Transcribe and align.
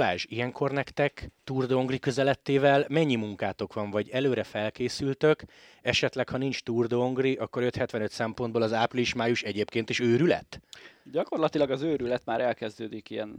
Balázs, 0.00 0.24
ilyenkor 0.28 0.70
nektek 0.70 1.30
Tour 1.44 1.66
de 1.66 1.74
Hongri 1.74 1.98
közelettével 1.98 2.84
mennyi 2.88 3.14
munkátok 3.14 3.74
van, 3.74 3.90
vagy 3.90 4.08
előre 4.08 4.42
felkészültök? 4.42 5.42
Esetleg, 5.82 6.28
ha 6.28 6.36
nincs 6.36 6.62
Tour 6.62 6.86
de 6.86 6.94
Hongri, 6.94 7.34
akkor 7.36 7.62
575 7.62 8.10
szempontból 8.10 8.62
az 8.62 8.72
április-május 8.72 9.42
egyébként 9.42 9.90
is 9.90 10.00
őrület? 10.00 10.60
Gyakorlatilag 11.04 11.70
az 11.70 11.82
őrület 11.82 12.24
már 12.24 12.40
elkezdődik 12.40 13.10
ilyen 13.10 13.36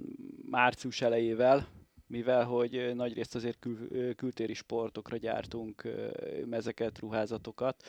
március 0.50 1.02
elejével, 1.02 1.68
mivel 2.08 2.44
hogy 2.44 2.92
nagyrészt 2.96 3.36
azért 3.36 3.60
kül, 3.60 4.16
kültéri 4.16 4.54
sportokra 4.54 5.18
gyártunk 5.18 5.88
mezeket, 6.46 7.00
ruházatokat. 7.00 7.84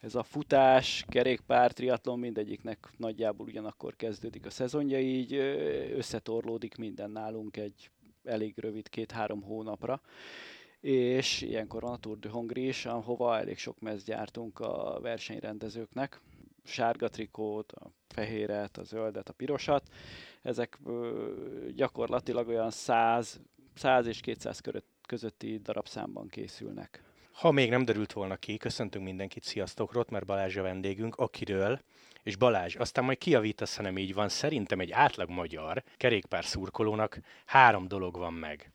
Ez 0.00 0.14
a 0.14 0.22
futás, 0.22 1.04
kerékpár, 1.08 1.72
triatlon 1.72 2.18
mindegyiknek 2.18 2.88
nagyjából 2.96 3.46
ugyanakkor 3.46 3.96
kezdődik 3.96 4.46
a 4.46 4.50
szezonja, 4.50 5.00
így 5.00 5.34
összetorlódik 5.96 6.76
minden 6.76 7.10
nálunk 7.10 7.56
egy 7.56 7.90
elég 8.24 8.58
rövid 8.58 8.88
két-három 8.88 9.42
hónapra 9.42 10.00
és 10.80 11.40
ilyenkor 11.40 11.84
a 11.84 11.96
Tour 11.96 12.18
de 12.18 12.28
Hongri 12.28 12.66
is, 12.66 12.86
ahova 12.86 13.38
elég 13.38 13.58
sok 13.58 13.80
mez 13.80 14.04
gyártunk 14.04 14.60
a 14.60 14.98
versenyrendezőknek. 15.00 16.20
Sárga 16.64 17.08
trikót, 17.08 17.72
a 17.72 17.90
fehéret, 18.08 18.76
a 18.76 18.82
zöldet, 18.82 19.28
a 19.28 19.32
pirosat. 19.32 19.88
Ezek 20.42 20.78
gyakorlatilag 21.74 22.48
olyan 22.48 22.70
100 22.70 23.40
100 23.74 24.06
és 24.06 24.20
200 24.20 24.60
közötti 25.06 25.58
darabszámban 25.58 26.28
készülnek. 26.28 27.02
Ha 27.34 27.50
még 27.50 27.70
nem 27.70 27.84
derült 27.84 28.12
volna 28.12 28.36
ki, 28.36 28.56
köszöntünk 28.56 29.04
mindenkit, 29.04 29.44
sziasztok, 29.44 29.92
Rotmer 29.92 30.24
Balázs 30.24 30.56
a 30.56 30.62
vendégünk, 30.62 31.16
akiről, 31.16 31.80
és 32.22 32.36
Balázs, 32.36 32.76
aztán 32.76 33.04
majd 33.04 33.18
kiavítasz, 33.18 33.76
ha 33.76 33.82
nem 33.82 33.98
így 33.98 34.14
van, 34.14 34.28
szerintem 34.28 34.80
egy 34.80 34.90
átlag 34.90 35.30
magyar 35.30 35.82
kerékpár 35.96 36.44
szurkolónak 36.44 37.18
három 37.46 37.88
dolog 37.88 38.16
van 38.16 38.32
meg. 38.32 38.72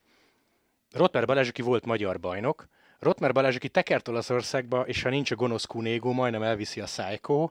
Rotmer 0.91 1.25
Balázs, 1.25 1.47
aki 1.47 1.61
volt 1.61 1.85
magyar 1.85 2.19
bajnok, 2.19 2.67
Rotmer 2.99 3.31
Balázs, 3.31 3.55
aki 3.55 3.69
tekert 3.69 4.07
Olaszországba, 4.07 4.87
és 4.87 5.02
ha 5.02 5.09
nincs 5.09 5.31
a 5.31 5.35
gonosz 5.35 5.65
kunégó, 5.65 6.11
majdnem 6.11 6.43
elviszi 6.43 6.80
a 6.80 6.85
Psycho, 6.85 7.49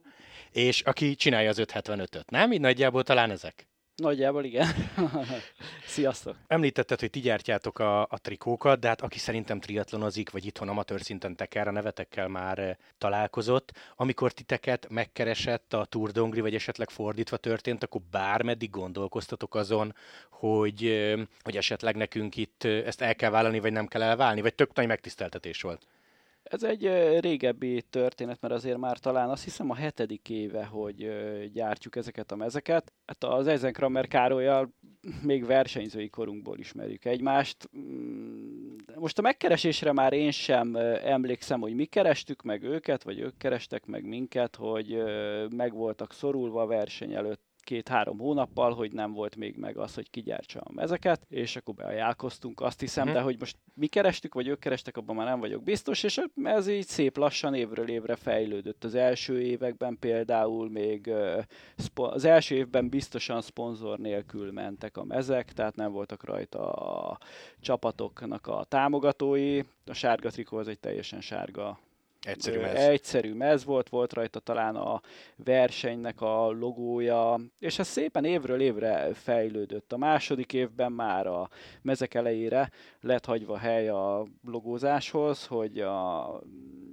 és 0.51 0.81
aki 0.81 1.15
csinálja 1.15 1.49
az 1.49 1.63
575-öt, 1.63 2.31
nem? 2.31 2.53
Így 2.53 2.61
nagyjából 2.61 3.03
talán 3.03 3.31
ezek? 3.31 3.69
Nagyjából 3.99 4.45
igen. 4.45 4.69
Sziasztok! 5.87 6.37
Említetted, 6.47 7.01
hogy 7.01 7.11
ti 7.11 7.21
gyártjátok 7.21 7.79
a, 7.79 8.03
a 8.03 8.19
trikókat, 8.23 8.79
de 8.81 8.89
hát 8.89 9.01
aki 9.01 9.19
szerintem 9.19 9.61
triatlonozik, 9.61 10.31
vagy 10.31 10.47
itthon 10.47 10.69
amatőr 10.69 11.01
szinten 11.01 11.37
teker, 11.37 11.69
a 11.69 11.71
nevetekkel 11.71 12.29
már 12.29 12.59
eh, 12.59 12.77
találkozott. 12.99 13.73
Amikor 13.97 14.33
titeket 14.33 14.87
megkeresett 14.91 15.73
a 15.73 15.85
Tour 15.85 16.11
Dongri, 16.11 16.41
vagy 16.41 16.55
esetleg 16.55 16.91
fordítva 16.91 17.37
történt, 17.37 17.83
akkor 17.83 18.01
bármeddig 18.11 18.71
gondolkoztatok 18.71 19.55
azon, 19.55 19.95
hogy, 20.31 20.85
eh, 20.85 21.21
hogy 21.43 21.57
esetleg 21.57 21.97
nekünk 21.97 22.37
itt 22.37 22.65
eh, 22.65 22.87
ezt 22.87 23.01
el 23.01 23.15
kell 23.15 23.31
vállalni, 23.31 23.61
vagy 23.61 23.73
nem 23.73 23.87
kell 23.87 24.03
elválni, 24.03 24.41
vagy 24.41 24.55
tök 24.55 24.75
nagy 24.75 24.87
megtiszteltetés 24.87 25.63
volt? 25.63 25.87
Ez 26.51 26.63
egy 26.63 26.91
régebbi 27.21 27.83
történet, 27.91 28.41
mert 28.41 28.55
azért 28.55 28.79
már 28.79 28.99
talán 28.99 29.31
azt 29.31 29.45
hiszem 29.45 29.71
a 29.71 29.75
hetedik 29.75 30.29
éve, 30.29 30.65
hogy 30.65 31.11
gyártjuk 31.53 31.97
ezeket 31.97 32.33
a 32.33 32.37
mezeket. 32.37 32.93
Hát 33.07 33.25
az 33.25 33.47
Eisenkramer 33.47 34.07
Károlyal 34.07 34.75
még 35.23 35.47
versenyzői 35.47 36.09
korunkból 36.09 36.59
ismerjük 36.59 37.05
egymást. 37.05 37.69
Mm, 37.79 38.77
most 38.95 39.19
a 39.19 39.23
megkeresésre 39.23 39.93
már 39.93 40.13
én 40.13 40.31
sem 40.31 40.77
emlékszem, 41.05 41.61
hogy 41.61 41.75
mi 41.75 41.85
kerestük 41.85 42.43
meg 42.43 42.63
őket, 42.63 43.03
vagy 43.03 43.19
ők 43.19 43.37
kerestek 43.39 43.87
meg 43.87 44.05
minket, 44.05 44.57
hogy 44.57 45.03
meg 45.57 45.73
voltak 45.73 46.13
szorulva 46.13 46.63
a 46.63 46.67
verseny 46.67 47.15
előtt 47.15 47.48
két-három 47.69 48.19
hónappal, 48.19 48.75
hogy 48.75 48.93
nem 48.93 49.13
volt 49.13 49.37
még 49.37 49.57
meg 49.57 49.77
az, 49.77 49.95
hogy 49.95 50.11
kigyártsam 50.11 50.79
ezeket, 50.79 51.21
és 51.29 51.57
akkor 51.57 51.75
beajánlkoztunk, 51.75 52.61
azt 52.61 52.81
hiszem, 52.81 53.03
uh-huh. 53.03 53.19
de 53.19 53.25
hogy 53.25 53.37
most 53.39 53.57
mi 53.75 53.87
kerestük, 53.87 54.35
vagy 54.35 54.49
ők 54.49 54.59
kerestek, 54.59 54.97
abban 54.97 55.17
már 55.17 55.27
nem 55.27 55.41
vagyok 55.41 55.63
biztos, 55.63 56.03
és 56.03 56.21
ez 56.43 56.69
így 56.69 56.87
szép 56.87 57.17
lassan 57.17 57.55
évről 57.55 57.89
évre 57.89 58.17
fejlődött. 58.17 58.85
Az 58.85 58.95
első 58.95 59.41
években 59.41 59.97
például 59.99 60.71
még 60.71 61.11
az 61.95 62.25
első 62.25 62.55
évben 62.55 62.89
biztosan 62.89 63.41
szponzor 63.41 63.99
nélkül 63.99 64.53
mentek 64.53 64.97
a 64.97 65.05
mezek, 65.05 65.53
tehát 65.53 65.77
nem 65.77 65.93
voltak 65.93 66.25
rajta 66.25 66.73
a 66.73 67.19
csapatoknak 67.61 68.47
a 68.47 68.65
támogatói. 68.69 69.61
A 69.87 69.93
sárga 69.93 70.31
trikó 70.31 70.57
az 70.57 70.69
egy 70.69 70.79
teljesen 70.79 71.21
sárga 71.21 71.79
Egyszerű 72.27 72.61
mez. 72.61 72.75
Egyszerű 72.75 73.35
mez 73.35 73.65
volt, 73.65 73.89
volt 73.89 74.13
rajta 74.13 74.39
talán 74.39 74.77
a 74.77 75.01
versenynek 75.37 76.21
a 76.21 76.51
logója, 76.51 77.41
és 77.59 77.79
ez 77.79 77.87
szépen 77.87 78.25
évről 78.25 78.61
évre 78.61 79.15
fejlődött. 79.15 79.93
A 79.93 79.97
második 79.97 80.53
évben 80.53 80.93
már 80.93 81.27
a 81.27 81.49
mezek 81.83 82.15
elejére 82.15 82.71
lett 83.01 83.25
hagyva 83.25 83.57
hely 83.57 83.89
a 83.89 84.27
logózáshoz, 84.45 85.47
hogy 85.47 85.81
a 85.81 86.41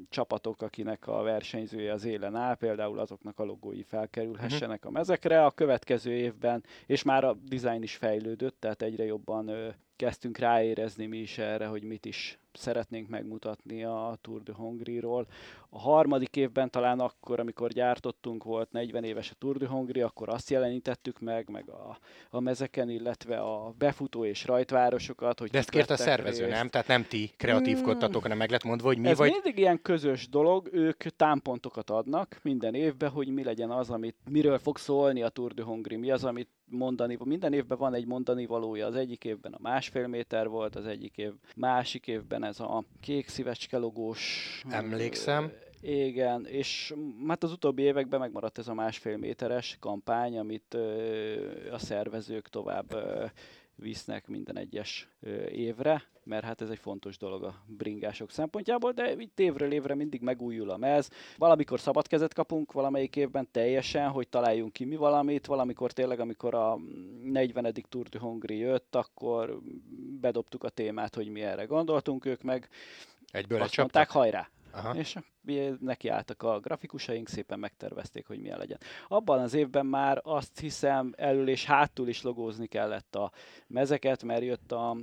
csapatok, 0.10 0.62
akinek 0.62 1.08
a 1.08 1.22
versenyzője 1.22 1.94
az 1.94 2.06
élen 2.06 2.36
áll, 2.36 2.56
például 2.56 3.00
azoknak 3.00 3.40
a 3.40 3.44
logói 3.44 3.84
felkerülhessenek 3.84 4.78
uh-huh. 4.78 4.96
a 4.96 4.98
mezekre. 4.98 5.46
A 5.46 5.52
következő 5.52 6.12
évben, 6.12 6.64
és 6.86 7.04
már 7.04 7.24
a 7.24 7.38
design 7.50 7.82
is 7.82 7.96
fejlődött, 7.96 8.60
tehát 8.60 8.82
egyre 8.82 9.04
jobban 9.06 9.76
kezdtünk 9.96 10.38
ráérezni 10.38 11.06
mi 11.06 11.18
is 11.18 11.38
erre, 11.38 11.66
hogy 11.66 11.84
mit 11.84 12.06
is 12.06 12.40
szeretnénk 12.58 13.10
megmutatni 13.10 13.84
a 13.84 14.18
Tour 14.22 14.44
de 14.44 14.54
Hongrie-ról. 14.54 15.28
A 15.70 15.80
harmadik 15.80 16.36
évben 16.36 16.70
talán 16.70 17.00
akkor, 17.00 17.40
amikor 17.40 17.72
gyártottunk, 17.72 18.44
volt 18.44 18.72
40 18.72 19.04
éves 19.04 19.32
a 19.32 19.36
Tour 19.40 19.58
de 19.58 19.68
Hongrie, 19.68 20.06
akkor 20.06 20.30
azt 20.30 20.50
jelenítettük 20.50 21.20
meg, 21.20 21.50
meg 21.50 21.70
a, 21.70 21.98
a 22.30 22.40
mezeken, 22.40 22.90
illetve 22.90 23.40
a 23.40 23.74
befutó 23.78 24.26
és 24.26 24.46
rajtvárosokat. 24.46 25.40
Hogy 25.40 25.50
De 25.50 25.58
ezt 25.58 25.70
kért 25.70 25.90
a 25.90 25.98
szervező, 25.98 26.46
részt. 26.46 26.56
nem? 26.56 26.70
Tehát 26.70 26.88
nem 26.88 27.04
ti 27.04 27.32
kreatívkodtatok, 27.38 28.22
hanem 28.22 28.38
meg 28.38 28.50
lett 28.50 28.64
mondva, 28.64 28.88
hogy 28.88 28.98
mi 28.98 29.08
Ez 29.08 29.18
vagy... 29.18 29.32
mindig 29.32 29.58
ilyen 29.58 29.82
közös 29.82 30.30
dolog, 30.30 30.70
ők 30.72 31.04
támpontokat 31.04 31.90
adnak 31.90 32.40
minden 32.42 32.74
évben, 32.74 33.10
hogy 33.10 33.28
mi 33.28 33.44
legyen 33.44 33.72
az, 33.72 33.90
amit, 33.90 34.16
miről 34.30 34.58
fog 34.58 34.78
szólni 34.78 35.22
a 35.22 35.30
Tour 35.30 35.54
de 35.54 35.64
Hongrie, 35.64 35.98
mi 35.98 36.12
az, 36.12 36.24
amit 36.24 36.50
mondani, 36.70 37.18
minden 37.24 37.54
évben 37.54 37.78
van 37.78 37.94
egy 37.94 38.06
mondani 38.06 38.46
valója, 38.46 38.86
az 38.86 38.96
egyik 38.96 39.24
évben 39.24 39.54
a 39.54 39.60
másfél 39.62 40.08
méter 40.08 40.48
volt, 40.48 40.76
az 40.76 40.86
egyik 40.86 41.18
év, 41.18 41.32
másik 41.56 42.08
évben 42.08 42.44
ez 42.44 42.60
a 42.60 42.84
kék 43.02 43.28
szívecske 43.28 43.78
logós. 43.78 44.64
Emlékszem. 44.70 45.52
Igen, 45.82 46.46
és 46.46 46.94
hát 47.28 47.44
az 47.44 47.52
utóbbi 47.52 47.82
években 47.82 48.20
megmaradt 48.20 48.58
ez 48.58 48.68
a 48.68 48.74
másfél 48.74 49.18
méteres 49.18 49.78
kampány, 49.80 50.38
amit 50.38 50.78
a 51.72 51.78
szervezők 51.78 52.48
tovább 52.48 52.96
visznek 53.76 54.28
minden 54.28 54.58
egyes 54.58 55.10
évre, 55.52 56.04
mert 56.24 56.44
hát 56.44 56.62
ez 56.62 56.70
egy 56.70 56.80
fontos 56.80 57.18
dolog 57.18 57.44
a 57.44 57.64
bringások 57.66 58.32
szempontjából, 58.32 58.92
de 58.92 59.12
itt 59.12 59.40
évről 59.40 59.72
évre 59.72 59.96
mindig 59.96 60.22
megújul 60.22 60.70
a 60.70 60.78
mez. 60.78 61.10
Valamikor 61.38 61.80
szabad 61.80 62.08
kezet 62.08 62.34
kapunk 62.34 62.72
valamelyik 62.72 63.16
évben 63.16 63.48
teljesen, 63.52 64.10
hogy 64.10 64.28
találjunk 64.28 64.74
ki 64.74 64.86
mi 64.86 64.96
valamit, 64.96 65.46
valamikor 65.46 65.92
tényleg, 65.92 66.20
amikor 66.20 66.54
a 66.54 66.80
40. 67.24 67.74
Tour 67.90 68.08
de 68.08 68.20
Hongrie 68.20 68.66
jött, 68.66 68.96
akkor 68.96 69.60
bedobtuk 70.22 70.64
a 70.64 70.70
témát, 70.70 71.16
hogy 71.16 71.28
mi 71.28 71.42
erre 71.42 71.66
gondoltunk, 71.66 72.26
ők 72.26 72.42
meg 72.42 72.70
Egyből 73.32 73.62
azt 73.62 73.78
mondták, 73.78 74.10
hajrá! 74.10 74.50
Aha. 74.76 74.96
És 74.96 75.18
neki 75.80 76.08
álltak 76.08 76.44
a 76.44 76.60
grafikusaink, 76.60 77.28
szépen 77.28 77.60
megtervezték, 77.60 78.28
hogy 78.28 78.40
milyen 78.40 78.58
legyen. 78.58 78.80
Abban 79.08 79.40
az 79.40 79.54
évben 79.54 79.86
már 79.86 80.20
azt 80.24 80.60
hiszem 80.60 81.14
elől 81.18 81.50
és 81.50 81.66
hátul 81.66 82.08
is 82.08 82.22
logózni 82.22 82.68
kellett 82.68 83.16
a 83.16 83.32
mezeket, 83.68 84.24
mert 84.24 84.44
jött 84.44 84.72
a 84.72 84.98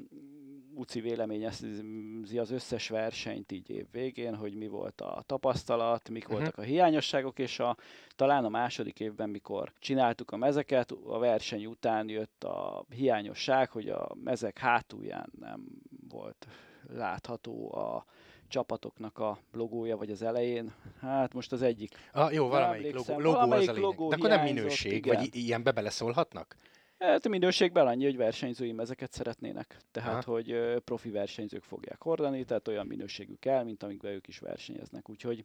UCI 0.75 1.01
véleményezi 1.01 2.39
az 2.39 2.51
összes 2.51 2.89
versenyt 2.89 3.53
így 3.53 3.71
év 3.71 3.87
végén, 3.91 4.35
hogy 4.35 4.55
mi 4.55 4.67
volt 4.67 5.01
a 5.01 5.23
tapasztalat, 5.27 6.09
mik 6.09 6.23
uh-huh. 6.23 6.39
voltak 6.39 6.59
a 6.59 6.63
hiányosságok, 6.63 7.39
és 7.39 7.59
a, 7.59 7.77
talán 8.17 8.45
a 8.45 8.49
második 8.49 9.01
évben, 9.01 9.31
mikor 9.31 9.73
csináltuk 9.79 10.31
a 10.31 10.37
mezeket, 10.37 10.91
a 10.91 11.19
verseny 11.19 11.67
után 11.67 12.09
jött 12.09 12.45
a 12.45 12.85
hiányosság, 12.89 13.71
hogy 13.71 13.89
a 13.89 14.11
mezek 14.25 14.59
hátulján 14.59 15.33
nem 15.39 15.65
volt 16.09 16.47
látható 16.89 17.75
a 17.75 18.05
csapatoknak 18.53 19.19
a 19.19 19.39
logója, 19.53 19.97
vagy 19.97 20.11
az 20.11 20.23
elején. 20.23 20.73
Hát 21.01 21.35
most 21.35 21.53
az 21.53 21.63
egyik. 21.63 21.95
Ah, 22.13 22.33
jó, 22.33 22.49
valamelyik 22.49 22.95
logó, 22.95 23.19
logó 23.19 23.31
valamelyik 23.33 23.71
az 23.71 23.77
lényeg. 23.77 23.97
De 23.97 24.17
akkor 24.17 24.29
nem 24.29 24.43
minőség, 24.43 24.93
igen. 24.93 25.17
vagy 25.17 25.37
ilyenbe 25.37 25.71
beleszólhatnak? 25.71 26.57
Hát 26.99 27.27
a 27.27 27.29
minőségben 27.29 27.87
annyi, 27.87 28.05
hogy 28.05 28.17
versenyzői 28.17 28.73
mezeket 28.73 29.13
szeretnének. 29.13 29.77
Tehát, 29.91 30.25
Aha. 30.27 30.33
hogy 30.33 30.57
profi 30.85 31.11
versenyzők 31.11 31.63
fogják 31.63 32.03
hordani, 32.03 32.45
tehát 32.45 32.69
olyan 32.69 32.87
minőségű 32.87 33.35
kell, 33.41 33.65
mint 33.65 33.83
amikben 33.83 34.13
ők 34.13 34.29
is 34.29 34.39
versenyeznek. 34.39 35.09
Úgyhogy 35.09 35.45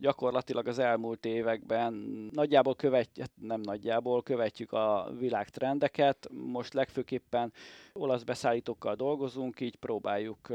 gyakorlatilag 0.00 0.66
az 0.66 0.78
elmúlt 0.78 1.24
években 1.24 1.92
nagyjából 2.32 2.74
követjük, 2.74 3.26
hát 3.26 3.46
nem 3.48 3.60
nagyjából 3.60 4.22
követjük 4.22 4.72
a 4.72 5.10
világtrendeket. 5.18 6.28
Most 6.32 6.74
legfőképpen 6.74 7.52
olasz 7.92 8.22
beszállítókkal 8.22 8.94
dolgozunk, 8.94 9.60
így 9.60 9.76
próbáljuk 9.76 10.48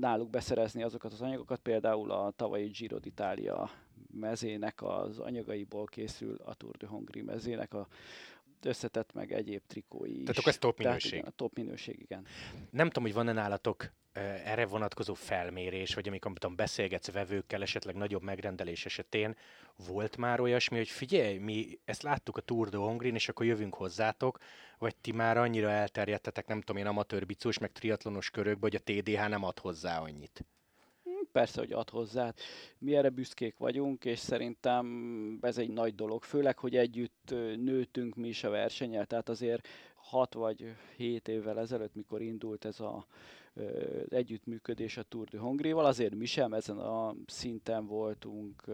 náluk 0.00 0.30
beszerezni 0.30 0.82
azokat 0.82 1.12
az 1.12 1.22
anyagokat, 1.22 1.60
például 1.60 2.10
a 2.10 2.32
tavalyi 2.36 2.66
Giro 2.68 2.96
d'Italia 3.00 3.68
mezének 4.20 4.82
az 4.82 5.18
anyagaiból 5.18 5.84
készül 5.84 6.36
a 6.44 6.54
Tour 6.54 6.76
de 6.76 6.86
Hongrie 6.86 7.22
mezének 7.22 7.74
a 7.74 7.86
összetett 8.64 9.12
meg 9.12 9.32
egyéb 9.32 9.62
trikói 9.66 10.10
is. 10.10 10.22
Tehát 10.22 10.38
akkor 10.38 10.48
ez 10.48 10.58
top 10.58 10.76
Tehát 10.76 10.92
minőség. 10.92 11.18
igen, 11.18 11.26
a 11.26 11.30
top 11.36 11.56
minőség, 11.56 12.00
igen. 12.00 12.26
Nem 12.70 12.86
tudom, 12.86 13.04
hogy 13.04 13.14
van-e 13.14 13.32
nálatok 13.32 13.92
erre 14.44 14.66
vonatkozó 14.66 15.14
felmérés, 15.14 15.94
vagy 15.94 16.08
amikor 16.08 16.32
tudom, 16.32 16.56
beszélgetsz 16.56 17.10
vevőkkel, 17.10 17.62
esetleg 17.62 17.94
nagyobb 17.94 18.22
megrendelés 18.22 18.86
esetén, 18.86 19.36
volt 19.86 20.16
már 20.16 20.40
olyasmi, 20.40 20.76
hogy 20.76 20.88
figyelj, 20.88 21.38
mi 21.38 21.78
ezt 21.84 22.02
láttuk 22.02 22.36
a 22.36 22.40
Tour 22.40 22.68
de 22.68 22.76
Hongrin, 22.76 23.14
és 23.14 23.28
akkor 23.28 23.46
jövünk 23.46 23.74
hozzátok, 23.74 24.38
vagy 24.78 24.96
ti 24.96 25.12
már 25.12 25.36
annyira 25.36 25.70
elterjedtetek, 25.70 26.46
nem 26.46 26.60
tudom 26.60 26.82
én, 26.82 26.88
amatőr 26.88 27.26
bicós, 27.26 27.58
meg 27.58 27.72
triatlonos 27.72 28.30
körökbe, 28.30 28.68
hogy 28.70 28.74
a 28.74 29.00
TDH 29.00 29.28
nem 29.28 29.44
ad 29.44 29.58
hozzá 29.58 30.00
annyit. 30.00 30.44
Persze, 31.32 31.60
hogy 31.60 31.72
ad 31.72 31.90
hozzá. 31.90 32.34
Mi 32.78 32.96
erre 32.96 33.08
büszkék 33.08 33.56
vagyunk, 33.56 34.04
és 34.04 34.18
szerintem 34.18 35.38
ez 35.40 35.58
egy 35.58 35.70
nagy 35.70 35.94
dolog. 35.94 36.22
Főleg, 36.22 36.58
hogy 36.58 36.76
együtt 36.76 37.30
ö, 37.30 37.56
nőttünk 37.56 38.14
mi 38.14 38.28
is 38.28 38.44
a 38.44 38.50
versenyel. 38.50 39.06
Tehát 39.06 39.28
azért 39.28 39.68
6 39.94 40.34
vagy 40.34 40.74
7 40.96 41.28
évvel 41.28 41.58
ezelőtt, 41.58 41.94
mikor 41.94 42.22
indult 42.22 42.64
ez 42.64 42.80
a 42.80 43.06
együttműködés 44.08 44.96
a 44.96 45.02
Tour 45.02 45.28
de 45.28 45.38
Hongrival, 45.38 45.84
azért 45.84 46.14
mi 46.14 46.24
sem 46.24 46.52
ezen 46.52 46.78
a 46.78 47.14
szinten 47.26 47.86
voltunk 47.86 48.64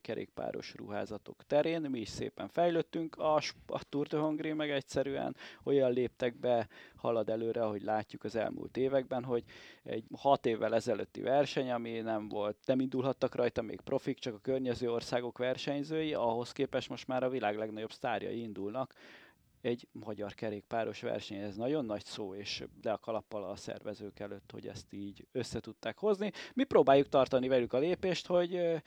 kerékpáros 0.00 0.74
ruházatok 0.76 1.42
terén, 1.46 1.80
mi 1.80 2.00
is 2.00 2.08
szépen 2.08 2.48
fejlődtünk, 2.48 3.16
a, 3.16 3.34
a 3.66 3.84
Tour 3.88 4.06
de 4.06 4.18
Hongri 4.18 4.52
meg 4.52 4.70
egyszerűen 4.70 5.36
olyan 5.62 5.92
léptek 5.92 6.40
be, 6.40 6.68
halad 6.96 7.28
előre, 7.28 7.62
ahogy 7.62 7.82
látjuk 7.82 8.24
az 8.24 8.36
elmúlt 8.36 8.76
években, 8.76 9.24
hogy 9.24 9.44
egy 9.82 10.04
6 10.16 10.46
évvel 10.46 10.74
ezelőtti 10.74 11.20
verseny, 11.20 11.70
ami 11.70 12.00
nem 12.00 12.28
volt, 12.28 12.56
nem 12.64 12.80
indulhattak 12.80 13.34
rajta 13.34 13.62
még 13.62 13.80
profik, 13.80 14.18
csak 14.18 14.34
a 14.34 14.40
környező 14.40 14.90
országok 14.90 15.38
versenyzői, 15.38 16.14
ahhoz 16.14 16.52
képest 16.52 16.88
most 16.88 17.06
már 17.06 17.22
a 17.22 17.28
világ 17.28 17.56
legnagyobb 17.56 17.92
sztárjai 17.92 18.40
indulnak, 18.40 18.94
egy 19.66 19.88
magyar 19.92 20.34
kerékpáros 20.34 21.00
verseny, 21.00 21.38
ez 21.38 21.56
nagyon 21.56 21.84
nagy 21.84 22.04
szó, 22.04 22.34
és 22.34 22.64
de 22.80 22.92
a 22.92 22.98
kalappal 22.98 23.44
a 23.44 23.56
szervezők 23.56 24.18
előtt, 24.18 24.50
hogy 24.50 24.66
ezt 24.66 24.92
így 24.92 25.26
össze 25.32 25.60
hozni. 25.96 26.32
Mi 26.54 26.64
próbáljuk 26.64 27.08
tartani 27.08 27.48
velük 27.48 27.72
a 27.72 27.78
lépést, 27.78 28.26
hogy 28.26 28.82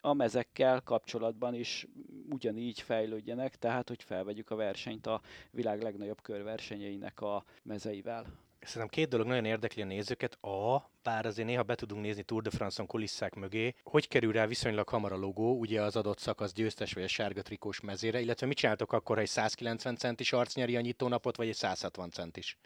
a 0.00 0.12
mezekkel 0.12 0.80
kapcsolatban 0.80 1.54
is 1.54 1.86
ugyanígy 2.28 2.80
fejlődjenek, 2.80 3.56
tehát 3.56 3.88
hogy 3.88 4.02
felvegyük 4.02 4.50
a 4.50 4.56
versenyt 4.56 5.06
a 5.06 5.20
világ 5.50 5.82
legnagyobb 5.82 6.22
körversenyeinek 6.22 7.20
a 7.20 7.44
mezeivel. 7.62 8.26
Szerintem 8.60 8.88
két 8.88 9.08
dolog 9.08 9.26
nagyon 9.26 9.44
érdekli 9.44 9.82
a 9.82 9.84
nézőket. 9.84 10.44
A, 10.44 10.90
bár 11.02 11.26
azért 11.26 11.48
néha 11.48 11.62
be 11.62 11.74
tudunk 11.74 12.02
nézni 12.02 12.22
Tour 12.22 12.42
de 12.42 12.50
France-on 12.50 12.86
kulisszák 12.86 13.34
mögé, 13.34 13.74
hogy 13.82 14.08
kerül 14.08 14.32
rá 14.32 14.46
viszonylag 14.46 14.88
hamar 14.88 15.12
a 15.12 15.16
logó, 15.16 15.58
ugye 15.58 15.82
az 15.82 15.96
adott 15.96 16.18
szakasz 16.18 16.52
győztes 16.52 16.92
vagy 16.92 17.02
a 17.02 17.08
sárga 17.08 17.42
trikós 17.42 17.80
mezére, 17.80 18.20
illetve 18.20 18.46
mit 18.46 18.56
csináltok 18.56 18.92
akkor, 18.92 19.16
ha 19.16 19.22
egy 19.22 19.28
190 19.28 19.96
centis 19.96 20.32
arc 20.32 20.54
nyeri 20.54 20.76
a 20.76 20.80
nyitónapot, 20.80 21.36
vagy 21.36 21.48
egy 21.48 21.54
160 21.54 22.10
centis? 22.10 22.56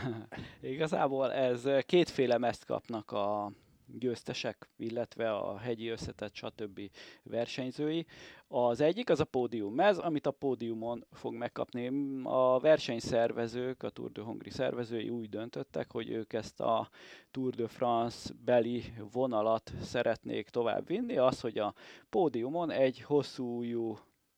Igazából 0.60 1.32
ez 1.32 1.68
kétféle 1.86 2.38
mezt 2.38 2.64
kapnak 2.64 3.10
a 3.10 3.52
győztesek, 3.98 4.70
illetve 4.76 5.34
a 5.34 5.58
hegyi 5.58 5.88
összetett 5.88 6.34
stb. 6.34 6.80
versenyzői. 7.22 8.06
Az 8.48 8.80
egyik 8.80 9.10
az 9.10 9.20
a 9.20 9.24
pódium 9.24 9.74
mez, 9.74 9.98
amit 9.98 10.26
a 10.26 10.30
pódiumon 10.30 11.06
fog 11.12 11.34
megkapni. 11.34 11.86
A 12.22 12.58
versenyszervezők, 12.58 13.82
a 13.82 13.90
Tour 13.90 14.12
de 14.12 14.22
Hongri 14.22 14.50
szervezői 14.50 15.08
úgy 15.08 15.28
döntöttek, 15.28 15.92
hogy 15.92 16.10
ők 16.10 16.32
ezt 16.32 16.60
a 16.60 16.88
Tour 17.30 17.54
de 17.54 17.68
France 17.68 18.34
beli 18.44 18.84
vonalat 19.12 19.72
szeretnék 19.80 20.48
tovább 20.48 20.86
vinni, 20.86 21.16
az, 21.16 21.40
hogy 21.40 21.58
a 21.58 21.74
pódiumon 22.10 22.70
egy 22.70 23.00
hosszú 23.00 23.62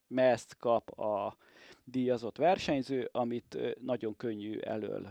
mezt 0.08 0.56
kap 0.56 0.98
a 0.98 1.36
díjazott 1.84 2.36
versenyző, 2.36 3.08
amit 3.12 3.58
nagyon 3.80 4.16
könnyű 4.16 4.58
elől 4.58 5.08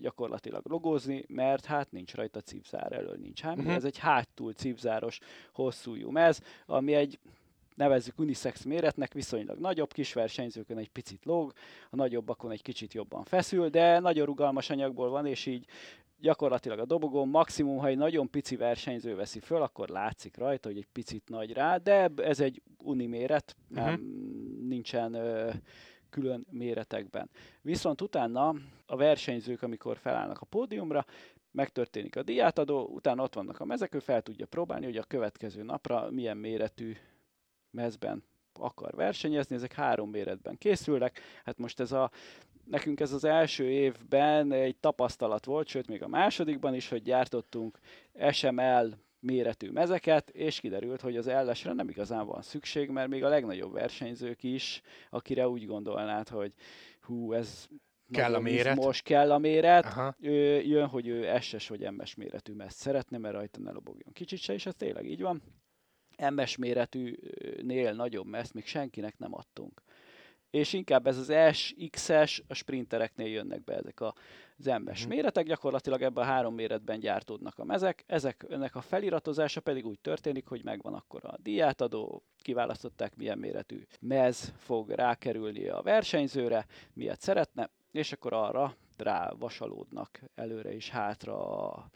gyakorlatilag 0.00 0.66
logózni, 0.66 1.24
mert 1.28 1.64
hát 1.64 1.92
nincs 1.92 2.14
rajta 2.14 2.40
cipzár 2.40 2.92
elől, 2.92 3.16
nincs. 3.16 3.42
Mhm. 3.42 3.58
Uh-huh. 3.58 3.74
Ez 3.74 3.84
egy 3.84 3.98
hátul 3.98 4.52
cipzáros 4.52 5.18
hosszú 5.52 6.10
mez, 6.10 6.42
ami 6.66 6.94
egy 6.94 7.18
nevezzük 7.74 8.18
unisex 8.18 8.62
méretnek, 8.64 9.12
viszonylag 9.12 9.58
nagyobb, 9.58 9.92
kis 9.92 10.12
versenyzőkön 10.12 10.78
egy 10.78 10.90
picit 10.90 11.24
lóg, 11.24 11.52
a 11.90 11.96
nagyobbakon 11.96 12.50
egy 12.50 12.62
kicsit 12.62 12.94
jobban 12.94 13.24
feszül, 13.24 13.68
de 13.68 13.98
nagyon 13.98 14.26
rugalmas 14.26 14.70
anyagból 14.70 15.10
van, 15.10 15.26
és 15.26 15.46
így 15.46 15.66
gyakorlatilag 16.20 16.78
a 16.78 16.84
dobogón 16.84 17.28
maximum, 17.28 17.78
ha 17.78 17.86
egy 17.86 17.96
nagyon 17.96 18.30
pici 18.30 18.56
versenyző 18.56 19.14
veszi 19.14 19.40
föl, 19.40 19.62
akkor 19.62 19.88
látszik 19.88 20.36
rajta, 20.36 20.68
hogy 20.68 20.76
egy 20.76 20.88
picit 20.92 21.28
nagy 21.28 21.52
rá, 21.52 21.76
de 21.76 22.10
ez 22.16 22.40
egy 22.40 22.62
uni 22.78 23.06
méret, 23.06 23.56
nem, 23.68 23.92
uh-huh. 23.92 24.68
nincsen 24.68 25.14
ö, 25.14 25.50
külön 26.10 26.46
méretekben. 26.50 27.30
Viszont 27.62 28.00
utána 28.00 28.54
a 28.86 28.96
versenyzők, 28.96 29.62
amikor 29.62 29.96
felállnak 29.96 30.40
a 30.40 30.46
pódiumra, 30.46 31.04
megtörténik 31.50 32.16
a 32.16 32.22
diátadó, 32.22 32.86
utána 32.86 33.22
ott 33.22 33.34
vannak 33.34 33.60
a 33.60 33.64
mezek, 33.64 33.94
ő 33.94 33.98
fel 33.98 34.22
tudja 34.22 34.46
próbálni, 34.46 34.84
hogy 34.84 34.96
a 34.96 35.02
következő 35.02 35.62
napra 35.62 36.10
milyen 36.10 36.36
méretű 36.36 36.96
mezben 37.70 38.24
akar 38.52 38.94
versenyezni, 38.94 39.54
ezek 39.54 39.72
három 39.72 40.10
méretben 40.10 40.58
készülnek. 40.58 41.20
Hát 41.44 41.58
most 41.58 41.80
ez 41.80 41.92
a 41.92 42.10
nekünk 42.70 43.00
ez 43.00 43.12
az 43.12 43.24
első 43.24 43.70
évben 43.70 44.52
egy 44.52 44.76
tapasztalat 44.76 45.44
volt, 45.44 45.66
sőt 45.68 45.88
még 45.88 46.02
a 46.02 46.08
másodikban 46.08 46.74
is, 46.74 46.88
hogy 46.88 47.02
gyártottunk 47.02 47.78
SML 48.30 48.98
méretű 49.20 49.70
mezeket, 49.70 50.30
és 50.30 50.60
kiderült, 50.60 51.00
hogy 51.00 51.16
az 51.16 51.26
ellesre 51.26 51.72
nem 51.72 51.88
igazán 51.88 52.26
van 52.26 52.42
szükség, 52.42 52.90
mert 52.90 53.08
még 53.08 53.24
a 53.24 53.28
legnagyobb 53.28 53.72
versenyzők 53.72 54.42
is, 54.42 54.82
akire 55.10 55.48
úgy 55.48 55.66
gondolnád, 55.66 56.28
hogy 56.28 56.52
hú, 57.00 57.32
ez 57.32 57.68
Kell 58.10 58.34
a 58.34 58.40
méret. 58.40 58.76
Most 58.76 59.02
kell 59.02 59.32
a 59.32 59.38
méret, 59.38 59.84
Aha. 59.84 60.14
ő, 60.20 60.60
jön, 60.60 60.86
hogy 60.86 61.06
ő 61.06 61.38
SS 61.40 61.68
vagy 61.68 61.90
MS 61.92 62.14
méretű 62.14 62.52
mezt 62.52 62.76
szeretne, 62.76 63.18
mert 63.18 63.34
rajta 63.34 63.60
ne 63.60 63.70
lobogjon 63.70 64.12
kicsit 64.12 64.38
se, 64.38 64.52
és 64.52 64.66
ez 64.66 64.74
tényleg 64.74 65.06
így 65.06 65.20
van. 65.20 65.42
MS 66.30 66.56
méretűnél 66.56 67.92
nagyobb 67.92 68.26
meszt 68.26 68.54
még 68.54 68.66
senkinek 68.66 69.18
nem 69.18 69.34
adtunk. 69.34 69.82
És 70.50 70.72
inkább 70.72 71.06
ez 71.06 71.18
az 71.18 71.56
S, 71.56 71.74
XS, 71.90 72.42
a 72.48 72.54
sprintereknél 72.54 73.26
jönnek 73.26 73.64
be 73.64 73.74
ezek 73.74 74.00
a, 74.00 74.14
MS 74.64 75.00
Mhm. 75.00 75.08
méretek, 75.08 75.46
gyakorlatilag 75.46 76.02
ebben 76.02 76.24
a 76.24 76.26
három 76.26 76.54
méretben 76.54 77.00
gyártódnak 77.00 77.58
a 77.58 77.64
mezek, 77.64 78.04
ezek, 78.06 78.46
ennek 78.50 78.74
a 78.74 78.80
feliratozása 78.80 79.60
pedig 79.60 79.86
úgy 79.86 79.98
történik, 80.00 80.46
hogy 80.46 80.64
megvan 80.64 80.94
akkor 80.94 81.24
a 81.24 81.36
díjátadó, 81.42 82.22
kiválasztották 82.42 83.16
milyen 83.16 83.38
méretű 83.38 83.82
mez 84.00 84.52
fog 84.56 84.90
rákerülni 84.90 85.68
a 85.68 85.82
versenyzőre, 85.82 86.66
miért 86.92 87.20
szeretne, 87.20 87.70
és 87.90 88.12
akkor 88.12 88.32
arra 88.32 88.76
rá 88.96 89.32
vasalódnak 89.38 90.20
előre 90.34 90.74
és 90.74 90.90
hátra 90.90 91.66
a 91.66 91.90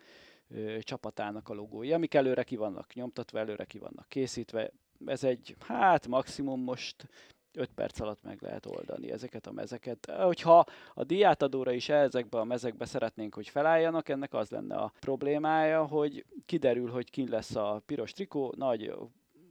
ö, 0.48 0.78
csapatának 0.80 1.48
a 1.48 1.54
logói, 1.54 1.92
amik 1.92 2.14
előre 2.14 2.42
ki 2.42 2.56
vannak 2.56 2.94
nyomtatva, 2.94 3.38
előre 3.38 3.64
ki 3.64 3.78
vannak 3.78 4.08
készítve. 4.08 4.70
Ez 5.06 5.24
egy, 5.24 5.56
hát 5.58 6.06
maximum 6.06 6.60
most 6.60 7.08
5 7.54 7.70
perc 7.74 8.00
alatt 8.00 8.22
meg 8.22 8.38
lehet 8.42 8.66
oldani 8.66 9.10
ezeket 9.10 9.46
a 9.46 9.52
mezeket. 9.52 10.10
Hogyha 10.10 10.64
a 10.94 11.04
diátadóra 11.04 11.72
is 11.72 11.88
ezekbe 11.88 12.38
a 12.38 12.44
mezekbe 12.44 12.84
szeretnénk, 12.84 13.34
hogy 13.34 13.48
felálljanak, 13.48 14.08
ennek 14.08 14.34
az 14.34 14.50
lenne 14.50 14.74
a 14.74 14.92
problémája, 15.00 15.84
hogy 15.86 16.24
kiderül, 16.46 16.90
hogy 16.90 17.10
kin 17.10 17.28
lesz 17.30 17.56
a 17.56 17.82
piros 17.86 18.12
trikó, 18.12 18.54
nagy 18.56 18.92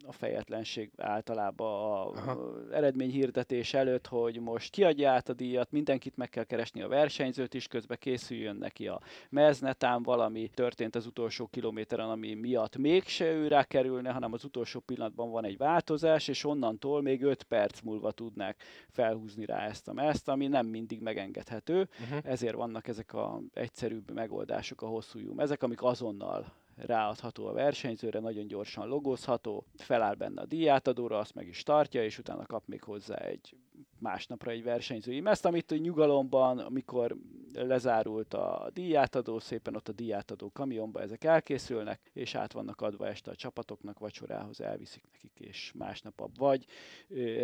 a 0.08 0.12
fejetlenség 0.12 0.92
általában 0.98 1.92
a 1.92 2.10
Aha. 2.10 2.54
eredményhirdetés 2.72 3.74
előtt, 3.74 4.08
hogy 4.08 4.40
most 4.40 4.72
kiadja 4.72 5.12
át 5.12 5.30
a 5.30 5.34
díjat, 5.34 5.72
mindenkit 5.72 6.18
meg 6.18 6.30
kell 6.30 6.44
keresni 6.44 6.82
a 6.82 6.88
versenyzőt 6.88 7.54
is, 7.54 7.68
közben 7.68 7.98
készüljön 8.00 8.56
neki 8.56 8.88
a 8.88 9.02
meznetán, 9.30 10.04
valami 10.04 10.50
történt 10.54 10.96
az 10.96 11.06
utolsó 11.06 11.48
kilométeren, 11.48 12.10
ami 12.10 12.34
miatt 12.34 12.78
mégse 12.78 13.32
ő 13.32 13.48
rá 13.48 13.64
kerülne, 13.64 14.12
hanem 14.12 14.34
az 14.34 14.44
utolsó 14.44 14.80
pillanatban 14.80 15.32
van 15.32 15.46
egy 15.46 15.58
változás, 15.58 16.28
és 16.28 16.44
onnantól 16.46 17.02
még 17.02 17.24
5 17.24 17.44
perc 17.44 17.82
múlva 17.82 18.12
tudnák 18.12 18.64
felhúzni 18.90 19.46
rá 19.46 19.66
ezt 19.68 19.88
a 19.88 19.94
mezt, 19.94 20.30
ami 20.30 20.48
nem 20.48 20.68
mindig 20.68 21.02
megengedhető, 21.02 21.90
Uh-huh. 22.02 22.20
ezért 22.24 22.56
vannak 22.56 22.88
ezek 22.88 23.14
a 23.14 23.42
egyszerűbb 23.54 24.12
megoldások 24.12 24.82
a 24.82 24.88
hosszú 24.88 25.20
lyum. 25.20 25.40
Ezek, 25.40 25.64
amik 25.64 25.84
azonnal 25.84 26.54
ráadható 26.86 27.48
a 27.48 27.54
versenyzőre, 27.54 28.20
nagyon 28.20 28.48
gyorsan 28.48 28.88
logózható, 28.88 29.66
feláll 29.76 30.16
benne 30.16 30.42
a 30.42 30.46
díjátadóra, 30.46 31.18
azt 31.18 31.36
meg 31.36 31.48
is 31.48 31.64
tartja, 31.64 32.04
és 32.04 32.18
utána 32.18 32.46
kap 32.46 32.68
még 32.68 32.84
hozzá 32.84 33.16
egy 33.16 33.56
másnapra 34.00 34.52
egy 34.52 34.64
versenyzői 34.64 35.20
mezt, 35.20 35.46
amit 35.46 35.80
nyugalomban, 35.80 36.60
amikor 36.60 37.16
lezárult 37.54 38.34
a 38.34 38.70
díjátadó, 38.74 39.40
szépen 39.40 39.76
ott 39.76 39.88
a 39.88 39.92
díjátadó 39.92 40.52
kamionba 40.52 41.02
ezek 41.02 41.24
elkészülnek, 41.24 42.10
és 42.14 42.36
át 42.36 42.52
vannak 42.54 42.82
adva 42.82 43.08
este 43.08 43.32
a 43.32 43.36
csapatoknak, 43.36 44.00
vacsorához 44.00 44.62
elviszik 44.62 45.04
nekik, 45.12 45.40
és 45.40 45.72
másnap 45.76 46.30
vagy 46.38 46.66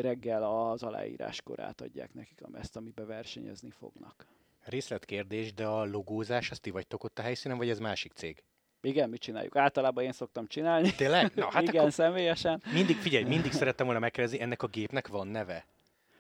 reggel 0.02 0.44
az 0.44 0.84
aláíráskor 0.84 1.60
átadják 1.60 2.14
nekik 2.14 2.44
a 2.44 2.50
mezt, 2.50 2.76
amiben 2.76 3.08
versenyezni 3.08 3.70
fognak. 3.70 4.28
Részletkérdés, 4.64 5.54
de 5.54 5.68
a 5.68 5.86
logózás, 5.86 6.52
azt 6.52 6.62
ti 6.62 6.70
vagytok 6.70 7.04
ott 7.04 7.20
a 7.20 7.22
helyszínen, 7.22 7.58
vagy 7.58 7.70
ez 7.70 7.80
másik 7.80 8.14
cég? 8.14 8.44
Igen, 8.82 9.10
mit 9.10 9.22
csináljuk? 9.22 9.56
Általában 9.56 10.04
én 10.04 10.12
szoktam 10.12 10.48
csinálni. 10.48 10.96
Tényleg? 10.96 11.32
Na, 11.36 11.50
hát 11.52 11.62
Igen, 11.62 11.76
akkor 11.76 11.92
személyesen. 11.92 12.62
mindig, 12.74 12.96
figyelj, 12.96 13.24
mindig 13.24 13.52
szerettem 13.62 13.86
volna 13.86 14.02
megkérdezni, 14.02 14.42
ennek 14.42 14.64
a 14.64 14.68
gépnek 14.68 15.08
van 15.08 15.28
neve? 15.28 15.66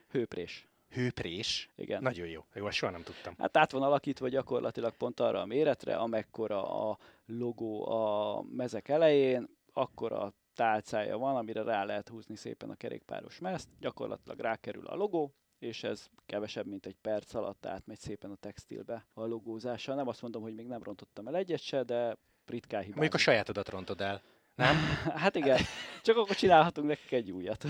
Hőprés. 0.09 0.67
Hőprés? 0.89 1.69
Igen. 1.75 2.01
Nagyon 2.01 2.27
jó. 2.27 2.45
Jó, 2.53 2.69
soha 2.69 2.91
nem 2.91 3.03
tudtam. 3.03 3.33
Hát 3.37 3.57
át 3.57 3.71
van 3.71 3.81
alakítva 3.81 4.27
gyakorlatilag 4.27 4.93
pont 4.95 5.19
arra 5.19 5.41
a 5.41 5.45
méretre, 5.45 5.95
amekkora 5.95 6.89
a 6.89 6.97
logó 7.25 7.87
a 7.89 8.41
mezek 8.41 8.87
elején, 8.87 9.49
akkor 9.73 10.11
a 10.11 10.33
tálcája 10.53 11.17
van, 11.17 11.35
amire 11.35 11.63
rá 11.63 11.83
lehet 11.83 12.09
húzni 12.09 12.35
szépen 12.35 12.69
a 12.69 12.75
kerékpáros 12.75 13.39
mezt, 13.39 13.69
gyakorlatilag 13.79 14.39
rákerül 14.39 14.87
a 14.87 14.95
logó, 14.95 15.33
és 15.59 15.83
ez 15.83 16.07
kevesebb, 16.25 16.65
mint 16.65 16.85
egy 16.85 16.95
perc 17.01 17.33
alatt 17.33 17.65
átmegy 17.65 17.99
szépen 17.99 18.31
a 18.31 18.35
textilbe 18.35 19.05
a 19.13 19.25
logózással. 19.25 19.95
Nem 19.95 20.07
azt 20.07 20.21
mondom, 20.21 20.41
hogy 20.41 20.53
még 20.53 20.67
nem 20.67 20.83
rontottam 20.83 21.27
el 21.27 21.35
egyet 21.35 21.61
se, 21.61 21.83
de 21.83 22.17
ritkán 22.49 22.81
hibázom. 22.81 22.99
Mondjuk 22.99 23.21
a 23.21 23.23
sajátodat 23.23 23.69
rontod 23.69 24.01
el. 24.01 24.21
Nem? 24.57 24.75
hát 25.23 25.35
igen, 25.35 25.59
csak 26.01 26.17
akkor 26.17 26.35
csinálhatunk 26.35 26.87
nekik 26.87 27.11
egy 27.11 27.31
újat. 27.31 27.65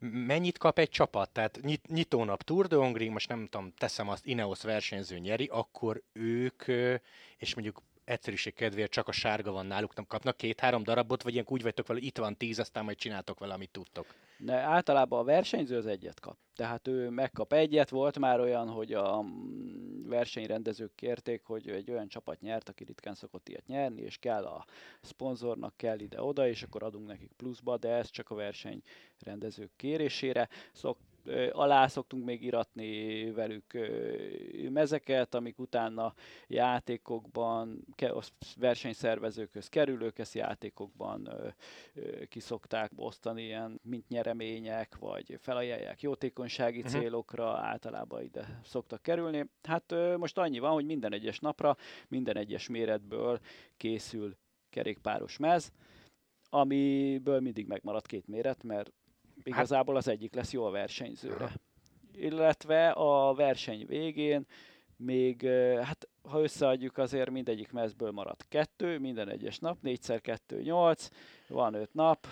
Mennyit 0.00 0.58
kap 0.58 0.78
egy 0.78 0.88
csapat? 0.88 1.30
Tehát 1.30 1.58
nyit, 1.62 1.86
nyitónap 1.88 2.42
Tour 2.42 2.66
de 2.66 2.76
Hongrie, 2.76 3.10
most 3.10 3.28
nem 3.28 3.46
tudom, 3.46 3.72
teszem 3.78 4.08
azt, 4.08 4.26
Ineos 4.26 4.62
versenyző 4.62 5.18
nyeri, 5.18 5.48
akkor 5.52 6.02
ők, 6.12 6.62
és 7.36 7.54
mondjuk 7.54 7.82
egyszerűség 8.04 8.54
kedvéért 8.54 8.90
csak 8.90 9.08
a 9.08 9.12
sárga 9.12 9.50
van 9.50 9.66
náluk, 9.66 9.94
nem 9.94 10.06
kapnak 10.06 10.36
két-három 10.36 10.82
darabot, 10.82 11.22
vagy 11.22 11.32
ilyenkor 11.32 11.56
úgy 11.56 11.62
vagytok 11.62 11.86
vele, 11.86 12.00
itt 12.00 12.18
van 12.18 12.36
tíz, 12.36 12.58
aztán 12.58 12.84
majd 12.84 12.96
csináltok 12.96 13.38
vele, 13.38 13.54
amit 13.54 13.70
tudtok. 13.70 14.06
De 14.38 14.54
általában 14.54 15.18
a 15.18 15.24
versenyző 15.24 15.76
az 15.76 15.86
egyet 15.86 16.20
kap. 16.20 16.36
Tehát 16.54 16.88
ő 16.88 17.08
megkap 17.08 17.52
egyet, 17.52 17.90
volt 17.90 18.18
már 18.18 18.40
olyan, 18.40 18.68
hogy 18.68 18.92
a 18.92 19.24
versenyrendezők 20.08 20.94
kérték, 20.94 21.42
hogy 21.44 21.68
egy 21.68 21.90
olyan 21.90 22.08
csapat 22.08 22.40
nyert, 22.40 22.68
aki 22.68 22.84
ritkán 22.84 23.14
szokott 23.14 23.48
ilyet 23.48 23.66
nyerni, 23.66 24.02
és 24.02 24.18
kell 24.18 24.44
a 24.44 24.66
szponzornak, 25.02 25.76
kell 25.76 25.98
ide-oda, 25.98 26.48
és 26.48 26.62
akkor 26.62 26.82
adunk 26.82 27.06
nekik 27.06 27.32
pluszba, 27.36 27.76
de 27.76 27.88
ez 27.88 28.10
csak 28.10 28.30
a 28.30 28.34
versenyrendezők 28.34 29.70
kérésére. 29.76 30.48
Szok, 30.72 30.98
alá 31.52 31.86
szoktunk 31.86 32.24
még 32.24 32.42
iratni 32.42 33.30
velük 33.30 33.78
mezeket, 34.70 35.34
amik 35.34 35.58
utána 35.58 36.14
játékokban, 36.46 37.84
versenyszervezőkhöz 38.56 39.68
kerülők, 39.68 40.18
ezt 40.18 40.34
játékokban 40.34 41.30
kiszokták 42.28 42.90
osztani 42.96 43.42
ilyen, 43.42 43.80
mint 43.82 44.08
nyeremények, 44.08 44.98
vagy 44.98 45.36
felajánlják 45.40 46.02
jótékonysági 46.02 46.80
uh-huh. 46.80 47.00
célokra, 47.00 47.56
általában 47.56 48.22
ide 48.22 48.60
szoktak 48.64 49.02
kerülni. 49.02 49.50
Hát 49.62 49.94
most 50.16 50.38
annyi 50.38 50.58
van, 50.58 50.72
hogy 50.72 50.84
minden 50.84 51.12
egyes 51.12 51.38
napra, 51.38 51.76
minden 52.08 52.36
egyes 52.36 52.68
méretből 52.68 53.40
készül 53.76 54.36
kerékpáros 54.70 55.36
mez, 55.36 55.72
amiből 56.50 57.40
mindig 57.40 57.66
megmarad 57.66 58.06
két 58.06 58.26
méret, 58.26 58.62
mert 58.62 58.92
igazából 59.46 59.96
az 59.96 60.08
egyik 60.08 60.34
lesz 60.34 60.52
jó 60.52 60.64
a 60.64 60.70
versenyzőre. 60.70 61.44
Aha. 61.44 61.54
Illetve 62.12 62.90
a 62.90 63.34
verseny 63.34 63.86
végén 63.86 64.46
még, 64.96 65.46
hát 65.82 66.08
ha 66.22 66.42
összeadjuk, 66.42 66.98
azért 66.98 67.30
mindegyik 67.30 67.72
mezből 67.72 68.10
marad 68.10 68.48
kettő, 68.48 68.98
minden 68.98 69.28
egyes 69.28 69.58
nap, 69.58 69.78
4x2, 69.82 70.62
8, 70.62 71.08
van 71.48 71.74
5 71.74 71.94
nap, 71.94 72.26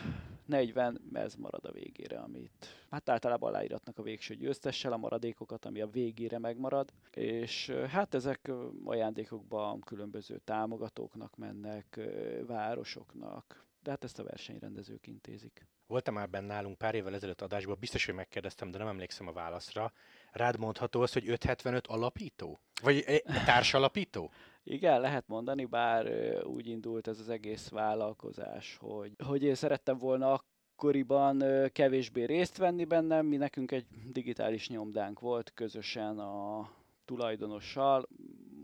40 0.46 1.00
mez 1.12 1.34
marad 1.34 1.64
a 1.64 1.72
végére, 1.72 2.18
amit 2.18 2.66
hát 2.90 3.08
általában 3.08 3.48
aláíratnak 3.48 3.98
a 3.98 4.02
végső 4.02 4.34
győztessel 4.34 4.92
a 4.92 4.96
maradékokat, 4.96 5.64
ami 5.64 5.80
a 5.80 5.86
végére 5.86 6.38
megmarad, 6.38 6.92
és 7.10 7.70
hát 7.88 8.14
ezek 8.14 8.50
ajándékokban 8.84 9.80
különböző 9.80 10.40
támogatóknak 10.44 11.36
mennek, 11.36 12.00
városoknak, 12.46 13.64
de 13.84 13.90
hát 13.90 14.04
ezt 14.04 14.18
a 14.18 14.24
versenyrendezők 14.24 15.06
intézik. 15.06 15.66
Voltam 15.86 16.14
már 16.14 16.30
benne 16.30 16.46
nálunk 16.46 16.78
pár 16.78 16.94
évvel 16.94 17.14
ezelőtt 17.14 17.40
adásban, 17.40 17.76
biztos, 17.80 18.04
hogy 18.04 18.14
megkérdeztem, 18.14 18.70
de 18.70 18.78
nem 18.78 18.86
emlékszem 18.86 19.28
a 19.28 19.32
válaszra. 19.32 19.92
Rád 20.32 20.58
mondható 20.58 21.00
az, 21.00 21.12
hogy 21.12 21.28
575 21.28 21.86
alapító? 21.86 22.60
Vagy 22.82 23.22
társalapító? 23.46 24.30
Igen, 24.62 25.00
lehet 25.00 25.28
mondani, 25.28 25.64
bár 25.64 26.06
úgy 26.44 26.66
indult 26.66 27.08
ez 27.08 27.18
az 27.18 27.28
egész 27.28 27.68
vállalkozás, 27.68 28.76
hogy, 28.80 29.12
hogy 29.24 29.42
én 29.42 29.54
szerettem 29.54 29.98
volna 29.98 30.42
akkoriban 30.74 31.44
kevésbé 31.72 32.24
részt 32.24 32.56
venni 32.56 32.84
bennem, 32.84 33.26
mi 33.26 33.36
nekünk 33.36 33.72
egy 33.72 33.86
digitális 34.12 34.68
nyomdánk 34.68 35.20
volt 35.20 35.52
közösen 35.54 36.18
a 36.18 36.70
tulajdonossal, 37.04 38.08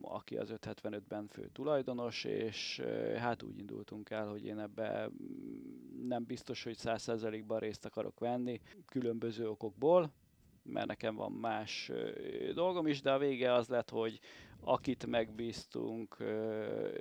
aki 0.02 0.37
az 0.37 0.52
575-ben 0.61 1.26
fő 1.28 1.49
tulajdonos, 1.52 2.25
és 2.25 2.83
hát 3.16 3.42
úgy 3.42 3.59
indultunk 3.59 4.11
el, 4.11 4.28
hogy 4.28 4.45
én 4.45 4.59
ebbe 4.59 5.09
mm, 5.09 6.07
nem 6.09 6.25
biztos, 6.25 6.62
hogy 6.62 6.76
100%-ban 6.83 7.59
részt 7.59 7.85
akarok 7.85 8.19
venni, 8.19 8.61
különböző 8.87 9.49
okokból, 9.49 10.11
mert 10.62 10.87
nekem 10.87 11.14
van 11.14 11.33
más 11.33 11.90
dolgom 12.54 12.87
is, 12.87 13.00
de 13.00 13.12
a 13.12 13.19
vége 13.19 13.52
az 13.52 13.69
lett, 13.69 13.90
hogy 13.90 14.21
akit 14.61 15.07
megbíztunk 15.07 16.16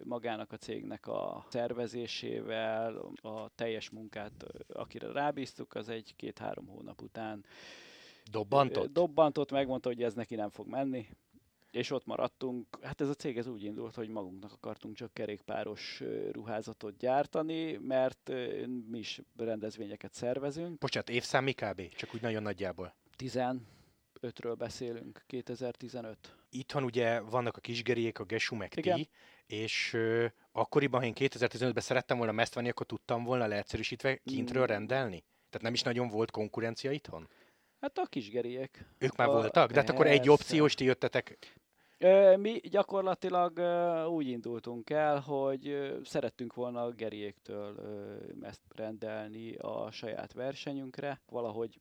magának 0.03 0.51
a 0.51 0.57
cégnek 0.57 1.07
a 1.07 1.45
szervezésével, 1.49 3.11
a 3.21 3.49
teljes 3.55 3.89
munkát, 3.89 4.45
akire 4.67 5.11
rábíztuk, 5.11 5.75
az 5.75 5.89
egy 5.89 6.15
két-három 6.15 6.67
hónap 6.67 7.01
után 7.01 7.45
Dobbantott? 8.31 8.93
Dobbantott, 8.93 9.51
megmondta, 9.51 9.89
hogy 9.89 10.03
ez 10.03 10.13
neki 10.13 10.35
nem 10.35 10.49
fog 10.49 10.67
menni, 10.67 11.07
és 11.71 11.91
ott 11.91 12.05
maradtunk. 12.05 12.67
Hát 12.81 13.01
ez 13.01 13.09
a 13.09 13.13
cég 13.13 13.37
ez 13.37 13.47
úgy 13.47 13.63
indult, 13.63 13.95
hogy 13.95 14.09
magunknak 14.09 14.51
akartunk 14.51 14.95
csak 14.95 15.13
kerékpáros 15.13 16.03
ruházatot 16.31 16.97
gyártani, 16.97 17.77
mert 17.77 18.31
mi 18.89 18.97
is 18.97 19.21
rendezvényeket 19.37 20.13
szervezünk. 20.13 20.77
Bocsát, 20.77 21.09
évszám 21.09 21.43
mi 21.43 21.53
kb? 21.53 21.95
Csak 21.95 22.13
úgy 22.13 22.21
nagyon 22.21 22.41
nagyjából. 22.41 22.95
15-ről 23.17 24.55
beszélünk, 24.57 25.23
2015. 25.27 26.35
Itthon 26.49 26.83
ugye 26.83 27.19
vannak 27.19 27.57
a 27.57 27.59
kisgeriek, 27.59 28.19
a 28.19 28.23
Gesu 28.23 28.55
meg 28.55 28.73
ti, 28.73 29.09
és 29.45 29.93
ö, 29.93 30.25
akkoriban, 30.51 30.99
ha 30.99 31.05
én 31.05 31.13
2015-ben 31.15 31.83
szerettem 31.83 32.17
volna 32.17 32.31
mezt 32.31 32.53
venni, 32.53 32.69
akkor 32.69 32.85
tudtam 32.85 33.23
volna 33.23 33.47
leegyszerűsítve 33.47 34.15
kintről 34.15 34.63
mm. 34.63 34.67
rendelni? 34.67 35.23
Tehát 35.49 35.61
nem 35.61 35.73
is 35.73 35.81
nagyon 35.81 36.07
volt 36.07 36.31
konkurencia 36.31 36.91
itthon? 36.91 37.27
Hát 37.81 37.97
a 37.97 38.05
kisgeriek. 38.05 38.85
Ők 38.97 39.15
már 39.15 39.27
a, 39.27 39.31
voltak? 39.31 39.71
De 39.71 39.79
hát 39.79 39.89
akkor 39.89 40.07
egy 40.07 40.29
opciós, 40.29 40.73
ti 40.73 40.83
jöttetek 40.83 41.57
mi 42.37 42.59
gyakorlatilag 42.59 43.59
úgy 44.09 44.27
indultunk 44.27 44.89
el, 44.89 45.19
hogy 45.19 45.97
szerettünk 46.03 46.53
volna 46.53 46.83
a 46.83 46.91
geriéktől 46.91 47.75
ezt 48.41 48.61
rendelni 48.75 49.55
a 49.55 49.91
saját 49.91 50.33
versenyünkre. 50.33 51.21
Valahogy 51.29 51.79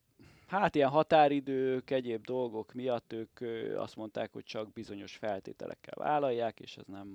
hát 0.49 0.75
ilyen 0.75 0.89
határidők, 0.89 1.91
egyéb 1.91 2.25
dolgok 2.25 2.73
miatt 2.73 3.13
ők 3.13 3.41
azt 3.77 3.97
mondták, 3.97 4.33
hogy 4.33 4.45
csak 4.45 4.73
bizonyos 4.73 5.17
feltételekkel 5.17 5.95
vállalják, 5.97 6.61
és 6.61 6.77
ez 6.77 6.87
nem 6.87 7.09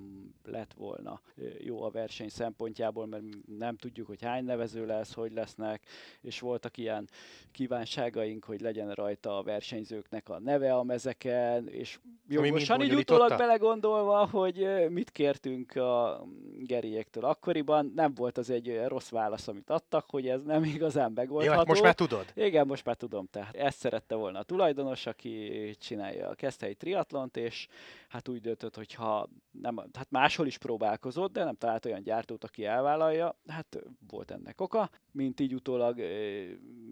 lett 0.44 0.72
volna 0.72 1.20
jó 1.58 1.82
a 1.82 1.90
verseny 1.90 2.28
szempontjából, 2.28 3.06
mert 3.06 3.22
nem 3.58 3.76
tudjuk, 3.76 4.06
hogy 4.06 4.22
hány 4.22 4.44
nevező 4.44 4.86
lesz, 4.86 5.14
hogy 5.14 5.32
lesznek, 5.32 5.82
és 6.20 6.40
voltak 6.40 6.76
ilyen 6.76 7.08
kívánságaink, 7.52 8.44
hogy 8.44 8.60
legyen 8.60 8.92
rajta 8.92 9.38
a 9.38 9.42
versenyzőknek 9.42 10.28
a 10.28 10.38
neve 10.38 10.74
a 10.74 10.82
mezeken, 10.82 11.68
és 11.68 11.98
jogosan 12.28 12.82
így 12.82 12.94
utólag 12.94 13.36
belegondolva, 13.36 14.26
hogy 14.26 14.68
mit 14.88 15.10
kértünk 15.10 15.76
a 15.76 16.24
geriektől 16.58 17.24
akkoriban, 17.24 17.92
nem 17.94 18.14
volt 18.14 18.38
az 18.38 18.50
egy 18.50 18.80
rossz 18.86 19.10
válasz, 19.10 19.48
amit 19.48 19.70
adtak, 19.70 20.04
hogy 20.10 20.28
ez 20.28 20.42
nem 20.42 20.64
igazán 20.64 21.12
megoldható. 21.12 21.52
Ja, 21.52 21.58
hát 21.58 21.66
most 21.66 21.82
már 21.82 21.94
tudod? 21.94 22.24
Igen, 22.34 22.66
most 22.66 22.84
már 22.84 22.96
tudom 22.96 23.23
tudom. 23.30 23.42
Tehát 23.42 23.56
ezt 23.66 23.78
szerette 23.78 24.14
volna 24.14 24.38
a 24.38 24.42
tulajdonos, 24.42 25.06
aki 25.06 25.50
csinálja 25.78 26.28
a 26.28 26.34
keszthelyi 26.34 26.74
triatlont, 26.74 27.36
és 27.36 27.68
hát 28.08 28.28
úgy 28.28 28.40
döntött, 28.40 28.76
hogy 28.76 28.94
ha 28.94 29.28
nem, 29.50 29.76
hát 29.92 30.10
máshol 30.10 30.46
is 30.46 30.58
próbálkozott, 30.58 31.32
de 31.32 31.44
nem 31.44 31.56
talált 31.56 31.84
olyan 31.84 32.02
gyártót, 32.02 32.44
aki 32.44 32.64
elvállalja, 32.64 33.38
hát 33.46 33.78
volt 34.08 34.30
ennek 34.30 34.60
oka. 34.60 34.90
Mint 35.10 35.40
így 35.40 35.54
utólag 35.54 35.98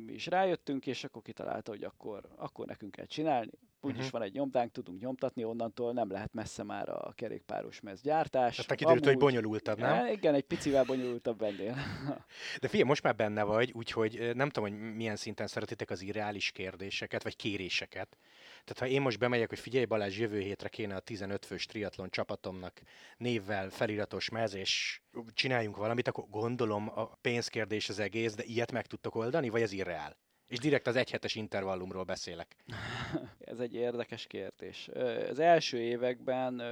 mi 0.06 0.12
is 0.12 0.26
rájöttünk, 0.26 0.86
és 0.86 1.04
akkor 1.04 1.22
kitalálta, 1.22 1.70
hogy 1.70 1.84
akkor, 1.84 2.28
akkor 2.36 2.66
nekünk 2.66 2.92
kell 2.92 3.06
csinálni. 3.06 3.50
Úgyis 3.84 3.98
uh-huh. 3.98 4.12
van 4.12 4.22
egy 4.22 4.32
nyomdánk, 4.32 4.72
tudunk 4.72 5.00
nyomtatni, 5.00 5.44
onnantól 5.44 5.92
nem 5.92 6.10
lehet 6.10 6.32
messze 6.32 6.62
már 6.62 6.88
a 6.88 7.12
kerékpáros 7.14 7.80
mez 7.80 8.00
gyártás. 8.00 8.56
Tehát 8.56 8.74
kiderült, 8.74 9.04
hogy 9.04 9.16
bonyolultabb, 9.16 9.78
nem? 9.78 10.04
E, 10.04 10.12
igen, 10.12 10.34
egy 10.34 10.42
picivel 10.42 10.84
bonyolultabb 10.84 11.42
ennél. 11.42 11.74
De 12.60 12.68
figyelj, 12.68 12.88
most 12.88 13.02
már 13.02 13.16
benne 13.16 13.42
vagy, 13.42 13.72
úgyhogy 13.72 14.30
nem 14.34 14.50
tudom, 14.50 14.70
hogy 14.70 14.94
milyen 14.94 15.16
szinten 15.16 15.46
szeretitek 15.46 15.90
az 15.90 16.02
irreális 16.02 16.50
kérdéseket, 16.50 17.22
vagy 17.22 17.36
kéréseket. 17.36 18.18
Tehát 18.64 18.78
ha 18.78 18.86
én 18.86 19.02
most 19.02 19.18
bemegyek, 19.18 19.48
hogy 19.48 19.58
figyelj 19.58 19.84
Balázs, 19.84 20.18
jövő 20.18 20.40
hétre 20.40 20.68
kéne 20.68 20.94
a 20.94 21.00
15 21.00 21.44
fős 21.44 21.66
triatlon 21.66 22.10
csapatomnak 22.10 22.80
névvel 23.16 23.70
feliratos 23.70 24.28
mez, 24.28 24.54
és 24.54 25.00
csináljunk 25.32 25.76
valamit, 25.76 26.08
akkor 26.08 26.24
gondolom 26.30 26.90
a 26.94 27.04
pénzkérdés 27.20 27.88
az 27.88 27.98
egész, 27.98 28.34
de 28.34 28.42
ilyet 28.42 28.72
meg 28.72 28.86
tudtok 28.86 29.14
oldani, 29.14 29.48
vagy 29.48 29.62
ez 29.62 29.72
irreál? 29.72 30.16
És 30.52 30.58
direkt 30.58 30.86
az 30.86 30.96
egyhetes 30.96 31.34
intervallumról 31.34 32.04
beszélek. 32.04 32.56
Ez 33.52 33.58
egy 33.58 33.74
érdekes 33.74 34.26
kérdés. 34.26 34.88
Az 35.30 35.38
első 35.38 35.78
években 35.78 36.62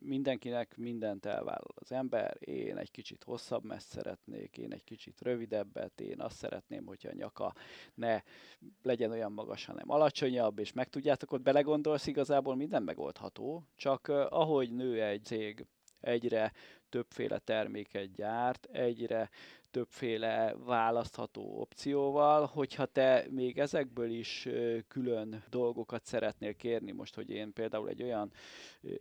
mindenkinek 0.00 0.76
mindent 0.76 1.26
elvállal 1.26 1.74
az 1.74 1.92
ember, 1.92 2.36
én 2.40 2.76
egy 2.76 2.90
kicsit 2.90 3.24
hosszabb 3.24 3.64
messz 3.64 3.90
szeretnék, 3.90 4.58
én 4.58 4.72
egy 4.72 4.84
kicsit 4.84 5.20
rövidebbet, 5.20 6.00
én 6.00 6.20
azt 6.20 6.36
szeretném, 6.36 6.86
hogyha 6.86 7.08
a 7.08 7.14
nyaka 7.14 7.54
ne 7.94 8.22
legyen 8.82 9.10
olyan 9.10 9.32
magas, 9.32 9.64
hanem 9.64 9.90
alacsonyabb, 9.90 10.58
és 10.58 10.72
meg 10.72 10.88
tudjátok, 10.88 11.32
ott 11.32 11.42
belegondolsz, 11.42 12.06
igazából 12.06 12.56
minden 12.56 12.82
megoldható, 12.82 13.64
csak 13.76 14.08
ahogy 14.08 14.72
nő 14.72 15.02
egy 15.02 15.24
cég, 15.24 15.66
egyre 16.00 16.52
többféle 16.88 17.38
terméket 17.38 18.12
gyárt, 18.12 18.68
egyre 18.72 19.30
többféle 19.70 20.54
választható 20.64 21.60
opcióval, 21.60 22.46
hogyha 22.46 22.86
te 22.86 23.26
még 23.30 23.58
ezekből 23.58 24.10
is 24.10 24.48
külön 24.88 25.44
dolgokat 25.50 26.04
szeretnél 26.04 26.54
kérni, 26.54 26.92
most, 26.92 27.14
hogy 27.14 27.30
én 27.30 27.52
például 27.52 27.88
egy 27.88 28.02
olyan 28.02 28.32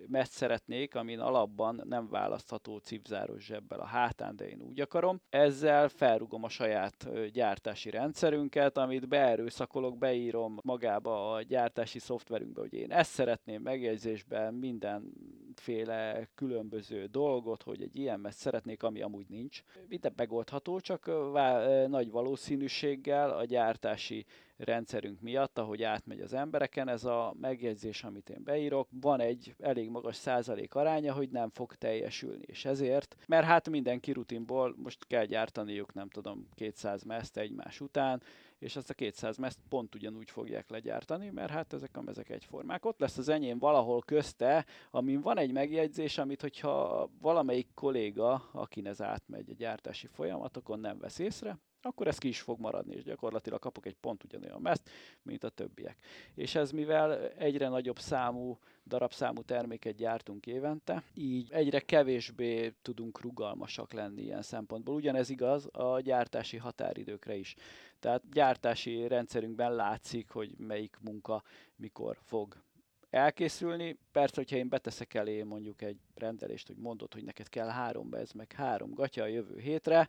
messz 0.07 0.35
szeretnék, 0.35 0.95
amin 0.95 1.19
alapban 1.19 1.81
nem 1.85 2.09
választható 2.09 2.77
cipzáros 2.77 3.45
zsebbel 3.45 3.79
a 3.79 3.85
hátán, 3.85 4.35
de 4.35 4.49
én 4.49 4.61
úgy 4.61 4.79
akarom, 4.79 5.21
ezzel 5.29 5.89
felrugom 5.89 6.43
a 6.43 6.49
saját 6.49 7.09
gyártási 7.31 7.89
rendszerünket, 7.89 8.77
amit 8.77 9.07
beerőszakolok, 9.07 9.97
beírom 9.97 10.59
magába 10.61 11.33
a 11.33 11.41
gyártási 11.41 11.99
szoftverünkbe, 11.99 12.61
hogy 12.61 12.73
én 12.73 12.91
ezt 12.91 13.11
szeretném 13.11 13.61
megjegyzésben, 13.61 14.53
mindenféle 14.53 16.29
különböző 16.35 17.05
dolgot, 17.05 17.63
hogy 17.63 17.81
egy 17.81 17.95
ilyen 17.95 18.19
messz 18.19 18.39
szeretnék, 18.39 18.83
ami 18.83 19.01
amúgy 19.01 19.27
nincs. 19.29 19.63
Minden 19.87 20.13
megoldható 20.15 20.58
megoldható, 20.59 20.79
csak 20.79 21.31
vá- 21.31 21.87
nagy 21.87 22.11
valószínűséggel 22.11 23.29
a 23.29 23.45
gyártási 23.45 24.25
rendszerünk 24.57 25.21
miatt, 25.21 25.57
ahogy 25.57 25.83
átmegy 25.83 26.19
az 26.19 26.33
embereken, 26.33 26.87
ez 26.87 27.03
a 27.03 27.33
megjegyzés, 27.41 28.03
amit 28.03 28.29
én 28.29 28.43
beírok, 28.43 28.87
van 29.01 29.19
egy 29.19 29.55
elég 29.59 29.89
magas 29.89 30.15
százalék 30.15 30.75
aránya, 30.75 31.13
hogy 31.13 31.29
nem 31.29 31.49
fog 31.49 31.75
teljesülni. 31.75 32.45
És 32.45 32.65
ezért, 32.65 33.15
mert 33.27 33.45
hát 33.45 33.69
mindenki 33.69 34.11
rutinból 34.11 34.75
most 34.77 35.07
kell 35.07 35.25
gyártaniuk, 35.25 35.93
nem 35.93 36.09
tudom, 36.09 36.47
200 36.55 37.03
meszt 37.03 37.37
egymás 37.37 37.81
után, 37.81 38.21
és 38.59 38.75
azt 38.75 38.89
a 38.89 38.93
200 38.93 39.37
meszt 39.37 39.59
pont 39.69 39.95
ugyanúgy 39.95 40.29
fogják 40.29 40.69
legyártani, 40.69 41.29
mert 41.29 41.51
hát 41.51 41.73
ezek 41.73 41.97
a 41.97 42.01
mezek 42.01 42.29
egyformák. 42.29 42.85
Ott 42.85 42.99
lesz 42.99 43.17
az 43.17 43.29
enyém 43.29 43.59
valahol 43.59 44.01
közte, 44.01 44.65
amin 44.91 45.21
van 45.21 45.37
egy 45.37 45.51
megjegyzés, 45.51 46.17
amit 46.17 46.41
hogyha 46.41 47.09
valamelyik 47.21 47.67
kolléga, 47.73 48.49
akin 48.51 48.87
ez 48.87 49.01
átmegy 49.01 49.49
a 49.49 49.53
gyártási 49.53 50.07
folyamatokon, 50.07 50.79
nem 50.79 50.99
vesz 50.99 51.19
észre, 51.19 51.57
akkor 51.81 52.07
ez 52.07 52.17
ki 52.17 52.27
is 52.27 52.41
fog 52.41 52.59
maradni, 52.59 52.95
és 52.95 53.03
gyakorlatilag 53.03 53.59
kapok 53.59 53.85
egy 53.85 53.95
pont 53.95 54.23
ugyanolyan 54.23 54.61
meszt, 54.61 54.89
mint 55.21 55.43
a 55.43 55.49
többiek. 55.49 55.97
És 56.35 56.55
ez 56.55 56.71
mivel 56.71 57.27
egyre 57.27 57.67
nagyobb 57.67 57.99
számú, 57.99 58.59
darabszámú 58.89 59.41
terméket 59.41 59.95
gyártunk 59.95 60.45
évente, 60.45 61.03
így 61.13 61.51
egyre 61.51 61.79
kevésbé 61.79 62.73
tudunk 62.81 63.21
rugalmasak 63.21 63.93
lenni 63.93 64.21
ilyen 64.21 64.41
szempontból. 64.41 64.95
Ugyanez 64.95 65.29
igaz 65.29 65.69
a 65.71 65.99
gyártási 65.99 66.57
határidőkre 66.57 67.35
is. 67.35 67.55
Tehát 67.99 68.29
gyártási 68.31 69.07
rendszerünkben 69.07 69.75
látszik, 69.75 70.29
hogy 70.29 70.53
melyik 70.57 70.97
munka 71.01 71.43
mikor 71.75 72.17
fog 72.21 72.63
elkészülni. 73.09 73.97
Persze, 74.11 74.35
hogyha 74.35 74.55
én 74.55 74.69
beteszek 74.69 75.13
elé 75.13 75.43
mondjuk 75.43 75.81
egy 75.81 75.99
rendelést, 76.15 76.67
hogy 76.67 76.77
mondod, 76.77 77.13
hogy 77.13 77.23
neked 77.23 77.49
kell 77.49 77.67
három 77.67 78.09
bez, 78.09 78.31
meg 78.31 78.51
három 78.51 78.93
gatya 78.93 79.23
a 79.23 79.27
jövő 79.27 79.59
hétre, 79.59 80.07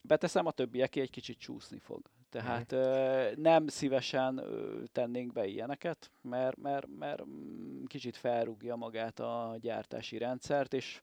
beteszem, 0.00 0.46
a 0.46 0.50
többieké 0.50 1.00
egy 1.00 1.10
kicsit 1.10 1.38
csúszni 1.38 1.78
fog. 1.78 2.10
Tehát 2.34 2.74
mm. 2.74 3.42
nem 3.42 3.66
szívesen 3.66 4.42
tennénk 4.92 5.32
be 5.32 5.46
ilyeneket, 5.46 6.10
mert, 6.22 6.56
mert, 6.56 6.86
mert 6.98 7.24
mm, 7.26 7.84
kicsit 7.84 8.16
felrúgja 8.16 8.76
magát 8.76 9.20
a 9.20 9.56
gyártási 9.60 10.18
rendszert, 10.18 10.72
és 10.72 11.00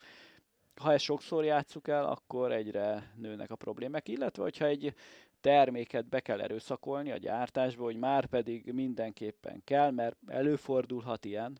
ha 0.81 0.93
ezt 0.93 1.03
sokszor 1.03 1.43
játsszuk 1.43 1.87
el, 1.87 2.05
akkor 2.05 2.51
egyre 2.51 3.13
nőnek 3.15 3.51
a 3.51 3.55
problémák, 3.55 4.07
illetve 4.07 4.43
hogyha 4.43 4.65
egy 4.65 4.93
terméket 5.41 6.05
be 6.05 6.19
kell 6.19 6.41
erőszakolni 6.41 7.11
a 7.11 7.17
gyártásba, 7.17 7.83
hogy 7.83 7.97
már 7.97 8.25
pedig 8.25 8.71
mindenképpen 8.73 9.61
kell, 9.63 9.91
mert 9.91 10.17
előfordulhat 10.27 11.25
ilyen, 11.25 11.59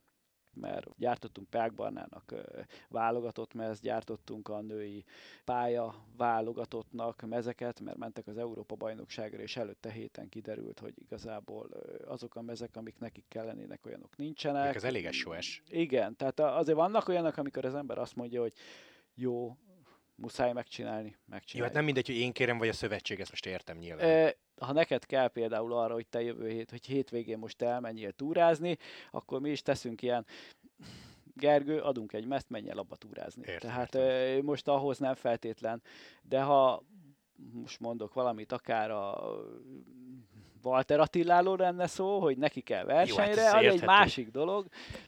mert 0.54 0.88
gyártottunk 0.98 1.50
Pákbarnának 1.50 2.34
válogatott 2.90 3.54
mez, 3.54 3.80
gyártottunk 3.80 4.50
a 4.50 4.62
női 4.62 5.04
pálya 5.46 5.96
válogatottnak 6.18 7.22
mezeket, 7.22 7.80
mert 7.80 7.98
mentek 7.98 8.28
az 8.28 8.38
Európa 8.38 8.76
bajnokságra, 8.76 9.42
és 9.42 9.58
előtte 9.58 9.92
héten 9.92 10.30
kiderült, 10.30 10.80
hogy 10.80 10.94
igazából 10.96 11.70
azok 12.06 12.36
a 12.36 12.42
mezek, 12.42 12.76
amik 12.76 13.00
nekik 13.00 13.26
kellenének, 13.28 13.86
olyanok 13.86 14.18
nincsenek. 14.18 14.76
Ez 14.76 14.84
elég 14.84 15.12
SOS. 15.12 15.62
Igen, 15.70 16.16
tehát 16.16 16.40
azért 16.40 16.78
vannak 16.78 17.08
olyanok, 17.08 17.38
amikor 17.38 17.66
az 17.66 17.76
ember 17.76 17.98
azt 17.98 18.16
mondja, 18.16 18.42
hogy 18.42 18.54
jó, 19.16 19.58
muszáj 20.22 20.54
megcsinálni, 20.54 21.16
megcsinálni. 21.26 21.58
Jó, 21.58 21.64
hát 21.64 21.74
nem 21.74 21.84
mindegy, 21.84 22.08
hogy 22.08 22.16
én 22.16 22.32
kérem, 22.32 22.58
vagy 22.58 22.68
a 22.68 22.74
szövetség, 22.74 23.20
ezt 23.20 23.30
most 23.30 23.46
értem 23.46 23.78
nyilván. 23.78 24.10
E, 24.10 24.36
ha 24.60 24.74
neked 24.74 25.06
kell 25.06 25.28
például 25.28 25.74
arra, 25.74 25.94
hogy 25.94 26.08
te 26.08 26.22
jövő 26.22 26.50
hét, 26.50 26.70
hogy 26.70 26.86
hétvégén 26.86 27.38
most 27.38 27.62
elmenjél 27.62 28.12
túrázni, 28.12 28.78
akkor 29.12 29.42
mi 29.42 29.50
is 29.50 29.62
teszünk 29.62 30.02
ilyen 30.02 30.26
Gergő, 31.36 31.80
adunk 31.80 32.14
egy 32.14 32.26
meszt, 32.26 32.50
menj 32.50 32.70
el 32.70 32.78
abba 32.78 32.96
túrázni. 32.96 33.44
Értem, 33.46 33.70
Tehát 33.70 33.96
értem. 33.96 34.46
most 34.46 34.68
ahhoz 34.68 34.98
nem 34.98 35.16
feltétlen, 35.16 35.82
de 36.22 36.42
ha 36.42 36.84
most 37.54 37.80
mondok 37.80 38.14
valamit, 38.14 38.52
akár 38.52 38.92
a 38.92 39.34
Walter 40.64 41.00
Attiláról 41.00 41.58
lenne 41.58 41.88
szó, 41.88 42.20
hogy 42.20 42.38
neki 42.38 42.62
kell 42.62 42.86
versenyre, 42.86 43.42
Jó, 43.42 43.48
hát 43.48 43.56
az 43.66 43.74
egy 43.74 43.86
másik 43.86 44.32
dolog, 44.32 44.68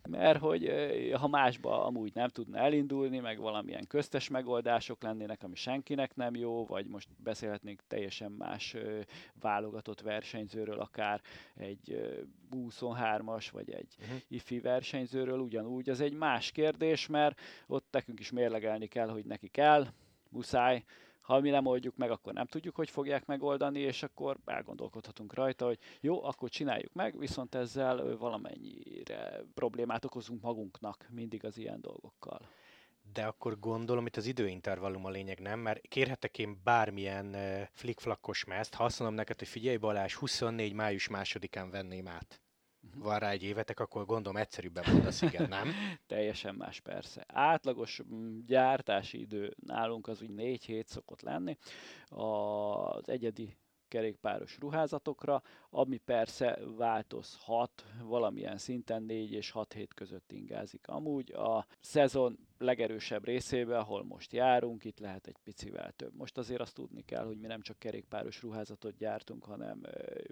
mert 0.10 0.40
hogy 0.40 0.72
ha 1.20 1.28
másba 1.28 1.86
amúgy 1.86 2.12
nem 2.14 2.28
tudna 2.28 2.58
elindulni, 2.58 3.20
meg 3.20 3.40
valamilyen 3.40 3.88
köztes 3.88 4.30
megoldások 4.30 5.04
lennének, 5.04 5.44
ami 5.44 5.56
senkinek 5.56 6.16
nem 6.16 6.36
jó, 6.36 6.66
vagy 6.66 6.88
most 6.88 7.08
beszélhetnénk 7.24 7.82
teljesen 7.88 8.32
más 8.32 8.76
válogatott 9.42 10.02
versenyzőről, 10.02 10.80
akár 10.80 11.22
egy 11.56 12.02
23-as, 12.52 13.48
vagy 13.52 13.72
egy 13.72 13.96
uh-huh. 14.00 14.18
ifi 14.28 14.60
versenyzőről, 14.60 15.40
ugyanúgy, 15.40 15.90
az 15.90 16.02
egy 16.02 16.14
más 16.14 16.52
kérdés, 16.52 17.08
mert 17.08 17.40
ott 17.68 17.88
nekünk 17.92 18.20
is 18.20 18.32
mérlegelni 18.32 18.88
kell, 18.88 19.08
hogy 19.08 19.26
neki 19.26 19.48
kell, 19.48 19.88
muszáj, 20.30 20.84
ha 21.24 21.40
mi 21.40 21.50
nem 21.50 21.66
oldjuk 21.66 21.96
meg, 21.96 22.12
akkor 22.12 22.34
nem 22.34 22.46
tudjuk, 22.46 22.76
hogy 22.76 22.90
fogják 22.90 23.26
megoldani, 23.26 23.80
és 23.80 24.04
akkor 24.04 24.38
elgondolkodhatunk 24.46 25.34
rajta, 25.34 25.66
hogy 25.66 25.80
jó, 26.02 26.24
akkor 26.24 26.50
csináljuk 26.50 26.94
meg, 26.94 27.18
viszont 27.18 27.56
ezzel 27.56 28.18
valamennyire 28.18 29.44
problémát 29.54 30.06
okozunk 30.06 30.42
magunknak 30.42 31.08
mindig 31.10 31.46
az 31.46 31.58
ilyen 31.58 31.82
dolgokkal. 31.82 32.40
De 33.14 33.26
akkor 33.26 33.60
gondolom, 33.60 34.06
itt 34.06 34.18
az 34.18 34.26
időintervallum 34.26 35.06
a 35.06 35.10
lényeg, 35.10 35.40
nem? 35.40 35.60
Mert 35.60 35.88
kérhetek 35.88 36.38
én 36.38 36.60
bármilyen 36.64 37.36
flickflakkos 37.72 38.44
mezt, 38.44 38.74
ha 38.74 38.84
azt 38.84 39.00
mondom 39.00 39.18
neked, 39.18 39.40
hogy 39.40 39.48
figyelj 39.48 39.78
Balázs, 39.78 40.14
24. 40.14 40.74
május 40.74 41.08
másodikán 41.08 41.70
venném 41.70 42.08
át. 42.08 42.43
Van 42.96 43.20
rá 43.20 43.30
egy 43.30 43.44
évetek, 43.44 43.80
akkor 43.80 44.06
gondolom 44.06 44.42
egyszerűbben 44.42 44.84
mondasz 44.92 45.22
igen, 45.22 45.50
nem? 45.50 45.72
Teljesen 46.08 46.56
más 46.56 46.80
persze. 46.80 47.26
Átlagos 47.28 48.02
mm, 48.14 48.40
gyártási 48.46 49.20
idő 49.20 49.54
nálunk 49.66 50.08
az 50.08 50.22
úgy 50.22 50.30
4 50.30 50.66
hét 50.66 50.88
szokott 50.88 51.22
lenni. 51.22 51.58
Az 52.08 53.10
egyedi 53.10 53.58
kerékpáros 53.94 54.58
ruházatokra, 54.60 55.42
ami 55.70 55.98
persze 55.98 56.60
változhat 56.78 57.86
valamilyen 58.04 58.58
szinten 58.58 59.04
4 59.04 59.32
és 59.32 59.52
6 59.52 59.74
hét 59.74 59.94
között 59.94 60.32
ingázik. 60.32 60.88
Amúgy 60.88 61.32
a 61.32 61.66
szezon 61.80 62.38
legerősebb 62.58 63.26
részébe, 63.26 63.78
ahol 63.78 64.04
most 64.04 64.34
járunk, 64.34 64.84
itt 64.84 65.00
lehet 65.00 65.28
egy 65.28 65.38
picivel 65.44 65.92
több. 65.92 66.14
Most 66.16 66.38
azért 66.38 66.62
azt 66.62 66.76
tudni 66.76 67.02
kell, 67.02 67.26
hogy 67.26 67.40
mi 67.40 67.48
nem 67.48 67.62
csak 67.62 67.80
kerékpáros 67.80 68.42
ruházatot 68.42 68.98
gyártunk, 68.98 69.46
hanem 69.46 69.82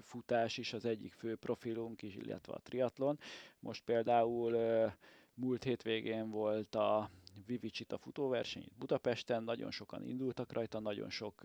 futás 0.01 0.57
is 0.57 0.73
az 0.73 0.85
egyik 0.85 1.13
fő 1.13 1.35
profilunk 1.35 2.01
is, 2.01 2.15
illetve 2.15 2.53
a 2.53 2.61
triatlon. 2.63 3.19
Most 3.59 3.83
például 3.83 4.57
múlt 5.33 5.63
hétvégén 5.63 6.29
volt 6.29 6.75
a 6.75 7.09
Vivicita 7.45 7.97
futóverseny 7.97 8.61
itt 8.61 8.77
Budapesten, 8.77 9.43
nagyon 9.43 9.71
sokan 9.71 10.07
indultak 10.07 10.53
rajta, 10.53 10.79
nagyon 10.79 11.09
sok 11.09 11.41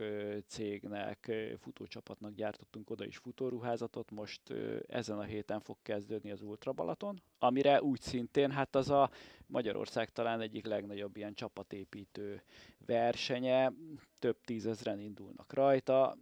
cégnek, 0.46 1.32
futócsapatnak 1.58 2.34
gyártottunk 2.34 2.90
oda 2.90 3.04
is 3.04 3.16
futóruházatot, 3.16 4.10
most 4.10 4.40
ezen 4.86 5.18
a 5.18 5.22
héten 5.22 5.60
fog 5.60 5.76
kezdődni 5.82 6.30
az 6.30 6.42
Ultra 6.42 6.72
Balaton, 6.72 7.22
amire 7.38 7.82
úgy 7.82 8.00
szintén, 8.00 8.50
hát 8.50 8.76
az 8.76 8.90
a 8.90 9.10
Magyarország 9.46 10.10
talán 10.10 10.40
egyik 10.40 10.66
legnagyobb 10.66 11.16
ilyen 11.16 11.34
csapatépítő 11.34 12.42
versenye, 12.86 13.72
több 14.18 14.40
tízezren 14.44 15.00
indulnak 15.00 15.52
rajta, 15.52 16.16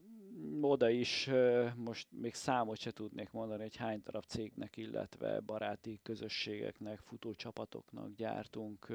oda 0.61 0.89
is 0.91 1.31
most 1.77 2.09
még 2.11 2.35
számot 2.35 2.79
se 2.79 2.91
tudnék 2.91 3.31
mondani, 3.31 3.63
hogy 3.63 3.77
hány 3.77 4.01
darab 4.05 4.25
cégnek, 4.25 4.77
illetve 4.77 5.41
baráti 5.41 6.01
közösségeknek, 6.03 6.99
futócsapatoknak 6.99 8.15
gyártunk 8.17 8.87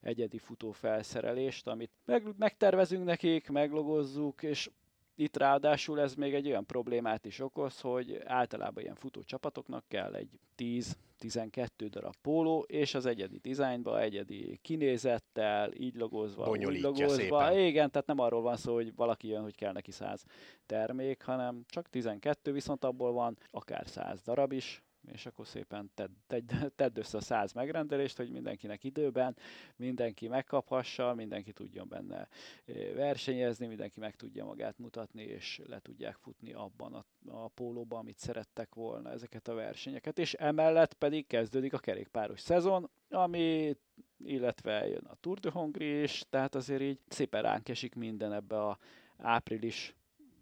egyedi 0.00 0.38
futófelszerelést, 0.38 1.66
amit 1.66 1.90
meg, 2.04 2.34
megtervezünk 2.38 3.04
nekik, 3.04 3.48
meglogozzuk, 3.48 4.42
és 4.42 4.70
Itt 5.18 5.36
ráadásul 5.36 6.00
ez 6.00 6.14
még 6.14 6.34
egy 6.34 6.46
olyan 6.46 6.66
problémát 6.66 7.24
is 7.24 7.40
okoz, 7.40 7.80
hogy 7.80 8.20
általában 8.24 8.82
ilyen 8.82 8.94
futó 8.94 9.22
csapatoknak 9.22 9.84
kell 9.88 10.14
egy 10.14 10.28
10-12 10.56 11.68
darab 11.90 12.14
póló, 12.22 12.64
és 12.68 12.94
az 12.94 13.06
egyedi 13.06 13.38
dizájnba, 13.38 14.00
egyedi 14.00 14.58
kinézettel, 14.62 15.72
így 15.72 15.94
logozva, 15.94 16.48
úgy 16.48 16.80
logozva. 16.80 17.08
Szépen. 17.08 17.58
Igen, 17.58 17.90
tehát 17.90 18.06
nem 18.06 18.18
arról 18.18 18.42
van 18.42 18.56
szó, 18.56 18.74
hogy 18.74 18.94
valaki 18.94 19.28
jön, 19.28 19.42
hogy 19.42 19.54
kell 19.54 19.72
neki 19.72 19.90
100 19.90 20.24
termék, 20.66 21.22
hanem 21.22 21.64
csak 21.66 21.88
12, 21.88 22.52
viszont 22.52 22.84
abból 22.84 23.12
van 23.12 23.38
akár 23.50 23.86
100 23.88 24.22
darab 24.22 24.52
is, 24.52 24.82
és 25.12 25.26
akkor 25.26 25.46
szépen 25.46 25.90
tedd, 25.94 26.10
tedd, 26.26 26.44
tedd 26.76 26.98
össze 26.98 27.16
a 27.16 27.20
száz 27.20 27.52
megrendelést, 27.52 28.16
hogy 28.16 28.30
mindenkinek 28.30 28.84
időben, 28.84 29.36
mindenki 29.76 30.28
megkaphassa, 30.28 31.14
mindenki 31.14 31.52
tudjon 31.52 31.88
benne 31.88 32.28
versenyezni, 32.94 33.66
mindenki 33.66 34.00
meg 34.00 34.16
tudja 34.16 34.44
magát 34.44 34.78
mutatni, 34.78 35.22
és 35.22 35.60
le 35.66 35.80
tudják 35.80 36.16
futni 36.16 36.52
abban 36.52 36.94
a, 36.94 37.04
a 37.26 37.48
pólóban, 37.48 37.98
amit 37.98 38.18
szerettek 38.18 38.74
volna 38.74 39.10
ezeket 39.10 39.48
a 39.48 39.54
versenyeket. 39.54 40.18
És 40.18 40.34
emellett 40.34 40.94
pedig 40.94 41.26
kezdődik 41.26 41.72
a 41.72 41.78
kerékpáros 41.78 42.40
szezon, 42.40 42.90
ami 43.10 43.76
illetve 44.24 44.86
jön 44.86 45.04
a 45.04 45.14
Tour 45.20 45.38
de 45.38 45.50
Hongrie 45.50 46.02
is, 46.02 46.24
tehát 46.30 46.54
azért 46.54 46.82
így 46.82 46.98
szépen 47.08 47.42
ránk 47.42 47.68
esik 47.68 47.94
minden 47.94 48.32
ebbe 48.32 48.62
a 48.62 48.78
április 49.16 49.94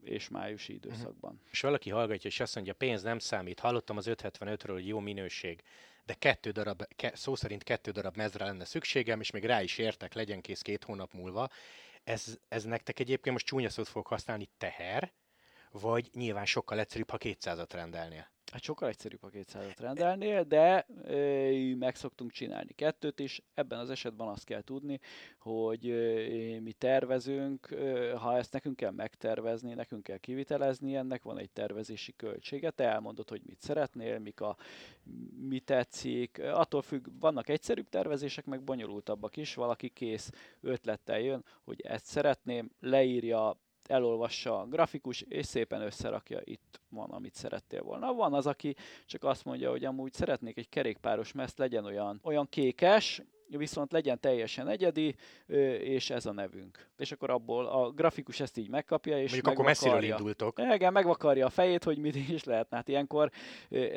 és 0.04 0.28
májusi 0.28 0.72
mhm. 0.72 0.84
időszakban. 0.84 1.32
Uh-huh. 1.32 1.48
És 1.50 1.60
valaki 1.60 1.90
hallgatja, 1.90 2.30
és 2.30 2.40
azt 2.40 2.54
mondja, 2.54 2.74
pénz 2.74 3.02
nem 3.02 3.18
számít. 3.18 3.60
Hallottam 3.60 3.96
az 3.96 4.06
575-ről, 4.08 4.70
hogy 4.72 4.86
jó 4.86 4.98
minőség, 4.98 5.62
de 6.04 6.14
kettő 6.14 6.50
darab, 6.50 6.82
ke, 6.96 7.12
szó 7.14 7.34
szerint 7.34 7.62
kettő 7.62 7.90
darab 7.90 8.16
mezre 8.16 8.44
lenne 8.44 8.64
szükségem, 8.64 9.20
és 9.20 9.30
még 9.30 9.44
rá 9.44 9.62
is 9.62 9.78
értek, 9.78 10.14
legyen 10.14 10.40
kész 10.40 10.60
két 10.60 10.84
hónap 10.84 11.12
múlva. 11.12 11.48
Ez, 12.04 12.38
ez 12.48 12.64
nektek 12.64 12.98
egyébként 12.98 13.34
most 13.34 13.46
csúnya 13.46 13.70
szót 13.70 13.88
fogok 13.88 14.06
használni, 14.06 14.48
teher, 14.58 15.12
vagy 15.70 16.10
nyilván 16.12 16.44
sokkal 16.44 16.78
egyszerűbb, 16.78 17.10
ha 17.10 17.18
200-at 17.20 17.68
rendelnél? 17.70 18.32
Hát 18.54 18.62
sokkal 18.62 18.88
egyszerűbb 18.88 19.22
a 19.22 19.28
200-at 19.30 19.76
rendelnél, 19.78 20.44
de 20.44 20.86
ö, 21.04 21.74
meg 21.74 21.96
szoktunk 21.96 22.30
csinálni 22.30 22.72
kettőt 22.72 23.18
is. 23.18 23.42
Ebben 23.54 23.78
az 23.78 23.90
esetben 23.90 24.28
azt 24.28 24.44
kell 24.44 24.62
tudni, 24.62 25.00
hogy 25.38 25.88
ö, 25.88 26.60
mi 26.60 26.72
tervezünk, 26.72 27.70
ö, 27.70 28.14
ha 28.18 28.36
ezt 28.36 28.52
nekünk 28.52 28.76
kell 28.76 28.90
megtervezni, 28.90 29.74
nekünk 29.74 30.02
kell 30.02 30.16
kivitelezni, 30.16 30.96
ennek 30.96 31.22
van 31.22 31.38
egy 31.38 31.50
tervezési 31.50 32.14
költsége. 32.16 32.70
Te 32.70 32.84
elmondod, 32.84 33.28
hogy 33.28 33.42
mit 33.46 33.60
szeretnél, 33.60 34.18
mik 34.18 34.40
a, 34.40 34.56
mi 35.48 35.60
tetszik. 35.60 36.38
Attól 36.42 36.82
függ, 36.82 37.06
vannak 37.20 37.48
egyszerűbb 37.48 37.88
tervezések, 37.88 38.44
meg 38.44 38.62
bonyolultabbak 38.62 39.36
is. 39.36 39.54
Valaki 39.54 39.88
kész 39.88 40.30
ötlettel 40.60 41.20
jön, 41.20 41.44
hogy 41.64 41.80
ezt 41.80 42.04
szeretném, 42.04 42.70
leírja 42.80 43.58
elolvassa 43.88 44.60
a 44.60 44.66
grafikus, 44.66 45.20
és 45.20 45.46
szépen 45.46 45.80
összerakja, 45.80 46.40
itt 46.44 46.80
van, 46.88 47.10
amit 47.10 47.34
szerettél 47.34 47.82
volna. 47.82 48.12
Van 48.12 48.34
az, 48.34 48.46
aki 48.46 48.76
csak 49.06 49.24
azt 49.24 49.44
mondja, 49.44 49.70
hogy 49.70 49.84
amúgy 49.84 50.12
szeretnék 50.12 50.56
egy 50.56 50.68
kerékpáros 50.68 51.32
meszt, 51.32 51.58
legyen 51.58 51.84
olyan, 51.84 52.20
olyan 52.22 52.48
kékes, 52.48 53.22
viszont 53.56 53.92
legyen 53.92 54.20
teljesen 54.20 54.68
egyedi, 54.68 55.14
és 55.78 56.10
ez 56.10 56.26
a 56.26 56.32
nevünk. 56.32 56.88
És 56.96 57.12
akkor 57.12 57.30
abból 57.30 57.66
a 57.66 57.90
grafikus 57.90 58.40
ezt 58.40 58.56
így 58.56 58.68
megkapja, 58.68 59.18
és 59.18 59.30
Mondjuk 59.30 59.52
akkor 59.52 59.64
messziről 59.64 60.02
indultok. 60.02 60.58
Igen, 60.74 60.92
megvakarja 60.92 61.46
a 61.46 61.50
fejét, 61.50 61.84
hogy 61.84 61.98
mit 61.98 62.14
is 62.14 62.44
lehetne. 62.44 62.76
Hát 62.76 62.88
ilyenkor 62.88 63.30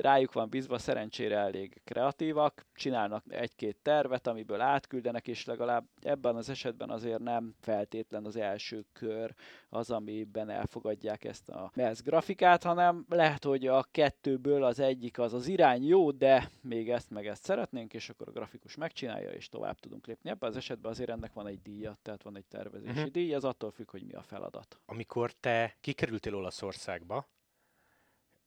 rájuk 0.01 0.33
van 0.33 0.49
bízva, 0.49 0.77
szerencsére 0.77 1.37
elég 1.37 1.81
kreatívak, 1.83 2.65
csinálnak 2.73 3.23
egy-két 3.27 3.77
tervet, 3.81 4.27
amiből 4.27 4.61
átküldenek, 4.61 5.27
és 5.27 5.45
legalább 5.45 5.85
ebben 6.01 6.35
az 6.35 6.49
esetben 6.49 6.89
azért 6.89 7.19
nem 7.19 7.55
feltétlen 7.59 8.25
az 8.25 8.35
első 8.35 8.85
kör 8.93 9.33
az, 9.69 9.91
amiben 9.91 10.49
elfogadják 10.49 11.23
ezt 11.23 11.49
a 11.49 11.71
mez 11.75 12.01
grafikát, 12.01 12.63
hanem 12.63 13.05
lehet, 13.09 13.43
hogy 13.43 13.67
a 13.67 13.85
kettőből 13.91 14.63
az 14.63 14.79
egyik 14.79 15.19
az 15.19 15.33
az 15.33 15.47
irány 15.47 15.85
jó, 15.85 16.11
de 16.11 16.49
még 16.61 16.89
ezt 16.89 17.09
meg 17.09 17.27
ezt 17.27 17.43
szeretnénk, 17.43 17.93
és 17.93 18.09
akkor 18.09 18.27
a 18.27 18.31
grafikus 18.31 18.75
megcsinálja, 18.75 19.29
és 19.31 19.46
tovább 19.49 19.79
tudunk 19.79 20.07
lépni. 20.07 20.29
Ebben 20.29 20.49
az 20.49 20.55
esetben 20.55 20.91
azért 20.91 21.09
ennek 21.09 21.33
van 21.33 21.47
egy 21.47 21.61
díja, 21.61 21.97
tehát 22.01 22.23
van 22.23 22.37
egy 22.37 22.45
tervezési 22.45 22.91
uh-huh. 22.91 23.11
díj, 23.11 23.33
az 23.33 23.43
attól 23.43 23.71
függ, 23.71 23.91
hogy 23.91 24.03
mi 24.03 24.13
a 24.13 24.21
feladat. 24.21 24.79
Amikor 24.85 25.31
te 25.31 25.77
kikerültél 25.81 26.35
Olaszországba, 26.35 27.29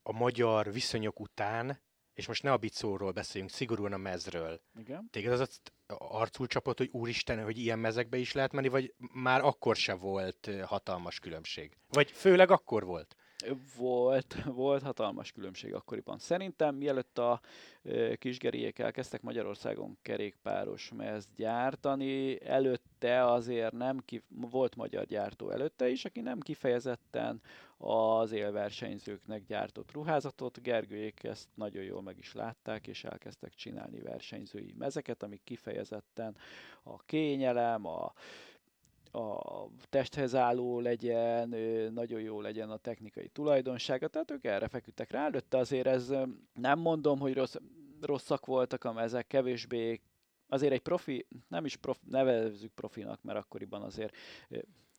a 0.02 0.12
magyar 0.12 0.72
viszonyok 0.72 1.20
után, 1.20 1.80
és 2.12 2.26
most 2.26 2.42
ne 2.42 2.52
a 2.52 2.56
bicóról 2.56 3.12
beszéljünk, 3.12 3.52
szigorúan 3.52 3.92
a 3.92 3.96
mezről. 3.96 4.60
Igen. 4.78 5.08
Téged 5.10 5.32
az 5.32 5.60
arcul 5.86 6.46
csapott, 6.46 6.78
hogy 6.78 6.88
úristen, 6.92 7.44
hogy 7.44 7.58
ilyen 7.58 7.78
mezekbe 7.78 8.16
is 8.16 8.32
lehet 8.32 8.52
menni, 8.52 8.68
vagy 8.68 8.94
már 9.12 9.40
akkor 9.40 9.76
se 9.76 9.94
volt 9.94 10.50
hatalmas 10.64 11.18
különbség? 11.18 11.76
Vagy 11.88 12.10
főleg 12.10 12.50
akkor 12.50 12.84
volt? 12.84 13.16
Volt, 13.76 14.36
volt 14.44 14.82
hatalmas 14.82 15.32
különbség 15.32 15.74
akkoriban. 15.74 16.18
Szerintem 16.18 16.74
mielőtt 16.74 17.18
a 17.18 17.40
kisgeriek 18.14 18.78
elkezdtek 18.78 19.22
Magyarországon 19.22 19.98
kerékpáros 20.02 20.92
mezt 20.96 21.28
gyártani, 21.36 22.44
előtte 22.46 23.24
azért 23.24 23.72
nem 23.72 23.98
ki, 24.04 24.22
volt 24.28 24.76
magyar 24.76 25.04
gyártó 25.04 25.50
előtte 25.50 25.88
is, 25.88 26.04
aki 26.04 26.20
nem 26.20 26.40
kifejezetten 26.40 27.40
az 27.76 28.32
élversenyzőknek 28.32 29.44
gyártott 29.46 29.92
ruházatot. 29.92 30.62
Gergőjék 30.62 31.24
ezt 31.24 31.48
nagyon 31.54 31.82
jól 31.82 32.02
meg 32.02 32.18
is 32.18 32.34
látták, 32.34 32.86
és 32.86 33.04
elkezdtek 33.04 33.54
csinálni 33.54 34.00
versenyzői 34.00 34.74
mezeket, 34.78 35.22
amik 35.22 35.44
kifejezetten 35.44 36.36
a 36.82 37.02
kényelem, 37.02 37.86
a 37.86 38.12
a 39.12 39.66
testhez 39.88 40.34
álló 40.34 40.80
legyen, 40.80 41.48
nagyon 41.92 42.20
jó 42.20 42.40
legyen 42.40 42.70
a 42.70 42.76
technikai 42.76 43.28
tulajdonsága, 43.28 44.08
tehát 44.08 44.30
ők 44.30 44.44
erre 44.44 44.68
feküdtek 44.68 45.10
rá. 45.10 45.24
Előtte 45.24 45.58
azért 45.58 45.86
ez 45.86 46.12
nem 46.54 46.78
mondom, 46.78 47.18
hogy 47.18 47.34
rossz, 47.34 47.54
rosszak 48.00 48.46
voltak, 48.46 48.82
hanem 48.82 49.02
ezek 49.02 49.26
kevésbé 49.26 50.00
azért 50.48 50.72
egy 50.72 50.80
profi, 50.80 51.26
nem 51.48 51.64
is 51.64 51.76
profi, 51.76 52.00
nevezzük 52.08 52.72
profinak, 52.72 53.22
mert 53.22 53.38
akkoriban 53.38 53.82
azért 53.82 54.16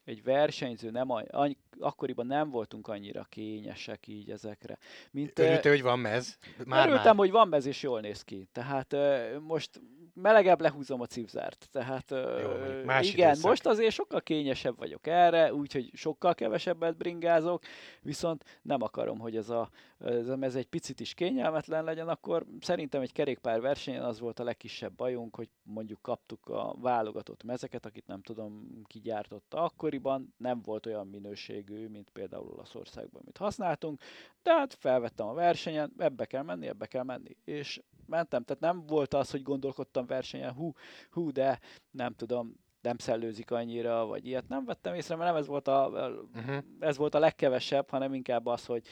egy 0.03 0.23
versenyző 0.23 0.89
nem, 0.89 1.09
annyi, 1.09 1.57
akkoriban 1.79 2.25
nem 2.25 2.49
voltunk 2.49 2.87
annyira 2.87 3.23
kényesek 3.23 4.07
így 4.07 4.31
ezekre. 4.31 4.77
Mint, 5.11 5.39
Örültél, 5.39 5.71
hogy 5.71 5.81
van 5.81 5.99
mez? 5.99 6.37
Már, 6.65 6.87
örültem, 6.87 7.05
már. 7.05 7.15
hogy 7.15 7.31
van 7.31 7.47
mez, 7.47 7.65
és 7.65 7.81
jól 7.83 7.99
néz 7.99 8.21
ki. 8.21 8.47
Tehát 8.51 8.95
most 9.39 9.81
melegebb 10.13 10.61
lehúzom 10.61 11.01
a 11.01 11.05
cipzárt. 11.05 11.67
Tehát 11.71 12.11
Jó, 12.11 12.83
más 12.85 13.13
igen, 13.13 13.29
időszak. 13.29 13.49
most 13.49 13.65
azért 13.65 13.93
sokkal 13.93 14.21
kényesebb 14.21 14.77
vagyok 14.77 15.07
erre, 15.07 15.53
úgyhogy 15.53 15.89
sokkal 15.93 16.35
kevesebbet 16.35 16.97
bringázok, 16.97 17.63
viszont 18.01 18.59
nem 18.61 18.81
akarom, 18.81 19.19
hogy 19.19 19.35
ez 19.35 19.49
a, 19.49 19.69
ez, 19.99 20.27
a, 20.27 20.37
ez 20.41 20.55
egy 20.55 20.65
picit 20.65 20.99
is 20.99 21.13
kényelmetlen 21.13 21.83
legyen, 21.83 22.07
akkor 22.07 22.45
szerintem 22.59 23.01
egy 23.01 23.11
kerékpár 23.11 23.61
versenyen 23.61 24.03
az 24.03 24.19
volt 24.19 24.39
a 24.39 24.43
legkisebb 24.43 24.93
bajunk, 24.93 25.35
hogy 25.35 25.49
mondjuk 25.63 26.01
kaptuk 26.01 26.47
a 26.47 26.75
válogatott 26.79 27.43
mezeket, 27.43 27.85
akit 27.85 28.07
nem 28.07 28.21
tudom 28.21 28.81
ki 28.87 28.99
gyártotta 28.99 29.63
akkoriban, 29.63 30.33
nem 30.37 30.61
volt 30.61 30.85
olyan 30.85 31.07
minőségű, 31.07 31.87
mint 31.87 32.09
például 32.09 32.51
Olaszországban, 32.53 33.21
amit 33.21 33.37
használtunk, 33.37 34.01
de 34.43 34.53
hát 34.53 34.73
felvettem 34.73 35.27
a 35.27 35.33
versenyen, 35.33 35.93
ebbe 35.97 36.25
kell 36.25 36.43
menni, 36.43 36.67
ebbe 36.67 36.85
kell 36.85 37.03
menni, 37.03 37.37
és 37.45 37.81
mentem, 38.11 38.43
tehát 38.43 38.61
nem 38.61 38.85
volt 38.85 39.13
az, 39.13 39.31
hogy 39.31 39.43
gondolkodtam 39.43 40.05
versenyen, 40.05 40.53
hú, 40.53 40.73
hú, 41.09 41.31
de 41.31 41.59
nem 41.91 42.13
tudom, 42.13 42.55
nem 42.81 42.97
szellőzik 42.97 43.51
annyira, 43.51 44.05
vagy 44.05 44.27
ilyet 44.27 44.47
nem 44.47 44.65
vettem 44.65 44.93
észre, 44.93 45.15
mert 45.15 45.29
nem 45.29 45.39
ez 45.39 45.47
volt 45.47 45.67
a, 45.67 45.89
uh-huh. 46.35 46.57
ez 46.79 46.97
volt 46.97 47.15
a 47.15 47.19
legkevesebb, 47.19 47.89
hanem 47.89 48.13
inkább 48.13 48.45
az, 48.45 48.65
hogy 48.65 48.83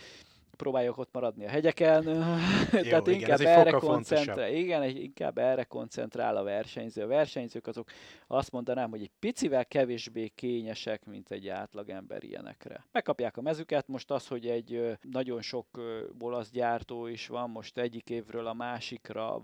próbáljak 0.59 0.97
ott 0.97 1.09
maradni 1.11 1.45
a 1.45 1.49
hegyeken, 1.49 2.03
Jó, 2.03 2.11
tehát 2.89 3.07
igen, 3.07 3.19
inkább 3.19 3.39
erre 3.39 3.71
koncentrál, 3.71 4.53
igen, 4.53 4.83
inkább 4.83 5.37
erre 5.37 5.63
koncentrál 5.63 6.37
a 6.37 6.43
versenyző. 6.43 7.03
A 7.03 7.07
versenyzők 7.07 7.67
azok 7.67 7.89
azt 8.27 8.51
mondanám, 8.51 8.89
hogy 8.89 9.01
egy 9.01 9.11
picivel 9.19 9.65
kevésbé 9.65 10.27
kényesek, 10.27 11.05
mint 11.05 11.31
egy 11.31 11.47
átlagember 11.47 12.23
ilyenekre. 12.23 12.85
Megkapják 12.91 13.37
a 13.37 13.41
mezüket, 13.41 13.87
most 13.87 14.11
az, 14.11 14.27
hogy 14.27 14.47
egy 14.47 14.97
nagyon 15.01 15.41
sok 15.41 15.67
olasz 16.19 16.49
gyártó 16.49 17.07
is 17.07 17.27
van, 17.27 17.49
most 17.49 17.77
egyik 17.77 18.09
évről 18.09 18.47
a 18.47 18.53
másikra 18.53 19.39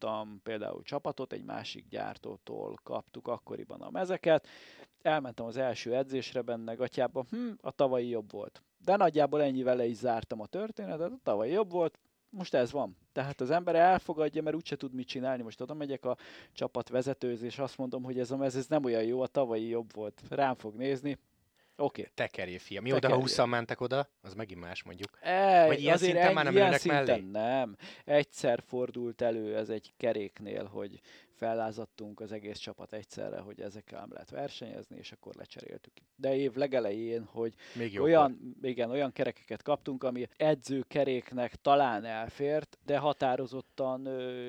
váltottam 0.00 0.40
például 0.42 0.82
csapatot, 0.82 1.32
egy 1.32 1.44
másik 1.44 1.88
gyártótól 1.88 2.78
kaptuk 2.82 3.28
akkoriban 3.28 3.80
a 3.80 3.90
mezeket, 3.90 4.46
elmentem 5.02 5.46
az 5.46 5.56
első 5.56 5.94
edzésre 5.94 6.40
benne 6.42 6.74
gatyába, 6.74 7.24
hm, 7.30 7.50
a 7.60 7.70
tavalyi 7.70 8.08
jobb 8.08 8.32
volt 8.32 8.62
de 8.84 8.96
nagyjából 8.96 9.42
ennyivel 9.42 9.76
le 9.76 9.86
is 9.86 9.96
zártam 9.96 10.40
a 10.40 10.46
történetet, 10.46 11.10
a 11.10 11.18
tavaly 11.22 11.50
jobb 11.50 11.70
volt, 11.70 11.98
most 12.30 12.54
ez 12.54 12.72
van. 12.72 12.96
Tehát 13.12 13.40
az 13.40 13.50
ember 13.50 13.74
elfogadja, 13.74 14.42
mert 14.42 14.56
úgyse 14.56 14.76
tud 14.76 14.94
mit 14.94 15.06
csinálni. 15.06 15.42
Most 15.42 15.60
oda 15.60 15.74
megyek 15.74 16.04
a 16.04 16.16
csapat 16.52 16.88
vezetőz, 16.88 17.42
és 17.42 17.58
azt 17.58 17.78
mondom, 17.78 18.02
hogy 18.02 18.18
ez, 18.18 18.30
a 18.30 18.44
ez 18.44 18.66
nem 18.66 18.84
olyan 18.84 19.02
jó, 19.02 19.20
a 19.20 19.26
tavalyi 19.26 19.68
jobb 19.68 19.94
volt. 19.94 20.22
Rám 20.28 20.54
fog 20.54 20.74
nézni, 20.74 21.18
Oké. 21.80 22.00
Okay. 22.00 22.12
Tekerjé, 22.14 22.58
fiam. 22.58 22.82
Mi 22.82 22.92
oda, 22.92 23.08
ha 23.08 23.14
20 23.14 23.44
mentek 23.44 23.80
oda, 23.80 24.08
az 24.20 24.34
megint 24.34 24.60
más 24.60 24.82
mondjuk. 24.82 25.18
E, 25.20 25.66
Vagy 25.66 25.80
ilyen 25.80 25.96
szinten 25.96 26.32
már 26.32 26.44
nem 26.44 26.54
ilyen 26.54 26.78
szinten 26.78 27.04
mellé? 27.04 27.22
nem. 27.30 27.76
Egyszer 28.04 28.62
fordult 28.66 29.22
elő 29.22 29.56
ez 29.56 29.68
egy 29.68 29.92
keréknél, 29.96 30.64
hogy 30.64 31.00
fellázadtunk 31.40 32.20
az 32.20 32.32
egész 32.32 32.58
csapat 32.58 32.92
egyszerre, 32.92 33.38
hogy 33.38 33.60
ezekkel 33.60 34.00
nem 34.00 34.12
lehet 34.12 34.30
versenyezni, 34.30 34.96
és 34.96 35.12
akkor 35.12 35.34
lecseréltük. 35.34 35.92
De 36.16 36.36
év 36.36 36.54
legelején, 36.54 37.24
hogy 37.24 37.54
Még 37.74 38.00
olyan, 38.00 38.56
igen, 38.62 38.90
olyan 38.90 39.12
kerekeket 39.12 39.62
kaptunk, 39.62 40.04
ami 40.04 40.28
edzőkeréknek 40.36 41.54
talán 41.54 42.04
elfért, 42.04 42.78
de 42.84 42.98
határozottan 42.98 44.02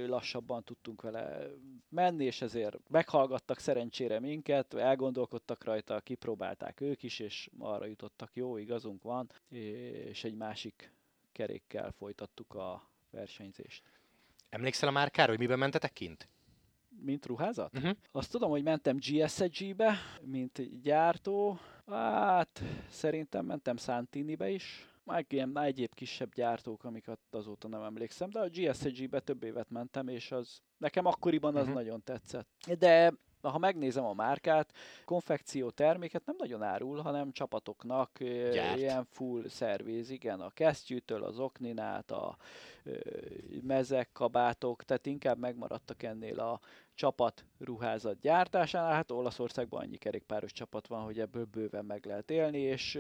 lassabban 0.07 0.63
tudtunk 0.63 1.01
vele 1.01 1.47
menni, 1.89 2.25
és 2.25 2.41
ezért 2.41 2.77
meghallgattak 2.89 3.59
szerencsére 3.59 4.19
minket, 4.19 4.73
elgondolkodtak 4.73 5.63
rajta, 5.63 5.99
kipróbálták 5.99 6.81
ők 6.81 7.03
is, 7.03 7.19
és 7.19 7.49
arra 7.59 7.85
jutottak, 7.85 8.29
jó, 8.33 8.57
igazunk 8.57 9.03
van, 9.03 9.29
és 9.49 10.23
egy 10.23 10.35
másik 10.35 10.93
kerékkel 11.31 11.91
folytattuk 11.91 12.53
a 12.53 12.89
versenyzést. 13.09 13.83
Emlékszel 14.49 14.89
a 14.89 14.91
márkára, 14.91 15.29
hogy 15.29 15.39
miben 15.39 15.59
mentetek 15.59 15.93
kint? 15.93 16.27
Mint 17.03 17.25
ruházat? 17.25 17.77
Uh-huh. 17.77 17.91
Azt 18.11 18.31
tudom, 18.31 18.49
hogy 18.49 18.63
mentem 18.63 18.97
GSG-be, 18.97 19.95
mint 20.21 20.81
gyártó. 20.81 21.59
Hát, 21.87 22.61
szerintem 22.89 23.45
mentem 23.45 23.77
Santini-be 23.77 24.49
is. 24.49 24.85
Már 25.03 25.25
ilyen 25.29 25.59
egyéb 25.59 25.93
kisebb 25.93 26.33
gyártók, 26.33 26.83
amiket 26.83 27.19
azóta 27.31 27.67
nem 27.67 27.83
emlékszem, 27.83 28.29
de 28.29 28.39
a 28.39 28.49
GSG-be 28.49 29.19
több 29.19 29.43
évet 29.43 29.69
mentem, 29.69 30.07
és 30.07 30.31
az 30.31 30.61
nekem 30.77 31.05
akkoriban 31.05 31.55
az 31.55 31.61
uh-huh. 31.61 31.75
nagyon 31.75 32.03
tetszett. 32.03 32.47
De 32.79 33.13
Na, 33.41 33.49
ha 33.49 33.57
megnézem 33.57 34.05
a 34.05 34.13
márkát, 34.13 34.73
konfekció 35.05 35.69
terméket 35.69 36.25
nem 36.25 36.35
nagyon 36.37 36.63
árul, 36.63 36.99
hanem 36.99 37.31
csapatoknak 37.31 38.19
Gyárt. 38.23 38.77
ilyen 38.77 39.05
full 39.05 39.47
szerviz, 39.47 40.09
igen, 40.09 40.39
a 40.41 40.49
kesztyűtől, 40.49 41.23
az 41.23 41.39
okninát, 41.39 42.11
a 42.11 42.37
mezek, 43.61 44.09
kabátok, 44.13 44.83
tehát 44.83 45.05
inkább 45.05 45.37
megmaradtak 45.37 46.03
ennél 46.03 46.39
a 46.39 46.59
csapat 46.93 47.45
ruházat 47.59 48.19
gyártásánál. 48.19 48.93
Hát 48.93 49.11
Olaszországban 49.11 49.81
annyi 49.81 49.97
kerékpáros 49.97 50.51
csapat 50.51 50.87
van, 50.87 51.03
hogy 51.03 51.19
ebből 51.19 51.45
bőven 51.45 51.85
meg 51.85 52.05
lehet 52.05 52.31
élni, 52.31 52.59
és 52.59 52.95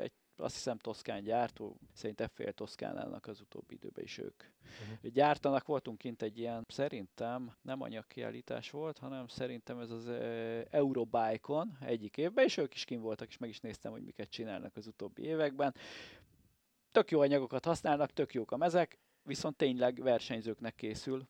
egy 0.00 0.12
azt 0.40 0.54
hiszem 0.54 0.78
Toszkán 0.78 1.22
gyártó, 1.22 1.76
szerintem 1.92 2.28
fél 2.34 2.52
Toszkánának 2.52 3.26
az 3.26 3.40
utóbbi 3.40 3.74
időben 3.74 4.04
is 4.04 4.18
ők 4.18 4.44
uh-huh. 4.62 5.10
gyártanak. 5.12 5.66
Voltunk 5.66 5.98
kint 5.98 6.22
egy 6.22 6.38
ilyen, 6.38 6.64
szerintem 6.68 7.56
nem 7.62 7.82
anyagkiállítás 7.82 8.70
volt, 8.70 8.98
hanem 8.98 9.26
szerintem 9.26 9.78
ez 9.78 9.90
az 9.90 10.06
uh, 10.06 10.60
Eurobike-on 10.70 11.76
egyik 11.80 12.16
évben, 12.16 12.44
és 12.44 12.56
ők 12.56 12.74
is 12.74 12.84
kint 12.84 13.02
voltak, 13.02 13.28
és 13.28 13.38
meg 13.38 13.48
is 13.48 13.60
néztem, 13.60 13.92
hogy 13.92 14.02
miket 14.02 14.30
csinálnak 14.30 14.76
az 14.76 14.86
utóbbi 14.86 15.22
években. 15.22 15.74
Tök 16.92 17.10
jó 17.10 17.20
anyagokat 17.20 17.64
használnak, 17.64 18.12
tök 18.12 18.34
jók 18.34 18.50
a 18.50 18.56
mezek, 18.56 18.98
viszont 19.22 19.56
tényleg 19.56 20.02
versenyzőknek 20.02 20.74
készül, 20.74 21.28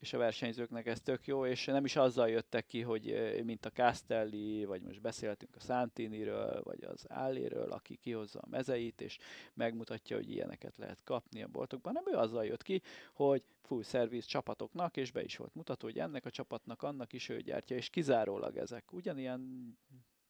és 0.00 0.12
a 0.12 0.18
versenyzőknek 0.18 0.86
ez 0.86 1.00
tök 1.00 1.26
jó, 1.26 1.46
és 1.46 1.64
nem 1.64 1.84
is 1.84 1.96
azzal 1.96 2.28
jöttek 2.28 2.66
ki, 2.66 2.80
hogy 2.80 3.34
mint 3.44 3.66
a 3.66 3.70
Castelli, 3.70 4.64
vagy 4.64 4.82
most 4.82 5.00
beszéltünk 5.00 5.56
a 5.56 5.60
Santiniről, 5.60 6.62
vagy 6.62 6.84
az 6.84 7.04
Álléről, 7.08 7.72
aki 7.72 7.96
kihozza 7.96 8.40
a 8.40 8.48
mezeit, 8.48 9.00
és 9.00 9.18
megmutatja, 9.54 10.16
hogy 10.16 10.30
ilyeneket 10.30 10.76
lehet 10.76 11.02
kapni 11.02 11.42
a 11.42 11.48
boltokban, 11.48 11.92
nem 11.92 12.14
ő 12.14 12.16
azzal 12.16 12.44
jött 12.44 12.62
ki, 12.62 12.82
hogy 13.12 13.44
full 13.62 13.82
service 13.82 14.26
csapatoknak, 14.28 14.96
és 14.96 15.10
be 15.10 15.22
is 15.22 15.36
volt 15.36 15.54
mutató, 15.54 15.86
hogy 15.86 15.98
ennek 15.98 16.24
a 16.24 16.30
csapatnak, 16.30 16.82
annak 16.82 17.12
is 17.12 17.28
ő 17.28 17.40
gyártja, 17.40 17.76
és 17.76 17.90
kizárólag 17.90 18.56
ezek. 18.56 18.92
Ugyanilyen 18.92 19.72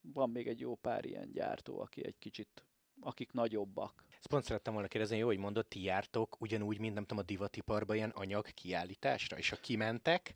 van 0.01 0.31
még 0.31 0.49
egy 0.49 0.61
jó 0.61 0.75
pár 0.75 1.05
ilyen 1.05 1.33
gyártó, 1.33 1.81
aki 1.81 2.07
egy 2.07 2.19
kicsit 2.19 2.65
akik 3.01 3.33
nagyobbak. 3.33 4.05
Ezt 4.19 4.27
pont 4.27 4.45
szerettem 4.45 4.73
volna 4.73 4.89
kérdezni, 4.89 5.17
jó, 5.17 5.27
hogy 5.27 5.39
mondod, 5.39 5.67
ti 5.67 5.83
jártok 5.83 6.41
ugyanúgy, 6.41 6.79
mint 6.79 6.95
nem 6.95 7.05
tudom, 7.05 7.23
a 7.23 7.27
divatiparban 7.27 7.97
ilyen 7.97 8.13
anyag 8.15 8.47
kiállításra, 8.55 9.39
és 9.39 9.49
ha 9.49 9.57
kimentek, 9.57 10.35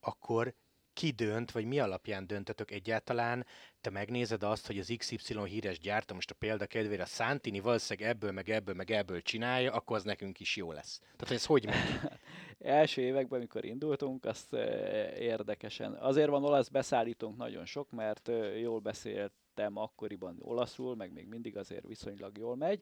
akkor 0.00 0.54
ki 0.92 1.10
dönt, 1.10 1.50
vagy 1.50 1.64
mi 1.64 1.78
alapján 1.78 2.26
döntötök 2.26 2.70
egyáltalán? 2.70 3.46
Te 3.80 3.90
megnézed 3.90 4.42
azt, 4.42 4.66
hogy 4.66 4.78
az 4.78 4.94
XY 4.96 5.44
híres 5.44 5.78
gyárta, 5.78 6.14
most 6.14 6.30
a 6.30 6.34
példa 6.34 6.66
kedvére 6.66 7.02
a 7.02 7.06
Santini 7.06 7.60
valószínűleg 7.60 8.10
ebből, 8.10 8.32
meg 8.32 8.48
ebből, 8.48 8.74
meg 8.74 8.90
ebből 8.90 9.22
csinálja, 9.22 9.72
akkor 9.72 9.96
az 9.96 10.02
nekünk 10.02 10.40
is 10.40 10.56
jó 10.56 10.72
lesz. 10.72 11.00
Tehát 11.16 11.34
ez 11.34 11.46
hogy 11.46 11.64
megy? 11.64 12.10
Első 12.58 13.02
években, 13.02 13.38
amikor 13.38 13.64
indultunk, 13.64 14.24
azt 14.24 14.52
érdekesen. 15.18 15.92
Azért 15.92 16.28
van 16.28 16.44
olasz 16.44 16.68
beszállítónk 16.68 17.36
nagyon 17.36 17.64
sok, 17.64 17.90
mert 17.90 18.30
jól 18.60 18.80
beszélt 18.80 19.32
értettem 19.52 19.76
akkoriban 19.76 20.36
olaszul, 20.40 20.96
meg 20.96 21.12
még 21.12 21.28
mindig 21.28 21.56
azért 21.56 21.86
viszonylag 21.86 22.38
jól 22.38 22.56
megy, 22.56 22.80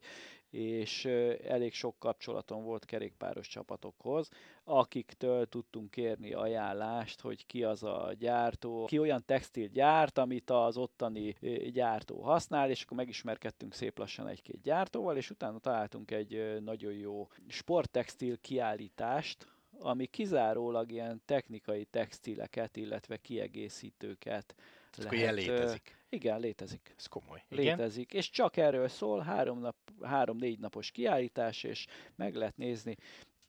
és 0.50 1.04
elég 1.44 1.72
sok 1.72 1.98
kapcsolatom 1.98 2.64
volt 2.64 2.84
kerékpáros 2.84 3.48
csapatokhoz, 3.48 4.28
akiktől 4.64 5.46
tudtunk 5.46 5.90
kérni 5.90 6.32
ajánlást, 6.32 7.20
hogy 7.20 7.46
ki 7.46 7.64
az 7.64 7.82
a 7.82 8.12
gyártó, 8.18 8.84
ki 8.84 8.98
olyan 8.98 9.22
textil 9.26 9.66
gyárt, 9.66 10.18
amit 10.18 10.50
az 10.50 10.76
ottani 10.76 11.34
gyártó 11.72 12.20
használ, 12.22 12.70
és 12.70 12.82
akkor 12.82 12.96
megismerkedtünk 12.96 13.74
szép 13.74 13.98
lassan 13.98 14.28
egy-két 14.28 14.62
gyártóval, 14.62 15.16
és 15.16 15.30
utána 15.30 15.58
találtunk 15.58 16.10
egy 16.10 16.60
nagyon 16.60 16.92
jó 16.92 17.28
sporttextil 17.48 18.38
kiállítást, 18.40 19.46
ami 19.78 20.06
kizárólag 20.06 20.92
ilyen 20.92 21.22
technikai 21.24 21.84
textileket, 21.84 22.76
illetve 22.76 23.16
kiegészítőket 23.16 24.54
lehet. 24.96 25.12
Akkor 25.22 25.34
létezik. 25.34 25.98
Igen, 26.08 26.40
létezik. 26.40 26.94
Ez 26.96 27.06
komoly. 27.06 27.42
Igen? 27.48 27.64
Létezik. 27.64 28.12
És 28.12 28.30
csak 28.30 28.56
erről 28.56 28.88
szól, 28.88 29.20
három 29.20 29.58
nap, 29.58 29.76
három-négy 30.02 30.58
napos 30.58 30.90
kiállítás, 30.90 31.62
és 31.62 31.86
meg 32.16 32.34
lehet 32.34 32.56
nézni 32.56 32.96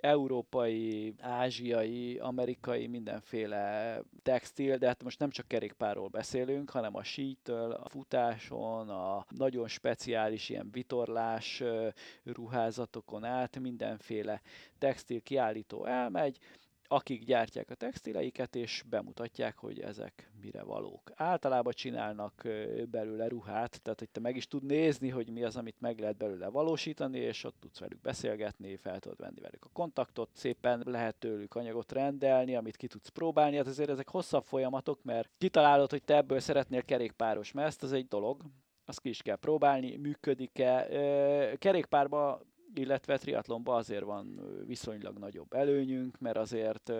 európai, 0.02 1.14
ázsiai, 1.20 2.18
amerikai, 2.18 2.88
mindenféle 2.88 4.02
textil, 4.24 4.78
de 4.78 4.88
hát 4.88 5.04
most 5.04 5.20
nem 5.20 5.30
csak 5.30 5.48
kerékpárról 5.48 6.08
beszélünk, 6.08 6.70
hanem 6.70 6.96
a 6.96 7.04
sítől, 7.04 7.72
a 7.72 7.90
futáson, 7.90 8.90
a 8.90 9.26
nagyon 9.30 9.68
speciális 9.68 10.50
ilyen 10.50 10.70
vitorlás 10.72 11.64
ruházatokon 12.24 13.24
át 13.24 13.60
mindenféle 13.60 14.42
textil 14.78 15.22
kiállító 15.22 15.86
elmegy, 15.86 16.38
akik 16.92 17.24
gyártják 17.24 17.70
a 17.70 17.76
textileiket, 17.76 18.56
és 18.56 18.84
bemutatják, 18.90 19.58
hogy 19.58 19.80
ezek 19.80 20.32
mire 20.42 20.64
valók. 20.64 21.12
Általában 21.16 21.74
csinálnak 21.74 22.48
belőle 22.90 23.28
ruhát, 23.28 23.82
tehát 23.82 24.00
hogy 24.00 24.10
te 24.10 24.20
meg 24.20 24.36
is 24.36 24.48
tud 24.48 24.64
nézni, 24.64 25.10
hogy 25.10 25.30
mi 25.30 25.44
az, 25.44 25.56
amit 25.56 25.80
meg 25.80 26.00
lehet 26.00 26.18
belőle 26.18 26.48
valósítani, 26.48 27.18
és 27.18 27.44
ott 27.44 27.56
tudsz 27.60 27.80
velük 27.80 28.02
beszélgetni, 28.02 28.76
fel 28.76 29.00
tudod 29.00 29.20
venni 29.20 29.40
velük 29.42 29.66
a 29.66 29.70
kontaktot, 29.74 30.30
szépen 30.34 30.82
lehet 30.86 31.16
tőlük 31.16 31.56
anyagot 31.56 31.92
rendelni, 31.92 32.56
amit 32.56 32.76
ki 32.76 32.88
tudsz 32.88 33.10
próbálni, 33.10 33.56
hát 33.56 33.68
azért 33.68 33.90
ezek 33.90 34.10
hosszabb 34.10 34.44
folyamatok, 34.44 35.04
mert 35.04 35.30
kitalálod, 35.38 35.90
hogy 35.90 36.04
te 36.04 36.16
ebből 36.16 36.40
szeretnél 36.40 36.82
kerékpáros 36.82 37.52
mert 37.52 37.84
az 37.84 37.92
egy 37.92 38.08
dolog, 38.08 38.44
azt 38.86 39.00
ki 39.00 39.10
is 39.10 39.22
kell 39.22 39.36
próbálni, 39.36 39.96
működik-e. 39.96 40.88
Kerékpárba 41.58 42.42
illetve 42.74 43.18
triatlonban 43.18 43.78
azért 43.78 44.04
van 44.04 44.42
viszonylag 44.66 45.18
nagyobb 45.18 45.54
előnyünk, 45.54 46.20
mert 46.20 46.38
azért 46.38 46.92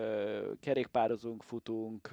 kerékpározunk, 0.60 1.42
futunk, 1.42 2.10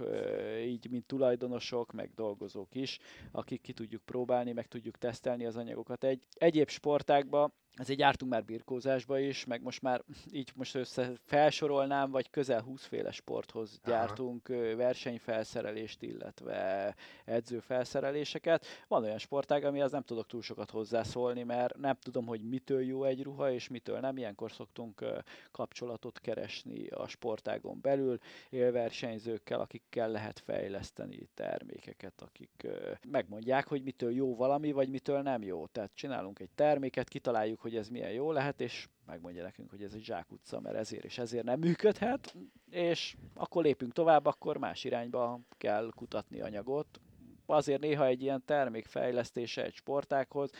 így 0.65 0.89
mint 0.89 1.05
tulajdonosok, 1.05 1.91
meg 1.91 2.11
dolgozók 2.15 2.75
is, 2.75 2.99
akik 3.31 3.61
ki 3.61 3.73
tudjuk 3.73 4.01
próbálni, 4.01 4.51
meg 4.51 4.67
tudjuk 4.67 4.97
tesztelni 4.97 5.45
az 5.45 5.55
anyagokat. 5.55 6.03
Egy 6.03 6.23
egyéb 6.33 6.69
sportákban 6.69 7.53
ezért 7.73 7.99
jártunk 7.99 8.32
már 8.32 8.45
birkózásba 8.45 9.19
is, 9.19 9.45
meg 9.45 9.62
most 9.62 9.82
már 9.82 10.03
így 10.32 10.51
most 10.55 10.75
össze 10.75 11.12
felsorolnám, 11.25 12.12
vagy 12.12 12.29
közel 12.29 12.62
20 12.62 12.86
féle 12.86 13.12
sporthoz 13.12 13.79
Aha. 13.84 13.95
gyártunk 13.95 14.47
versenyfelszerelést, 14.75 16.01
illetve 16.01 16.95
edzőfelszereléseket. 17.25 18.65
Van 18.88 19.03
olyan 19.03 19.17
sportág, 19.17 19.63
ami 19.63 19.82
az 19.82 19.91
nem 19.91 20.01
tudok 20.01 20.27
túl 20.27 20.41
sokat 20.41 20.71
hozzászólni, 20.71 21.43
mert 21.43 21.77
nem 21.77 21.95
tudom, 21.95 22.25
hogy 22.25 22.41
mitől 22.41 22.82
jó 22.82 23.03
egy 23.03 23.23
ruha, 23.23 23.51
és 23.51 23.67
mitől 23.67 23.99
nem. 23.99 24.17
Ilyenkor 24.17 24.51
szoktunk 24.51 25.05
kapcsolatot 25.51 26.19
keresni 26.19 26.88
a 26.88 27.08
sportágon 27.08 27.79
belül, 27.82 28.17
élversenyzőkkel, 28.49 29.60
akikkel 29.60 30.12
lehet 30.12 30.39
fejleszteni 30.39 31.29
termékeket, 31.34 32.21
akik 32.21 32.67
megmondják, 33.08 33.67
hogy 33.67 33.84
mitől 33.84 34.12
jó 34.12 34.36
valami, 34.36 34.71
vagy 34.71 34.89
mitől 34.89 35.21
nem 35.21 35.43
jó. 35.43 35.65
Tehát 35.65 35.91
csinálunk 35.93 36.39
egy 36.39 36.51
terméket, 36.55 37.08
kitaláljuk, 37.08 37.58
hogy 37.59 37.75
ez 37.75 37.89
milyen 37.89 38.11
jó 38.11 38.31
lehet, 38.31 38.61
és 38.61 38.87
megmondja 39.05 39.43
nekünk, 39.43 39.69
hogy 39.69 39.83
ez 39.83 39.93
egy 39.93 40.03
zsákutca, 40.03 40.59
mert 40.59 40.75
ezért 40.75 41.03
és 41.03 41.17
ezért 41.17 41.43
nem 41.43 41.59
működhet, 41.59 42.35
és 42.69 43.15
akkor 43.33 43.63
lépünk 43.63 43.93
tovább, 43.93 44.25
akkor 44.25 44.57
más 44.57 44.83
irányba 44.83 45.39
kell 45.57 45.91
kutatni 45.95 46.41
anyagot. 46.41 46.99
Azért 47.45 47.81
néha 47.81 48.05
egy 48.05 48.21
ilyen 48.21 48.43
termékfejlesztése 48.45 49.63
egy 49.63 49.73
sportákhoz, 49.73 50.51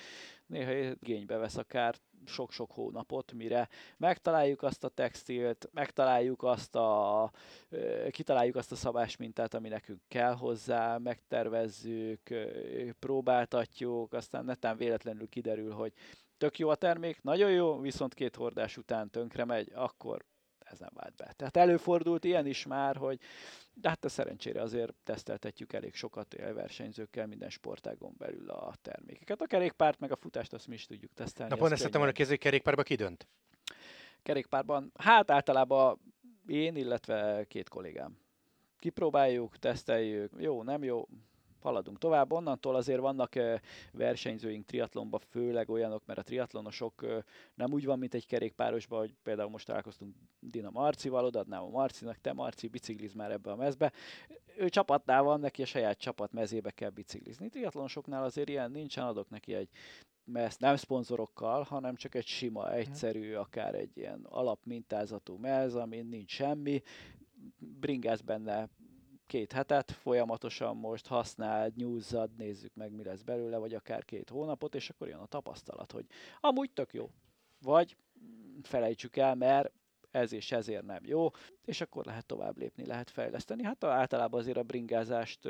néha 0.46 0.72
igénybe 0.72 1.38
vesz 1.38 1.58
akár 1.58 1.96
sok-sok 2.26 2.72
hónapot, 2.72 3.34
mire 3.34 3.70
megtaláljuk 3.98 4.64
azt 4.64 4.84
a 4.84 4.90
textilt, 4.90 5.70
megtaláljuk 5.74 6.44
azt 6.44 6.76
a, 6.76 7.32
kitaláljuk 8.10 8.56
azt 8.56 8.72
a 8.72 8.76
szabásmintát, 8.76 9.54
ami 9.54 9.70
nekünk 9.70 10.02
kell 10.08 10.34
hozzá, 10.34 10.98
megtervezzük, 10.98 12.30
próbáltatjuk, 13.00 14.14
aztán 14.14 14.46
netán 14.46 14.78
véletlenül 14.78 15.30
kiderül, 15.30 15.72
hogy 15.72 15.94
tök 16.40 16.60
jó 16.60 16.70
a 16.70 16.76
termék, 16.76 17.22
nagyon 17.22 17.52
jó, 17.52 17.80
viszont 17.80 18.14
két 18.14 18.36
hordás 18.36 18.78
után 18.78 19.10
tönkre 19.10 19.46
megy, 19.46 19.72
akkor 19.74 20.26
ez 20.60 20.80
nem 20.80 20.92
vált 20.94 21.16
be. 21.16 21.34
Tehát 21.36 21.58
előfordult 21.58 22.24
ilyen 22.24 22.46
is 22.46 22.66
már, 22.66 22.96
hogy 22.96 23.20
de 23.74 23.90
hát 23.90 24.06
a 24.06 24.10
szerencsére 24.10 24.62
azért 24.62 24.94
teszteltetjük 25.04 25.74
elég 25.74 25.96
sokat 25.96 26.36
versenyzőkkel 26.54 27.28
minden 27.28 27.50
sportágon 27.50 28.14
belül 28.18 28.50
a 28.50 28.74
termékeket. 28.82 29.42
A 29.42 29.46
kerékpárt 29.46 30.00
meg 30.00 30.12
a 30.12 30.16
futást 30.16 30.54
azt 30.54 30.68
mi 30.68 30.74
is 30.74 30.86
tudjuk 30.86 31.14
tesztelni. 31.14 31.52
Na 31.52 31.58
pont 31.58 31.72
ezt 31.72 31.82
tettem 31.82 32.00
volna 32.00 32.16
kézé 32.16 32.38
kerékpárba 32.38 32.84
ki 32.84 32.96
dönt? 32.96 33.28
Kerékpárban, 34.24 34.92
hát 34.96 35.32
általában 35.32 36.00
én, 36.48 36.76
illetve 36.76 37.46
két 37.48 37.70
kollégám. 37.70 38.18
Kipróbáljuk, 38.80 39.58
teszteljük, 39.58 40.32
jó, 40.38 40.64
nem 40.64 40.84
jó, 40.84 41.08
haladunk 41.62 41.98
tovább. 41.98 42.32
Onnantól 42.32 42.76
azért 42.76 43.00
vannak 43.00 43.34
versenyzőink 43.92 44.66
triatlonban, 44.66 45.20
főleg 45.30 45.70
olyanok, 45.70 46.06
mert 46.06 46.20
a 46.20 46.24
triatlonosok 46.24 47.06
nem 47.54 47.74
úgy 47.74 47.86
van, 47.86 48.00
mint 48.00 48.14
egy 48.14 48.26
kerékpárosban, 48.26 49.00
hogy 49.00 49.14
például 49.24 49.50
most 49.50 49.66
találkoztunk 49.66 50.16
Dina 50.40 50.70
Marcival, 50.70 51.26
odaadnám 51.26 51.64
a 51.64 51.70
Marcinak, 51.70 52.22
te 52.22 52.34
Marci, 52.34 52.68
bicikliz 52.68 53.14
már 53.14 53.32
ebbe 53.32 53.52
a 53.52 53.56
mezbe. 53.56 53.92
Ő 54.58 54.70
csapatnál 54.70 55.24
van, 55.24 55.40
neki 55.40 55.62
a 55.62 55.66
saját 55.66 55.98
csapat 55.98 56.32
mezébe 56.32 56.72
kell 56.72 56.90
biciklizni. 56.90 57.50
Triatlonosoknál 57.50 58.24
azért 58.24 58.50
ilyen 58.50 58.72
nincsen, 58.72 59.06
adok 59.06 59.30
neki 59.30 59.54
egy 59.54 59.70
mezt, 60.24 60.60
nem 60.60 60.76
szponzorokkal, 60.76 61.64
hanem 61.64 61.96
csak 61.96 62.16
egy 62.16 62.26
sima, 62.26 62.74
egyszerű, 62.74 63.34
akár 63.34 63.76
egy 63.76 63.98
ilyen 63.98 64.26
alapmintázatú 64.30 65.38
mez, 65.38 65.76
amin 65.76 66.06
nincs 66.06 66.32
semmi, 66.32 66.82
bringáz 67.58 68.22
benne 68.22 68.70
két 69.30 69.52
hetet 69.52 69.92
folyamatosan 69.92 70.78
most 70.78 71.08
használd, 71.08 71.76
nyúzzad, 71.76 72.30
nézzük 72.38 72.76
meg, 72.76 72.92
mi 72.92 73.04
lesz 73.04 73.22
belőle, 73.22 73.58
vagy 73.58 73.74
akár 73.74 74.06
két 74.06 74.30
hónapot, 74.30 74.76
és 74.76 74.90
akkor 74.90 75.08
jön 75.08 75.20
a 75.20 75.26
tapasztalat, 75.26 75.92
hogy 75.92 76.06
amúgy 76.40 76.72
tök 76.72 76.94
jó. 76.94 77.10
Vagy 77.62 77.98
felejtsük 78.62 79.18
el, 79.18 79.36
mert 79.36 79.72
ez 80.12 80.34
és 80.34 80.52
ezért 80.52 80.86
nem 80.86 81.06
jó, 81.06 81.30
és 81.66 81.82
akkor 81.82 82.06
lehet 82.06 82.26
tovább 82.26 82.58
lépni, 82.58 82.86
lehet 82.86 83.10
fejleszteni. 83.10 83.64
Hát 83.64 83.84
általában 83.84 84.40
azért 84.40 84.58
a 84.58 84.64
bringázást, 84.64 85.46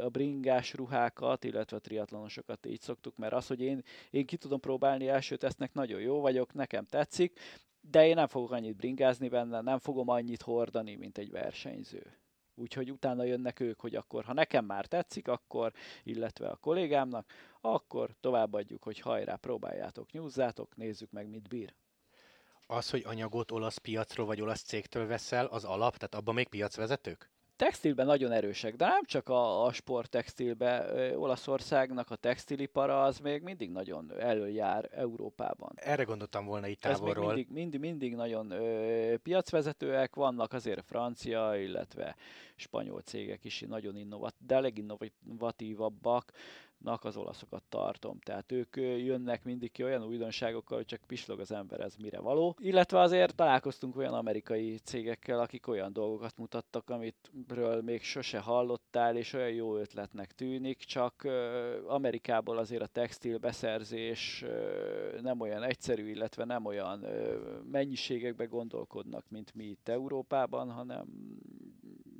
a 0.00 0.08
bringás 0.08 0.74
ruhákat, 0.74 1.44
illetve 1.44 1.76
a 1.76 1.80
triatlonosokat 1.80 2.66
így 2.66 2.80
szoktuk, 2.80 3.16
mert 3.16 3.32
az, 3.32 3.46
hogy 3.46 3.60
én, 3.60 3.82
én 4.10 4.26
ki 4.26 4.36
tudom 4.36 4.60
próbálni 4.60 5.08
első 5.08 5.36
tesznek, 5.36 5.72
nagyon 5.72 6.00
jó 6.00 6.20
vagyok, 6.20 6.52
nekem 6.52 6.84
tetszik, 6.84 7.40
de 7.80 8.06
én 8.06 8.14
nem 8.14 8.26
fogok 8.26 8.50
annyit 8.50 8.76
bringázni 8.76 9.28
benne, 9.28 9.60
nem 9.60 9.78
fogom 9.78 10.08
annyit 10.08 10.42
hordani, 10.42 10.94
mint 10.94 11.18
egy 11.18 11.30
versenyző. 11.30 12.23
Úgyhogy 12.54 12.90
utána 12.90 13.24
jönnek 13.24 13.60
ők, 13.60 13.80
hogy 13.80 13.94
akkor, 13.94 14.24
ha 14.24 14.32
nekem 14.32 14.64
már 14.64 14.86
tetszik, 14.86 15.28
akkor, 15.28 15.72
illetve 16.02 16.48
a 16.48 16.56
kollégámnak, 16.56 17.32
akkor 17.60 18.14
továbbadjuk, 18.20 18.82
hogy 18.82 18.98
hajrá, 18.98 19.36
próbáljátok, 19.36 20.10
nyúzzátok, 20.10 20.76
nézzük 20.76 21.10
meg, 21.10 21.28
mit 21.28 21.48
bír. 21.48 21.74
Az, 22.66 22.90
hogy 22.90 23.02
anyagot 23.06 23.50
olasz 23.50 23.76
piacról 23.78 24.26
vagy 24.26 24.40
olasz 24.40 24.62
cégtől 24.62 25.06
veszel, 25.06 25.46
az 25.46 25.64
alap, 25.64 25.96
tehát 25.96 26.14
abban 26.14 26.34
még 26.34 26.48
piacvezetők? 26.48 27.33
Textilben 27.56 28.06
nagyon 28.06 28.32
erősek, 28.32 28.76
de 28.76 28.86
nem 28.86 29.04
csak 29.04 29.28
a, 29.28 29.64
a 29.64 29.72
sporttextilben. 29.72 31.14
Olaszországnak 31.16 32.10
a 32.10 32.16
textilipara 32.16 33.02
az 33.02 33.18
még 33.18 33.42
mindig 33.42 33.70
nagyon 33.70 34.12
előjár 34.18 34.88
Európában. 34.92 35.72
Erre 35.74 36.02
gondoltam 36.02 36.44
volna 36.44 36.66
itt 36.66 36.80
távolról. 36.80 37.30
Ez 37.30 37.34
mindig, 37.34 37.54
mindig, 37.54 37.80
mindig 37.80 38.14
nagyon 38.14 38.50
ö, 38.50 39.16
piacvezetőek 39.16 40.14
vannak, 40.14 40.52
azért 40.52 40.84
francia, 40.86 41.56
illetve 41.56 42.16
spanyol 42.54 43.00
cégek 43.00 43.44
is 43.44 43.64
nagyon 43.68 43.96
innovat, 43.96 44.34
de 44.38 44.60
leginnovatívabbak 44.60 46.32
az 46.84 47.16
olaszokat 47.16 47.62
tartom. 47.68 48.18
Tehát 48.18 48.52
ők 48.52 48.76
jönnek 48.76 49.44
mindig 49.44 49.72
ki 49.72 49.82
olyan 49.84 50.04
újdonságokkal, 50.04 50.76
hogy 50.76 50.86
csak 50.86 51.00
pislog 51.06 51.40
az 51.40 51.52
ember, 51.52 51.80
ez 51.80 51.94
mire 51.96 52.20
való. 52.20 52.56
Illetve 52.58 53.00
azért 53.00 53.34
találkoztunk 53.34 53.96
olyan 53.96 54.14
amerikai 54.14 54.78
cégekkel, 54.78 55.40
akik 55.40 55.66
olyan 55.68 55.92
dolgokat 55.92 56.36
mutattak, 56.36 56.90
amitről 56.90 57.82
még 57.82 58.02
sose 58.02 58.38
hallottál, 58.38 59.16
és 59.16 59.32
olyan 59.32 59.50
jó 59.50 59.76
ötletnek 59.76 60.32
tűnik, 60.32 60.78
csak 60.78 61.28
Amerikából 61.86 62.58
azért 62.58 62.82
a 62.82 62.86
textil 62.86 63.38
beszerzés 63.38 64.44
nem 65.20 65.40
olyan 65.40 65.62
egyszerű, 65.62 66.08
illetve 66.08 66.44
nem 66.44 66.64
olyan 66.64 67.06
mennyiségekbe 67.70 68.44
gondolkodnak, 68.44 69.24
mint 69.30 69.54
mi 69.54 69.64
itt 69.64 69.88
Európában, 69.88 70.70
hanem 70.70 71.06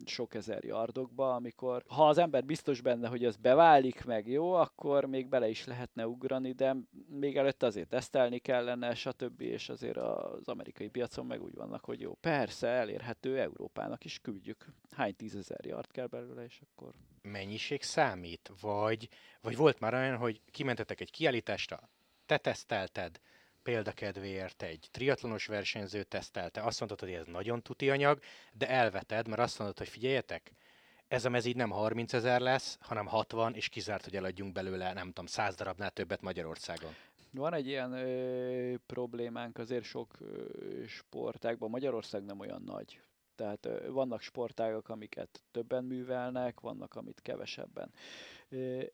sok 0.09 0.35
ezer 0.35 0.65
yardokba, 0.65 1.35
amikor 1.35 1.85
ha 1.87 2.09
az 2.09 2.19
ember 2.19 2.45
biztos 2.45 2.81
benne, 2.81 3.09
hogy 3.09 3.25
ez 3.25 3.37
beválik 3.37 4.05
meg 4.05 4.29
jó, 4.29 4.53
akkor 4.53 5.05
még 5.05 5.29
bele 5.29 5.49
is 5.49 5.65
lehetne 5.67 6.07
ugrani, 6.07 6.53
de 6.53 6.77
még 7.09 7.37
előtt 7.37 7.63
azért 7.63 7.89
tesztelni 7.89 8.39
kellene, 8.39 8.95
stb. 8.95 9.41
És 9.41 9.69
azért 9.69 9.97
az 9.97 10.49
amerikai 10.49 10.89
piacon 10.89 11.27
meg 11.27 11.43
úgy 11.43 11.55
vannak, 11.55 11.85
hogy 11.85 12.01
jó, 12.01 12.15
persze, 12.15 12.69
elérhető 12.69 13.41
Európának 13.41 14.05
is 14.05 14.19
küldjük. 14.19 14.67
Hány 14.91 15.17
tízezer 15.17 15.65
yard 15.65 15.91
kell 15.91 16.07
belőle, 16.07 16.45
és 16.45 16.61
akkor... 16.71 16.93
Mennyiség 17.23 17.83
számít? 17.83 18.53
Vagy, 18.61 19.09
vagy 19.41 19.57
volt 19.57 19.81
már 19.81 19.95
olyan, 19.95 20.17
hogy 20.17 20.41
kimentetek 20.51 21.01
egy 21.01 21.11
kiállításra, 21.11 21.89
te 22.27 22.39
tesztelted, 22.39 23.21
példakedvéért 23.65 24.63
egy 24.63 24.89
triatlonos 24.91 25.47
versenyző 25.47 26.03
tesztelte, 26.03 26.63
azt 26.63 26.79
mondtad, 26.81 27.01
hogy 27.09 27.19
ez 27.19 27.27
nagyon 27.27 27.63
tuti 27.63 27.91
anyag, 27.91 28.19
de 28.53 28.69
elveted, 28.69 29.29
mert 29.29 29.41
azt 29.41 29.59
mondod, 29.59 29.79
hogy 29.79 29.89
figyeljetek, 29.89 30.53
ez 31.09 31.25
a 31.25 31.29
mez 31.29 31.45
így 31.45 31.57
nem 31.57 31.71
30 31.71 32.13
ezer 32.13 32.41
lesz, 32.41 32.79
hanem 32.81 33.07
60, 33.07 33.55
és 33.55 33.69
kizárt, 33.69 34.05
hogy 34.05 34.17
eladjunk 34.17 34.53
belőle, 34.53 34.93
nem 34.93 35.07
tudom, 35.07 35.27
100 35.27 35.55
darabnál 35.55 35.91
többet 35.91 36.23
Magyarországon. 36.23 36.95
Van 37.31 37.55
egy 37.55 37.67
ilyen 37.67 37.93
ö, 37.93 38.75
problémánk 38.87 39.59
azért 39.59 39.85
sok 39.85 40.15
ö, 40.21 40.45
sportágban. 40.87 41.71
Magyarország 41.71 42.25
nem 42.25 42.41
olyan 42.41 42.63
nagy. 42.63 43.01
Tehát 43.35 43.69
vannak 43.89 44.21
sportágak, 44.21 44.89
amiket 44.89 45.43
többen 45.51 45.85
művelnek, 45.85 46.61
vannak, 46.61 46.95
amit 46.95 47.21
kevesebben. 47.23 47.91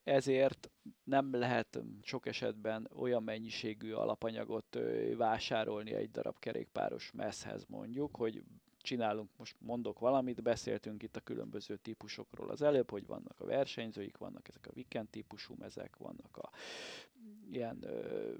Ezért 0.04 0.70
nem 1.04 1.34
lehet 1.34 1.82
sok 2.02 2.26
esetben 2.26 2.90
olyan 2.94 3.22
mennyiségű 3.22 3.92
alapanyagot 3.92 4.78
vásárolni 5.16 5.94
egy 5.94 6.10
darab 6.10 6.38
kerékpáros 6.38 7.10
mezhez 7.12 7.64
mondjuk, 7.68 8.16
hogy 8.16 8.42
csinálunk, 8.82 9.30
most 9.36 9.56
mondok 9.58 9.98
valamit, 9.98 10.42
beszéltünk 10.42 11.02
itt 11.02 11.16
a 11.16 11.20
különböző 11.20 11.76
típusokról 11.76 12.50
az 12.50 12.62
előbb, 12.62 12.90
hogy 12.90 13.06
vannak 13.06 13.40
a 13.40 13.44
versenyzőik, 13.44 14.16
vannak 14.16 14.48
ezek 14.48 14.66
a 14.66 14.72
weekend 14.74 15.08
típusú 15.08 15.54
mezek, 15.58 15.96
vannak 15.96 16.36
a 16.36 16.50
ilyen 17.50 17.78
ö, 17.82 18.32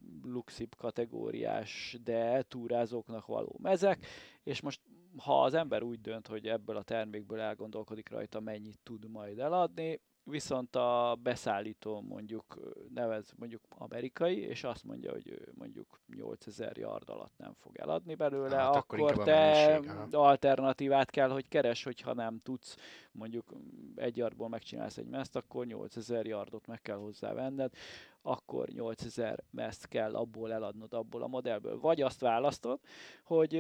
kategóriás, 0.77 1.97
de 2.05 2.43
túrázóknak 2.43 3.27
való 3.27 3.57
mezek, 3.63 4.07
és 4.43 4.61
most 4.61 4.81
ha 5.17 5.43
az 5.43 5.55
ember 5.55 5.83
úgy 5.83 6.01
dönt, 6.01 6.27
hogy 6.27 6.47
ebből 6.47 6.77
a 6.77 6.83
termékből 6.83 7.41
elgondolkodik 7.41 8.09
rajta, 8.09 8.41
mennyit 8.41 8.79
tud 8.83 9.11
majd 9.11 9.39
eladni, 9.39 10.01
viszont 10.25 10.77
a 10.77 11.19
beszállító 11.23 12.01
mondjuk 12.01 12.59
nevez 12.95 13.33
mondjuk 13.37 13.63
amerikai, 13.69 14.39
és 14.39 14.65
azt 14.65 14.85
mondja, 14.85 15.11
hogy 15.13 15.29
ő 15.29 15.53
mondjuk 15.55 16.01
8000 16.17 16.77
yard 16.77 17.11
alatt 17.11 17.37
nem 17.37 17.53
fog 17.55 17.79
eladni 17.79 18.15
belőle, 18.15 18.57
hát, 18.57 18.77
akkor, 18.77 19.01
akkor 19.01 19.25
te 19.25 19.35
mennyiség, 19.35 20.15
alternatívát 20.15 21.11
kell, 21.11 21.29
hogy 21.29 21.49
keres, 21.49 21.83
hogyha 21.83 22.15
nem 22.15 22.41
tudsz 22.43 22.77
mondjuk 23.13 23.53
egy 23.95 24.17
yardból 24.17 24.49
megcsinálsz 24.49 24.97
egy 24.97 25.09
meszt, 25.09 25.37
akkor 25.37 25.67
8000 25.67 26.27
yardot 26.27 26.67
meg 26.67 26.83
kell 26.83 26.97
hozzá 26.97 27.33
venned, 27.33 27.73
akkor 28.23 28.69
8000 28.69 29.45
meszt 29.51 29.89
kell 29.89 30.15
abból 30.15 30.53
eladnod, 30.53 30.93
abból 30.93 31.23
a 31.23 31.27
modellből. 31.27 31.81
Vagy 31.81 32.03
azt 32.03 32.21
választod, 32.21 32.81
hogy 33.25 33.55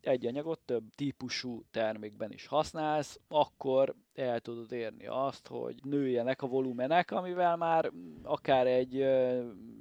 egy 0.00 0.26
anyagot 0.26 0.60
több 0.60 0.84
típusú 0.94 1.62
termékben 1.70 2.32
is 2.32 2.46
használsz, 2.46 3.20
akkor 3.28 3.94
el 4.14 4.40
tudod 4.40 4.72
érni 4.72 5.06
azt, 5.06 5.46
hogy 5.46 5.74
nőjenek 5.82 6.42
a 6.42 6.46
volumenek, 6.46 7.10
amivel 7.10 7.56
már 7.56 7.92
akár 8.22 8.66
egy 8.66 9.04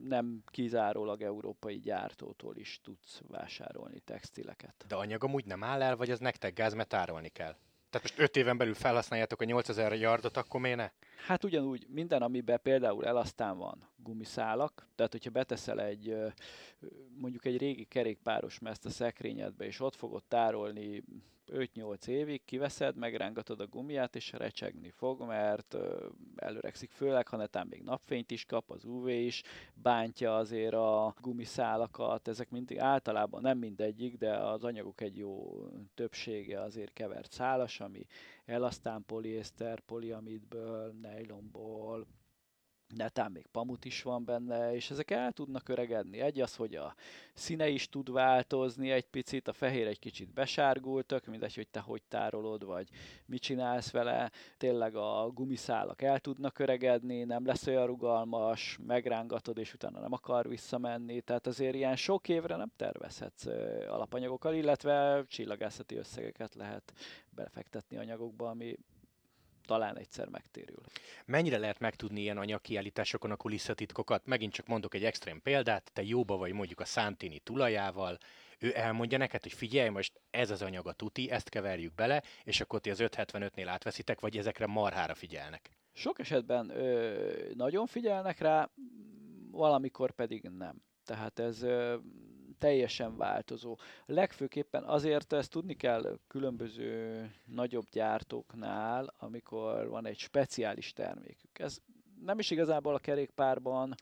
nem 0.03 0.43
kizárólag 0.45 1.21
európai 1.21 1.79
gyártótól 1.79 2.57
is 2.57 2.79
tudsz 2.83 3.21
vásárolni 3.27 3.99
textileket. 3.99 4.85
De 4.87 4.95
anyag 4.95 5.23
amúgy 5.23 5.45
nem 5.45 5.63
áll 5.63 5.81
el, 5.81 5.95
vagy 5.95 6.09
az 6.09 6.19
nektek 6.19 6.53
gáz, 6.53 6.73
mert 6.73 6.89
tárolni 6.89 7.29
kell? 7.29 7.55
Tehát 7.89 8.07
most 8.07 8.19
5 8.19 8.35
éven 8.35 8.57
belül 8.57 8.73
felhasználjátok 8.73 9.41
a 9.41 9.45
8000 9.45 9.93
yardot, 9.93 10.37
akkor 10.37 10.59
miért? 10.59 10.93
Hát 11.15 11.43
ugyanúgy 11.43 11.87
minden, 11.89 12.21
amiben 12.21 12.59
például 12.61 13.05
elasztán 13.05 13.57
van 13.57 13.77
gumiszálak, 13.95 14.87
tehát 14.95 15.11
hogyha 15.11 15.29
beteszel 15.29 15.81
egy 15.81 16.17
mondjuk 17.17 17.45
egy 17.45 17.57
régi 17.57 17.85
kerékpáros 17.85 18.59
mezt 18.59 18.85
a 18.85 18.89
szekrényedbe, 18.89 19.65
és 19.65 19.79
ott 19.79 19.95
fogod 19.95 20.23
tárolni 20.23 21.03
5-8 21.51 22.07
évig, 22.07 22.45
kiveszed, 22.45 22.95
megrángatod 22.95 23.59
a 23.59 23.67
gumiát, 23.67 24.15
és 24.15 24.31
recsegni 24.31 24.89
fog, 24.89 25.21
mert 25.21 25.77
előrekszik 26.35 26.91
főleg, 26.91 27.27
ha 27.27 27.37
netán 27.37 27.67
még 27.67 27.83
napfényt 27.83 28.31
is 28.31 28.45
kap, 28.45 28.71
az 28.71 28.85
UV 28.85 29.07
is 29.07 29.41
bántja 29.73 30.35
azért 30.35 30.73
a 30.73 31.13
gumiszálakat, 31.21 32.27
ezek 32.27 32.49
mindig 32.49 32.79
általában 32.79 33.41
nem 33.41 33.57
mindegyik, 33.57 34.17
de 34.17 34.37
az 34.37 34.63
anyagok 34.63 35.01
egy 35.01 35.17
jó 35.17 35.63
többsége 35.93 36.61
azért 36.61 36.93
kevert 36.93 37.31
szálas, 37.31 37.79
ami 37.79 38.05
elasztán 38.45 39.05
poliészter, 39.05 39.79
poliamidből, 39.79 40.91
nejlomból, 41.01 42.07
netán 42.95 43.31
még 43.31 43.45
pamut 43.51 43.85
is 43.85 44.01
van 44.01 44.25
benne, 44.25 44.75
és 44.75 44.89
ezek 44.89 45.11
el 45.11 45.31
tudnak 45.31 45.69
öregedni. 45.69 46.19
Egy 46.19 46.41
az, 46.41 46.55
hogy 46.55 46.75
a 46.75 46.95
színe 47.33 47.67
is 47.67 47.89
tud 47.89 48.11
változni 48.11 48.91
egy 48.91 49.05
picit, 49.05 49.47
a 49.47 49.53
fehér 49.53 49.87
egy 49.87 49.99
kicsit 49.99 50.33
besárgultak, 50.33 51.25
mindegy, 51.25 51.55
hogy 51.55 51.67
te 51.67 51.79
hogy 51.79 52.03
tárolod, 52.03 52.65
vagy 52.65 52.89
mit 53.25 53.41
csinálsz 53.41 53.91
vele. 53.91 54.31
Tényleg 54.57 54.95
a 54.95 55.29
gumiszálak 55.33 56.01
el 56.01 56.19
tudnak 56.19 56.59
öregedni, 56.59 57.23
nem 57.23 57.45
lesz 57.45 57.67
olyan 57.67 57.85
rugalmas, 57.85 58.79
megrángatod, 58.85 59.57
és 59.57 59.73
utána 59.73 59.99
nem 59.99 60.13
akar 60.13 60.47
visszamenni. 60.47 61.21
Tehát 61.21 61.47
azért 61.47 61.75
ilyen 61.75 61.95
sok 61.95 62.29
évre 62.29 62.55
nem 62.55 62.71
tervezhetsz 62.75 63.45
alapanyagokkal, 63.87 64.53
illetve 64.53 65.23
csillagászati 65.27 65.95
összegeket 65.95 66.55
lehet 66.55 66.93
befektetni 67.29 67.97
anyagokba, 67.97 68.49
ami 68.49 68.77
talán 69.65 69.97
egyszer 69.97 70.27
megtérül. 70.27 70.81
Mennyire 71.25 71.57
lehet 71.57 71.79
megtudni 71.79 72.21
ilyen 72.21 72.37
anyagkiállításokon 72.37 73.31
a 73.31 73.35
kulisszatitkokat? 73.35 74.25
Megint 74.25 74.53
csak 74.53 74.67
mondok 74.67 74.93
egy 74.93 75.03
extrém 75.03 75.41
példát, 75.41 75.91
te 75.93 76.03
jóba 76.03 76.37
vagy 76.37 76.53
mondjuk 76.53 76.79
a 76.79 76.85
Santini 76.85 77.39
tulajával, 77.39 78.17
ő 78.59 78.71
elmondja 78.75 79.17
neked, 79.17 79.41
hogy 79.41 79.53
figyelj, 79.53 79.89
most 79.89 80.21
ez 80.29 80.49
az 80.49 80.61
anyag 80.61 80.87
a 80.87 80.93
tuti, 80.93 81.31
ezt 81.31 81.49
keverjük 81.49 81.93
bele, 81.93 82.23
és 82.43 82.61
akkor 82.61 82.79
ti 82.79 82.89
az 82.89 82.99
575-nél 83.01 83.65
átveszitek, 83.67 84.19
vagy 84.19 84.37
ezekre 84.37 84.65
marhára 84.65 85.15
figyelnek? 85.15 85.69
Sok 85.93 86.19
esetben 86.19 86.69
ö, 86.69 87.51
nagyon 87.53 87.85
figyelnek 87.85 88.39
rá, 88.39 88.69
valamikor 89.51 90.11
pedig 90.11 90.49
nem. 90.57 90.81
Tehát 91.05 91.39
ez 91.39 91.61
ö, 91.61 91.95
teljesen 92.57 93.17
változó. 93.17 93.77
Legfőképpen 94.05 94.83
azért 94.83 95.33
ezt 95.33 95.51
tudni 95.51 95.75
kell 95.75 96.19
különböző 96.27 97.31
nagyobb 97.45 97.85
gyártóknál, 97.91 99.13
amikor 99.17 99.87
van 99.87 100.05
egy 100.05 100.17
speciális 100.17 100.93
termékük. 100.93 101.59
Ez 101.59 101.77
nem 102.21 102.39
is 102.39 102.51
igazából 102.51 102.93
a 102.93 102.99
kerékpárban 102.99 103.95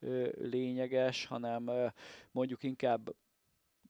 ö, 0.00 0.28
lényeges, 0.38 1.26
hanem 1.26 1.66
ö, 1.68 1.86
mondjuk 2.30 2.62
inkább 2.62 3.14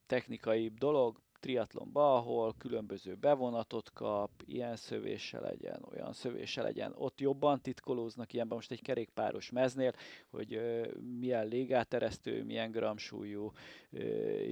technikai 0.07 0.69
dolog, 0.69 1.21
triatlonba, 1.47 2.17
ahol 2.17 2.55
különböző 2.59 3.15
bevonatot 3.15 3.91
kap, 3.93 4.31
ilyen 4.47 4.77
szövése 4.77 5.41
legyen, 5.41 5.85
olyan 5.93 6.13
szövése 6.13 6.63
legyen. 6.63 6.93
Ott 6.97 7.21
jobban 7.21 7.61
titkolóznak 7.61 8.33
ilyenben 8.33 8.57
most 8.57 8.71
egy 8.71 8.83
kerékpáros 8.83 9.51
meznél, 9.51 9.93
hogy 10.31 10.55
ö, 10.55 10.89
milyen 11.19 11.47
légáteresztő, 11.47 12.45
milyen 12.45 12.71
gramsúlyú, 12.71 13.53
ö, 13.91 14.03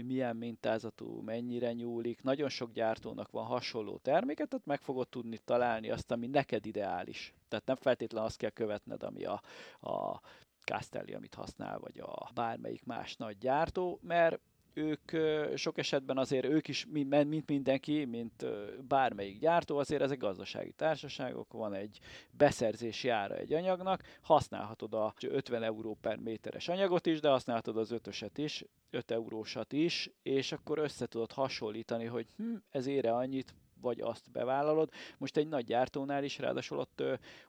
milyen 0.04 0.36
mintázatú, 0.36 1.20
mennyire 1.20 1.72
nyúlik. 1.72 2.22
Nagyon 2.22 2.48
sok 2.48 2.72
gyártónak 2.72 3.30
van 3.30 3.44
hasonló 3.44 3.96
terméket, 3.96 4.48
tehát 4.48 4.66
meg 4.66 4.80
fogod 4.80 5.08
tudni 5.08 5.38
találni 5.38 5.90
azt, 5.90 6.10
ami 6.10 6.26
neked 6.26 6.66
ideális. 6.66 7.34
Tehát 7.48 7.66
nem 7.66 7.76
feltétlenül 7.76 8.26
azt 8.26 8.38
kell 8.38 8.50
követned, 8.50 9.02
ami 9.02 9.24
a, 9.24 9.40
a 9.80 10.20
Castelli, 10.64 11.14
amit 11.14 11.34
használ, 11.34 11.78
vagy 11.78 11.98
a 11.98 12.30
bármelyik 12.34 12.84
más 12.84 13.16
nagy 13.16 13.38
gyártó, 13.38 13.98
mert 14.02 14.40
ők 14.74 15.10
sok 15.56 15.78
esetben 15.78 16.18
azért 16.18 16.44
ők 16.44 16.68
is, 16.68 16.86
mint 16.92 17.46
mindenki, 17.46 18.04
mint 18.04 18.46
bármelyik 18.88 19.38
gyártó, 19.38 19.76
azért 19.76 20.02
ezek 20.02 20.18
gazdasági 20.18 20.72
társaságok, 20.72 21.52
van 21.52 21.74
egy 21.74 21.98
beszerzési 22.30 23.08
ára 23.08 23.36
egy 23.36 23.52
anyagnak, 23.52 24.02
használhatod 24.20 24.94
a 24.94 25.14
50 25.20 25.62
euró 25.62 25.98
per 26.00 26.16
méteres 26.16 26.68
anyagot 26.68 27.06
is, 27.06 27.20
de 27.20 27.28
használhatod 27.28 27.76
az 27.76 27.90
ötöset 27.90 28.38
is, 28.38 28.64
5 28.90 29.10
eurósat 29.10 29.72
is, 29.72 30.10
és 30.22 30.52
akkor 30.52 30.78
össze 30.78 31.06
tudod 31.06 31.32
hasonlítani, 31.32 32.04
hogy 32.04 32.26
hm, 32.36 32.54
ez 32.70 32.86
ére 32.86 33.12
annyit, 33.14 33.54
vagy 33.84 34.00
azt 34.00 34.30
bevállalod. 34.30 34.90
Most 35.18 35.36
egy 35.36 35.48
nagy 35.48 35.64
gyártónál 35.64 36.24
is, 36.24 36.38
ráadásul 36.38 36.78
ott 36.78 37.02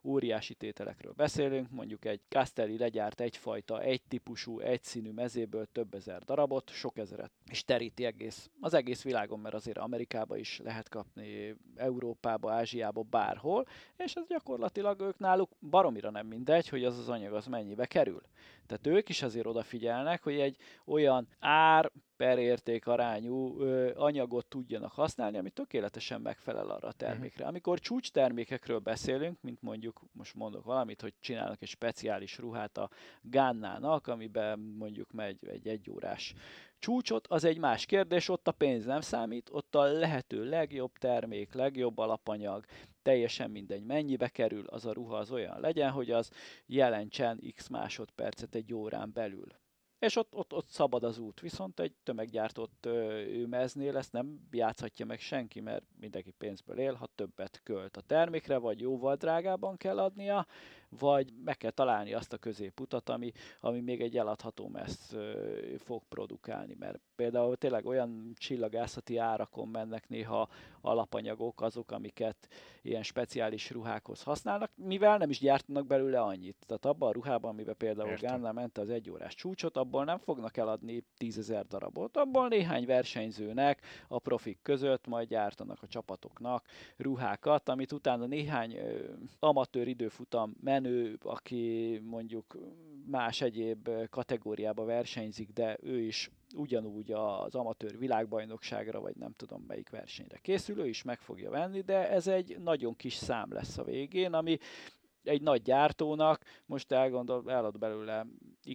óriási 0.04 0.54
tételekről 0.54 1.14
beszélünk, 1.14 1.70
mondjuk 1.70 2.06
egy 2.06 2.22
Castelli 2.30 2.78
legyárt 2.78 3.22
egyfajta, 3.22 3.82
egy 3.82 4.02
típusú, 4.08 4.60
egyszínű 4.60 5.12
mezéből 5.12 5.66
több 5.72 5.94
ezer 5.94 6.24
darabot, 6.24 6.70
sok 6.70 6.98
ezeret, 6.98 7.32
és 7.50 7.64
teríti 7.64 8.06
egész, 8.06 8.50
az 8.60 8.74
egész 8.74 9.04
világon, 9.04 9.40
mert 9.40 9.56
azért 9.56 9.78
Amerikába 9.78 10.38
is 10.38 10.60
lehet 10.64 10.90
kapni, 10.90 11.56
Európába, 11.76 12.52
Ázsiába, 12.52 13.02
bárhol, 13.02 13.66
és 13.98 14.14
ez 14.14 14.28
gyakorlatilag 14.28 15.02
ők 15.02 15.20
náluk 15.20 15.52
baromira 15.70 16.10
nem 16.10 16.28
mindegy, 16.28 16.70
hogy 16.70 16.84
az 16.84 16.98
az 16.98 17.10
anyag 17.10 17.34
az 17.34 17.46
mennyibe 17.46 17.86
kerül. 17.86 18.22
Tehát 18.68 18.88
ők 18.88 19.10
is 19.10 19.22
azért 19.22 19.46
odafigyelnek, 19.46 20.24
hogy 20.24 20.40
egy 20.40 20.58
olyan 20.86 21.28
ár 21.40 21.92
per 22.18 22.38
érték 22.38 22.88
arányú 22.88 23.60
ö, 23.60 23.92
anyagot 23.96 24.46
tudjanak 24.46 24.92
használni, 24.92 25.38
ami 25.38 25.50
tökéletesen 25.50 26.22
megfelel 26.22 26.70
arra 26.70 26.88
a 26.88 26.94
mhm. 26.96 26.98
termékre. 26.98 27.46
Amikor 27.46 27.80
csúcs 27.80 28.12
termékekről 28.12 28.80
beszélünk, 28.80 29.42
mint 29.42 29.62
mondjuk, 29.62 30.02
most 30.12 30.36
mondok 30.36 30.64
valamit, 30.64 31.02
hogy 31.02 31.14
csinálnak 31.20 31.62
egy 31.62 31.68
speciális 31.68 32.38
ruhát 32.38 32.78
a 32.78 32.90
Gannának, 33.22 34.08
amiben 34.08 34.60
mondjuk 34.60 35.12
megy 35.12 35.48
egy 35.48 35.68
egyórás 35.68 36.34
csúcsot, 36.80 37.28
az 37.28 37.44
egy 37.44 37.58
más 37.58 37.86
kérdés, 37.86 38.30
ott 38.30 38.48
a 38.48 38.52
pénz 38.52 38.86
nem 38.86 39.02
számít, 39.02 39.50
ott 39.52 39.76
a 39.76 39.84
lehető 39.84 40.50
legjobb 40.50 40.92
termék, 40.98 41.54
legjobb 41.54 41.98
alapanyag, 41.98 42.66
teljesen 43.06 43.52
mindegy 43.52 43.84
mennyibe 43.84 44.28
kerül, 44.28 44.66
az 44.66 44.86
a 44.86 44.94
ruha 44.94 45.18
az 45.18 45.32
olyan 45.32 45.60
legyen, 45.60 45.92
hogy 45.92 46.12
az 46.12 46.32
jelentsen 46.66 47.40
x 47.56 47.68
másodpercet 47.68 48.56
egy 48.56 48.74
órán 48.74 49.12
belül 49.14 49.48
és 50.06 50.16
ott, 50.16 50.36
ott, 50.36 50.54
ott 50.54 50.68
szabad 50.68 51.04
az 51.04 51.18
út. 51.18 51.40
Viszont 51.40 51.80
egy 51.80 51.94
tömeggyártott 52.04 52.88
meznél 53.48 53.98
ezt 53.98 54.12
nem 54.12 54.48
játszhatja 54.52 55.06
meg 55.06 55.20
senki, 55.20 55.60
mert 55.60 55.84
mindenki 56.00 56.32
pénzből 56.32 56.80
él, 56.80 56.94
ha 56.94 57.10
többet 57.16 57.62
költ 57.64 57.98
a 57.98 58.02
termékre, 58.02 58.58
vagy 58.58 58.80
jóval 58.80 59.16
drágában 59.16 59.78
kell 59.78 60.00
adnia, 60.00 60.48
vagy 60.90 61.34
meg 61.44 61.58
kell 61.58 61.72
találni 61.72 62.14
azt 62.14 62.34
a 62.34 62.38
középutat, 62.38 63.10
ami, 63.10 63.32
ami 63.60 63.80
még 63.80 64.02
egy 64.02 64.18
eladható 64.18 64.68
messz 64.68 65.14
fog 65.78 66.04
produkálni, 66.10 66.76
mert 66.80 67.00
például 67.16 67.56
tényleg 67.56 67.86
olyan 67.86 68.32
csillagászati 68.36 69.18
árakon 69.18 69.68
mennek 69.68 70.10
néha 70.10 70.50
alapanyagok, 70.82 71.62
azok, 71.62 71.92
amiket 71.92 72.48
ilyen 72.82 73.04
speciális 73.04 73.70
ruhákhoz 73.70 74.24
használnak, 74.24 74.72
mivel 74.76 75.18
nem 75.18 75.30
is 75.30 75.40
gyártanak 75.40 75.88
belőle 75.88 76.22
annyit. 76.22 76.58
Tehát 76.66 76.86
abban 76.86 77.10
a 77.10 77.12
ruhában, 77.12 77.52
amiben 77.52 77.78
például 77.78 78.16
Gánnál 78.16 78.54
ment 78.54 78.78
az 78.78 78.90
egyórás 78.90 79.36
csúcsot, 79.36 79.78
abból 79.78 80.04
nem 80.04 80.18
fognak 80.18 80.58
eladni 80.58 81.04
tízezer 81.18 81.66
darabot, 81.66 82.18
abból 82.18 82.48
néhány 82.48 82.86
versenyzőnek 82.86 83.82
a 84.08 84.20
profik 84.20 84.60
között 84.62 85.08
majd 85.08 85.28
gyártanak 85.28 85.82
a 85.82 85.88
csapatoknak 85.88 86.66
ruhákat, 86.98 87.70
amit 87.70 87.92
utána 87.92 88.26
néhány 88.26 88.76
ö, 88.76 89.14
amatőr 89.40 89.88
időfutam 89.88 90.56
menő, 90.86 91.18
aki 91.22 92.00
mondjuk 92.04 92.58
más 93.06 93.42
egyéb 93.42 93.90
kategóriába 94.10 94.86
versenyzik, 94.86 95.50
de 95.50 95.78
ő 95.82 96.00
is 96.00 96.32
ugyanúgy 96.56 97.12
az 97.12 97.56
amatőr 97.56 97.98
világbajnokságra, 97.98 99.00
vagy 99.00 99.16
nem 99.16 99.34
tudom 99.34 99.64
melyik 99.68 99.90
versenyre 99.90 100.38
készül, 100.38 100.80
ő 100.80 100.88
is 100.88 101.04
meg 101.04 101.20
fogja 101.20 101.50
venni, 101.50 101.82
de 101.82 102.10
ez 102.10 102.28
egy 102.28 102.60
nagyon 102.60 102.96
kis 102.96 103.14
szám 103.14 103.54
lesz 103.54 103.78
a 103.78 103.84
végén, 103.84 104.34
ami 104.34 104.58
egy 105.24 105.42
nagy 105.42 105.62
gyártónak 105.62 106.44
most 106.66 106.92
elgondol, 106.92 107.52
elad 107.52 107.78
belőle 107.78 108.26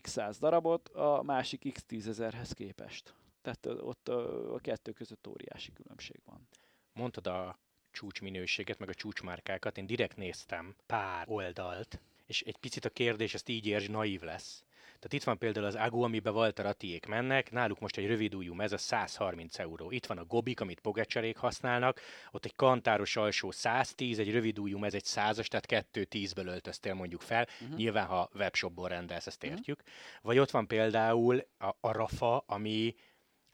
x 0.00 0.11
száz 0.11 0.38
darabot, 0.38 0.88
a 0.88 1.22
másik 1.22 1.72
x 1.72 1.84
tízezerhez 1.84 2.52
képest. 2.52 3.14
Tehát 3.42 3.66
ott 3.66 4.08
a 4.08 4.58
kettő 4.61 4.92
között 4.92 5.26
óriási 5.26 5.72
különbség 5.72 6.20
van. 6.24 6.48
Mondtad 6.92 7.26
a 7.26 7.58
csúcsminőséget, 7.93 8.78
meg 8.78 8.88
a 8.88 8.95
csúcsmárkákat, 8.95 9.78
én 9.78 9.86
direkt 9.86 10.16
néztem 10.16 10.74
pár 10.86 11.24
oldalt, 11.28 12.01
és 12.26 12.43
egy 12.43 12.57
picit 12.57 12.84
a 12.84 12.91
kérdés, 12.91 13.34
ezt 13.34 13.49
így 13.49 13.66
érts, 13.66 13.88
naív 13.88 14.22
lesz. 14.22 14.64
Tehát 15.01 15.12
itt 15.12 15.24
van 15.24 15.38
például 15.38 15.66
az 15.66 15.74
Agu, 15.74 16.03
amiben 16.03 16.34
Walter 16.34 16.66
Atiék 16.66 17.07
mennek, 17.07 17.51
náluk 17.51 17.80
most 17.80 17.97
egy 17.97 18.07
rövid 18.07 18.55
mez 18.55 18.72
a 18.72 18.78
130 18.78 19.59
euró. 19.59 19.91
Itt 19.91 20.07
van 20.07 20.18
a 20.18 20.24
Gobik, 20.24 20.61
amit 20.61 20.80
Pogacsarék 20.80 21.36
használnak, 21.36 22.01
ott 22.30 22.45
egy 22.45 22.55
kantáros 22.55 23.16
alsó 23.16 23.51
110, 23.51 24.18
egy 24.18 24.30
rövid 24.30 24.78
mez 24.78 24.95
egy 24.95 25.05
100-as, 25.07 25.47
tehát 25.47 25.86
2-10-ből 25.93 26.47
öltöztél 26.47 26.95
mondjuk 26.95 27.20
fel. 27.20 27.47
Uh-huh. 27.61 27.76
Nyilván, 27.76 28.07
ha 28.07 28.30
webshopból 28.34 28.88
rendelsz, 28.88 29.26
ezt 29.26 29.43
mhm. 29.43 29.53
értjük. 29.53 29.78
Uh-huh. 29.80 29.95
Vagy 30.22 30.38
ott 30.38 30.51
van 30.51 30.66
például 30.66 31.47
a, 31.59 31.76
a 31.80 31.93
Rafa, 31.93 32.45
ami 32.47 32.95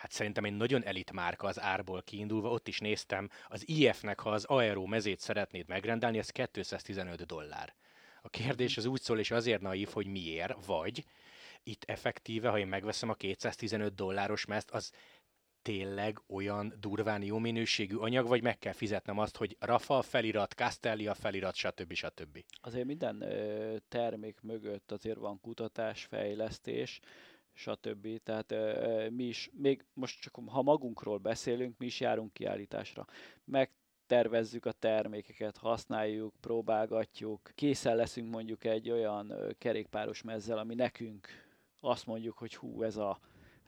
hát 0.06 0.14
szerintem 0.14 0.44
egy 0.44 0.56
nagyon 0.56 0.84
elit 0.84 1.12
márka 1.12 1.46
az 1.46 1.60
árból 1.60 2.02
kiindulva, 2.02 2.50
ott 2.50 2.68
is 2.68 2.78
néztem, 2.78 3.30
az 3.48 3.68
IF-nek, 3.68 4.20
ha 4.20 4.30
az 4.30 4.44
Aero 4.44 4.86
mezét 4.86 5.20
szeretnéd 5.20 5.68
megrendelni, 5.68 6.18
ez 6.18 6.30
215 6.30 7.26
dollár. 7.26 7.74
A 8.22 8.28
kérdés 8.28 8.76
az 8.76 8.84
úgy 8.84 9.00
szól, 9.00 9.18
és 9.18 9.30
azért 9.30 9.60
naív, 9.60 9.88
hogy 9.92 10.06
miért, 10.06 10.64
vagy 10.66 11.04
itt 11.62 11.84
effektíve, 11.84 12.48
ha 12.48 12.58
én 12.58 12.66
megveszem 12.66 13.08
a 13.08 13.14
215 13.14 13.94
dolláros 13.94 14.44
mezt, 14.44 14.70
az 14.70 14.92
tényleg 15.62 16.20
olyan 16.28 16.74
durván 16.80 17.22
jó 17.22 17.38
minőségű 17.38 17.96
anyag, 17.96 18.26
vagy 18.26 18.42
meg 18.42 18.58
kell 18.58 18.72
fizetnem 18.72 19.18
azt, 19.18 19.36
hogy 19.36 19.56
Rafa 19.60 20.02
felirat, 20.02 20.52
Castelli 20.52 21.06
a 21.06 21.14
felirat, 21.14 21.54
stb. 21.54 21.92
stb. 21.92 22.44
Azért 22.60 22.86
minden 22.86 23.20
ö, 23.20 23.76
termék 23.88 24.40
mögött 24.40 24.92
azért 24.92 25.18
van 25.18 25.40
kutatás, 25.40 26.04
fejlesztés, 26.04 27.00
stb. 27.58 28.22
Tehát 28.22 28.54
mi 29.10 29.24
is, 29.24 29.50
még 29.52 29.84
most 29.92 30.20
csak 30.20 30.38
ha 30.46 30.62
magunkról 30.62 31.18
beszélünk, 31.18 31.78
mi 31.78 31.86
is 31.86 32.00
járunk 32.00 32.32
kiállításra. 32.32 33.06
Meg 33.44 33.70
tervezzük 34.06 34.66
a 34.66 34.72
termékeket, 34.72 35.56
használjuk, 35.56 36.34
próbálgatjuk, 36.40 37.50
készen 37.54 37.96
leszünk 37.96 38.30
mondjuk 38.30 38.64
egy 38.64 38.90
olyan 38.90 39.54
kerékpáros 39.58 40.22
mezzel, 40.22 40.58
ami 40.58 40.74
nekünk 40.74 41.28
azt 41.80 42.06
mondjuk, 42.06 42.38
hogy 42.38 42.56
hú, 42.56 42.82
ez 42.82 42.96
a 42.96 43.18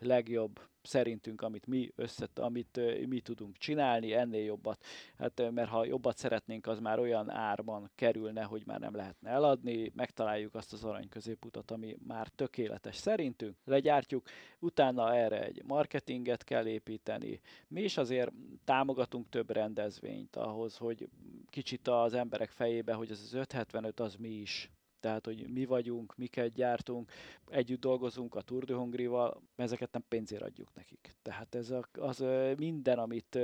legjobb 0.00 0.60
szerintünk, 0.82 1.42
amit 1.42 1.66
mi 1.66 1.92
összet, 1.94 2.38
amit 2.38 2.80
mi 3.06 3.20
tudunk 3.20 3.56
csinálni, 3.56 4.12
ennél 4.12 4.44
jobbat, 4.44 4.84
hát 5.18 5.50
mert 5.50 5.68
ha 5.68 5.84
jobbat 5.84 6.16
szeretnénk, 6.16 6.66
az 6.66 6.78
már 6.78 6.98
olyan 6.98 7.30
árban 7.30 7.90
kerülne, 7.94 8.42
hogy 8.42 8.62
már 8.66 8.80
nem 8.80 8.94
lehetne 8.94 9.30
eladni, 9.30 9.92
megtaláljuk 9.94 10.54
azt 10.54 10.72
az 10.72 10.84
arany 10.84 11.08
középutat, 11.08 11.70
ami 11.70 11.96
már 12.06 12.28
tökéletes 12.28 12.96
szerintünk, 12.96 13.56
legyártjuk, 13.64 14.26
utána 14.58 15.14
erre 15.14 15.44
egy 15.44 15.62
marketinget 15.66 16.44
kell 16.44 16.66
építeni. 16.66 17.40
Mi 17.68 17.82
is 17.82 17.96
azért 17.96 18.32
támogatunk 18.64 19.28
több 19.28 19.50
rendezvényt 19.50 20.36
ahhoz, 20.36 20.76
hogy 20.76 21.08
kicsit 21.46 21.88
az 21.88 22.14
emberek 22.14 22.50
fejébe, 22.50 22.92
hogy 22.92 23.10
ez 23.10 23.20
az 23.20 23.34
575 23.34 24.00
az 24.00 24.14
mi 24.14 24.28
is 24.28 24.70
tehát 25.00 25.26
hogy 25.26 25.48
mi 25.52 25.64
vagyunk, 25.64 26.16
miket 26.16 26.52
gyártunk, 26.52 27.10
együtt 27.46 27.80
dolgozunk 27.80 28.34
a 28.34 28.40
Tour 28.40 28.64
de 28.64 28.74
Hongrival, 28.74 29.42
ezeket 29.56 29.92
nem 29.92 30.04
pénzért 30.08 30.42
adjuk 30.42 30.74
nekik. 30.74 31.14
Tehát 31.22 31.54
ez 31.54 31.74
az 31.92 32.24
minden, 32.56 32.98
amit 32.98 33.38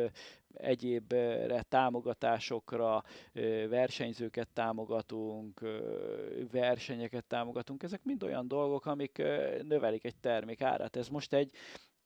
egyébre 0.54 1.62
támogatásokra, 1.62 3.02
versenyzőket 3.68 4.48
támogatunk, 4.52 5.60
versenyeket 6.50 7.24
támogatunk, 7.24 7.82
ezek 7.82 8.04
mind 8.04 8.22
olyan 8.22 8.48
dolgok, 8.48 8.86
amik 8.86 9.22
növelik 9.62 10.04
egy 10.04 10.16
termék 10.16 10.62
árát. 10.62 10.96
Ez 10.96 11.08
most 11.08 11.34
egy 11.34 11.52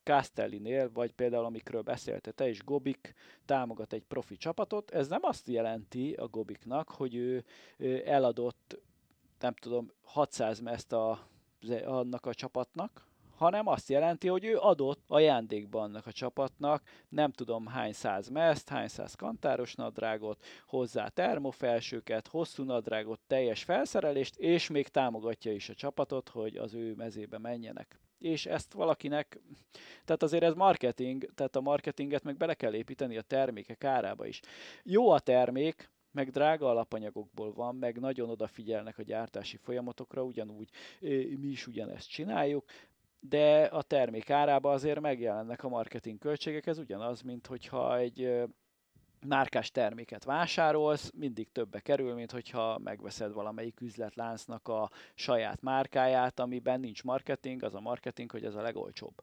Castellinél, 0.03 0.91
vagy 0.93 1.13
például 1.13 1.45
amikről 1.45 1.83
beszélte 1.83 2.31
te 2.31 2.49
is, 2.49 2.63
Gobik 2.65 3.15
támogat 3.45 3.93
egy 3.93 4.05
profi 4.05 4.37
csapatot, 4.37 4.91
ez 4.91 5.09
nem 5.09 5.21
azt 5.23 5.49
jelenti 5.49 6.13
a 6.13 6.29
Gobiknak, 6.29 6.91
hogy 6.91 7.15
ő 7.15 7.45
eladott 8.05 8.81
nem 9.41 9.55
tudom, 9.55 9.93
600 10.03 10.61
meszt 10.61 10.93
a, 10.93 11.29
annak 11.85 12.27
a 12.27 12.35
csapatnak, 12.35 13.09
hanem 13.39 13.67
azt 13.67 13.89
jelenti, 13.89 14.29
hogy 14.29 14.45
ő 14.45 14.57
adott 14.57 15.05
ajándékban 15.09 15.83
annak 15.83 16.07
a 16.07 16.13
csapatnak 16.13 16.83
nem 17.09 17.33
tudom 17.33 17.67
hány 17.67 17.93
száz 17.93 18.29
meszt, 18.29 18.69
hány 18.69 18.89
száz 18.89 19.15
kantáros 19.15 19.75
nadrágot, 19.75 20.45
hozzá 20.67 21.09
termofelsőket, 21.09 22.29
hosszú 22.29 22.65
nadrágot, 22.65 23.21
teljes 23.27 23.65
felszerelést, 23.65 24.37
és 24.37 24.69
még 24.69 24.89
támogatja 24.89 25.53
is 25.53 25.69
a 25.69 25.75
csapatot, 25.75 26.29
hogy 26.29 26.57
az 26.57 26.75
ő 26.75 26.95
mezébe 26.95 27.39
menjenek. 27.39 28.01
És 28.19 28.47
ezt 28.47 28.73
valakinek, 28.73 29.41
tehát 30.05 30.23
azért 30.23 30.43
ez 30.43 30.55
marketing, 30.55 31.31
tehát 31.35 31.57
a 31.57 31.61
marketinget 31.61 32.23
meg 32.23 32.37
bele 32.37 32.55
kell 32.55 32.75
építeni 32.75 33.17
a 33.17 33.23
termékek 33.23 33.85
árába 33.85 34.27
is. 34.27 34.41
Jó 34.83 35.11
a 35.11 35.19
termék, 35.19 35.91
meg 36.11 36.31
drága 36.31 36.69
alapanyagokból 36.69 37.53
van, 37.53 37.77
meg 37.77 38.01
nagyon 38.01 38.31
odafigyelnek 38.31 38.99
a 38.99 39.03
gyártási 39.03 39.57
folyamatokra, 39.57 40.23
ugyanúgy 40.23 40.69
mi 41.41 41.47
is 41.47 41.67
ugyanezt 41.67 42.11
csináljuk, 42.11 42.65
de 43.21 43.63
a 43.63 43.83
termék 43.83 44.31
árába 44.31 44.71
azért 44.71 45.01
megjelennek 45.01 45.65
a 45.65 45.69
marketing 45.69 46.19
költségek, 46.19 46.67
ez 46.67 46.79
ugyanaz, 46.79 47.23
mint 47.23 47.47
hogyha 47.47 47.99
egy 47.99 48.47
márkás 49.27 49.71
terméket 49.71 50.25
vásárolsz, 50.25 51.13
mindig 51.17 51.53
többe 51.53 51.81
kerül, 51.81 52.15
mint 52.15 52.31
hogyha 52.31 52.79
megveszed 52.79 53.33
valamelyik 53.33 53.81
üzletláncnak 53.81 54.69
a 54.69 54.91
saját 55.15 55.63
márkáját, 55.63 56.41
amiben 56.41 56.81
nincs 56.81 57.05
marketing, 57.05 57.63
az 57.63 57.75
a 57.75 57.81
marketing, 57.81 58.31
hogy 58.31 58.45
ez 58.45 58.55
a 58.55 58.63
legolcsóbb. 58.63 59.23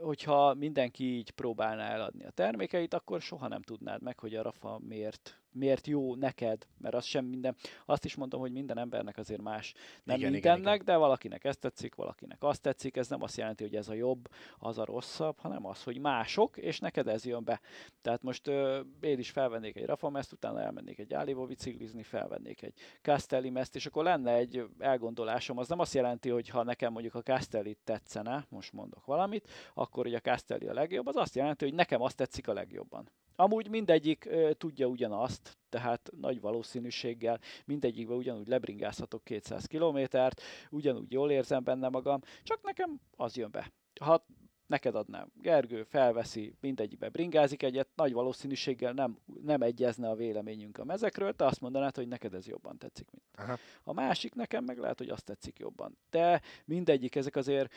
Hogyha 0.00 0.54
mindenki 0.54 1.16
így 1.16 1.30
próbálná 1.30 1.88
eladni 1.90 2.24
a 2.24 2.30
termékeit, 2.30 2.94
akkor 2.94 3.20
soha 3.20 3.48
nem 3.48 3.62
tudnád 3.62 4.02
meg, 4.02 4.18
hogy 4.18 4.34
a 4.34 4.42
Rafa 4.42 4.78
miért 4.78 5.40
miért 5.56 5.86
jó 5.86 6.14
neked, 6.14 6.66
mert 6.78 6.94
az 6.94 7.04
sem 7.04 7.24
minden, 7.24 7.56
azt 7.86 8.04
is 8.04 8.14
mondom, 8.14 8.40
hogy 8.40 8.52
minden 8.52 8.78
embernek 8.78 9.18
azért 9.18 9.42
más. 9.42 9.74
Nem 10.04 10.16
igen, 10.16 10.30
mindennek, 10.30 10.58
igen, 10.58 10.74
igen. 10.74 10.84
de 10.84 10.96
valakinek 10.96 11.44
ezt 11.44 11.60
tetszik, 11.60 11.94
valakinek 11.94 12.42
azt 12.42 12.62
tetszik, 12.62 12.96
ez 12.96 13.08
nem 13.08 13.22
azt 13.22 13.36
jelenti, 13.36 13.62
hogy 13.62 13.76
ez 13.76 13.88
a 13.88 13.94
jobb, 13.94 14.28
az 14.58 14.78
a 14.78 14.84
rosszabb, 14.84 15.38
hanem 15.38 15.66
az, 15.66 15.82
hogy 15.82 15.98
mások, 15.98 16.56
és 16.56 16.78
neked 16.78 17.08
ez 17.08 17.24
jön 17.24 17.44
be. 17.44 17.60
Tehát 18.02 18.22
most 18.22 18.46
ö, 18.46 18.80
én 19.00 19.18
is 19.18 19.30
felvennék 19.30 19.76
egy 19.76 19.84
Rafamest, 19.86 20.32
utána 20.32 20.60
elmennék 20.60 20.98
egy 20.98 21.14
Állívo 21.14 21.46
biciklizni, 21.46 22.02
felvennék 22.02 22.62
egy 22.62 22.74
Castelli 23.02 23.50
mest, 23.50 23.74
és 23.74 23.86
akkor 23.86 24.04
lenne 24.04 24.32
egy 24.32 24.64
elgondolásom, 24.78 25.58
az 25.58 25.68
nem 25.68 25.78
azt 25.78 25.94
jelenti, 25.94 26.28
hogy 26.28 26.48
ha 26.48 26.62
nekem 26.62 26.92
mondjuk 26.92 27.14
a 27.14 27.22
Castelli 27.22 27.76
tetszene, 27.84 28.46
most 28.48 28.72
mondok 28.72 29.04
valamit, 29.04 29.50
akkor 29.74 30.04
hogy 30.04 30.14
a 30.14 30.20
Castelli 30.20 30.66
a 30.66 30.72
legjobb, 30.72 31.06
az 31.06 31.16
azt 31.16 31.34
jelenti, 31.34 31.64
hogy 31.64 31.74
nekem 31.74 32.02
azt 32.02 32.16
tetszik 32.16 32.48
a 32.48 32.52
legjobban. 32.52 33.10
Amúgy 33.36 33.68
mindegyik 33.68 34.24
ö, 34.24 34.50
tudja 34.54 34.86
ugyanazt, 34.86 35.58
tehát 35.68 36.10
nagy 36.20 36.40
valószínűséggel 36.40 37.40
mindegyikben 37.64 38.16
ugyanúgy 38.16 38.46
lebringázhatok 38.48 39.24
200 39.24 39.66
kilométert, 39.66 40.42
ugyanúgy 40.70 41.12
jól 41.12 41.30
érzem 41.30 41.64
benne 41.64 41.88
magam, 41.88 42.20
csak 42.42 42.62
nekem 42.62 43.00
az 43.16 43.36
jön 43.36 43.50
be. 43.50 43.72
Ha 44.00 44.26
neked 44.66 44.94
adnám, 44.94 45.32
Gergő 45.40 45.82
felveszi, 45.82 46.54
mindegyikbe 46.60 47.08
bringázik 47.08 47.62
egyet, 47.62 47.88
nagy 47.94 48.12
valószínűséggel 48.12 48.92
nem, 48.92 49.18
nem 49.42 49.62
egyezne 49.62 50.08
a 50.08 50.14
véleményünk 50.14 50.78
a 50.78 50.84
mezekről, 50.84 51.32
te 51.32 51.44
azt 51.44 51.60
mondanád, 51.60 51.96
hogy 51.96 52.08
neked 52.08 52.34
ez 52.34 52.46
jobban 52.46 52.78
tetszik, 52.78 53.10
mint. 53.10 53.24
Aha. 53.34 53.58
A 53.82 53.92
másik 53.92 54.34
nekem 54.34 54.64
meg 54.64 54.78
lehet, 54.78 54.98
hogy 54.98 55.08
azt 55.08 55.24
tetszik 55.24 55.58
jobban. 55.58 55.98
De 56.10 56.42
mindegyik, 56.64 57.14
ezek 57.14 57.36
azért 57.36 57.72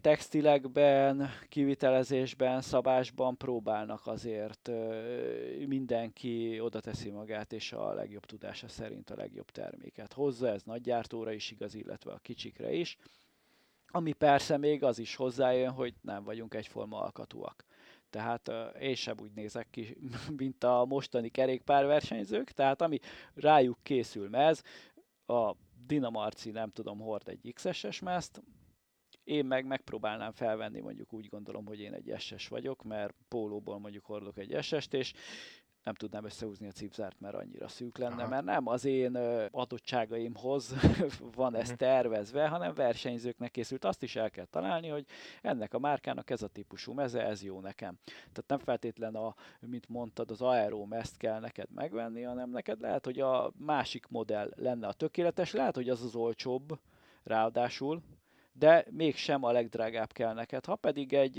textilekben, 0.00 1.30
kivitelezésben, 1.48 2.60
szabásban 2.60 3.36
próbálnak 3.36 4.06
azért 4.06 4.70
mindenki 5.66 6.60
oda 6.60 6.80
teszi 6.80 7.10
magát, 7.10 7.52
és 7.52 7.72
a 7.72 7.92
legjobb 7.92 8.24
tudása 8.24 8.68
szerint 8.68 9.10
a 9.10 9.16
legjobb 9.16 9.50
terméket 9.50 10.12
hozza, 10.12 10.48
ez 10.48 10.62
nagy 10.62 10.80
gyártóra 10.80 11.32
is 11.32 11.50
igaz, 11.50 11.74
illetve 11.74 12.12
a 12.12 12.18
kicsikre 12.18 12.72
is 12.72 12.98
ami 13.94 14.12
persze 14.12 14.56
még 14.56 14.82
az 14.82 14.98
is 14.98 15.14
hozzájön, 15.14 15.70
hogy 15.70 15.94
nem 16.00 16.24
vagyunk 16.24 16.54
egyforma 16.54 17.00
alkatúak. 17.00 17.64
Tehát 18.10 18.50
én 18.80 18.94
sem 18.94 19.16
úgy 19.20 19.32
nézek 19.32 19.70
ki, 19.70 19.96
mint 20.36 20.64
a 20.64 20.84
mostani 20.84 21.28
kerékpárversenyzők, 21.28 22.50
tehát 22.50 22.82
ami 22.82 22.98
rájuk 23.34 23.78
készül 23.82 24.28
mez, 24.28 24.62
a 25.26 25.54
Dinamarci 25.86 26.50
nem 26.50 26.70
tudom, 26.70 26.98
hord 26.98 27.28
egy 27.28 27.52
XS-es 27.54 28.00
mezt, 28.00 28.42
én 29.24 29.44
meg 29.44 29.66
megpróbálnám 29.66 30.32
felvenni, 30.32 30.80
mondjuk 30.80 31.12
úgy 31.12 31.26
gondolom, 31.26 31.66
hogy 31.66 31.80
én 31.80 31.92
egy 31.92 32.14
SS 32.18 32.48
vagyok, 32.48 32.82
mert 32.82 33.14
pólóból 33.28 33.78
mondjuk 33.78 34.04
hordok 34.04 34.38
egy 34.38 34.62
SS-t, 34.62 34.94
és 34.94 35.12
nem 35.84 35.94
tudnám 35.94 36.24
összehúzni 36.24 36.66
a 36.66 36.70
cipzárt, 36.70 37.20
mert 37.20 37.34
annyira 37.34 37.68
szűk 37.68 37.98
lenne, 37.98 38.22
Aha. 38.22 38.28
mert 38.28 38.44
nem 38.44 38.66
az 38.66 38.84
én 38.84 39.16
adottságaimhoz 39.50 40.74
van 41.36 41.56
ez 41.56 41.68
mhm. 41.68 41.76
tervezve, 41.76 42.48
hanem 42.48 42.74
versenyzőknek 42.74 43.50
készült. 43.50 43.84
Azt 43.84 44.02
is 44.02 44.16
el 44.16 44.30
kell 44.30 44.44
találni, 44.44 44.88
hogy 44.88 45.06
ennek 45.42 45.74
a 45.74 45.78
márkának 45.78 46.30
ez 46.30 46.42
a 46.42 46.48
típusú 46.48 46.92
meze, 46.92 47.26
ez 47.26 47.42
jó 47.42 47.60
nekem. 47.60 47.98
Tehát 48.04 48.44
nem 48.46 48.58
feltétlen 48.58 49.14
a, 49.14 49.34
mint 49.60 49.88
mondtad, 49.88 50.30
az 50.30 50.42
aero 50.42 50.84
mezt 50.84 51.16
kell 51.16 51.40
neked 51.40 51.70
megvenni, 51.74 52.22
hanem 52.22 52.50
neked 52.50 52.80
lehet, 52.80 53.04
hogy 53.04 53.20
a 53.20 53.52
másik 53.56 54.06
modell 54.08 54.52
lenne 54.56 54.86
a 54.86 54.92
tökéletes, 54.92 55.52
lehet, 55.52 55.74
hogy 55.74 55.88
az 55.88 56.02
az 56.02 56.14
olcsóbb, 56.14 56.78
ráadásul, 57.24 58.02
de 58.56 58.86
mégsem 58.90 59.44
a 59.44 59.52
legdrágább 59.52 60.12
kell 60.12 60.34
neked. 60.34 60.64
Ha 60.64 60.76
pedig 60.76 61.12
egy 61.12 61.36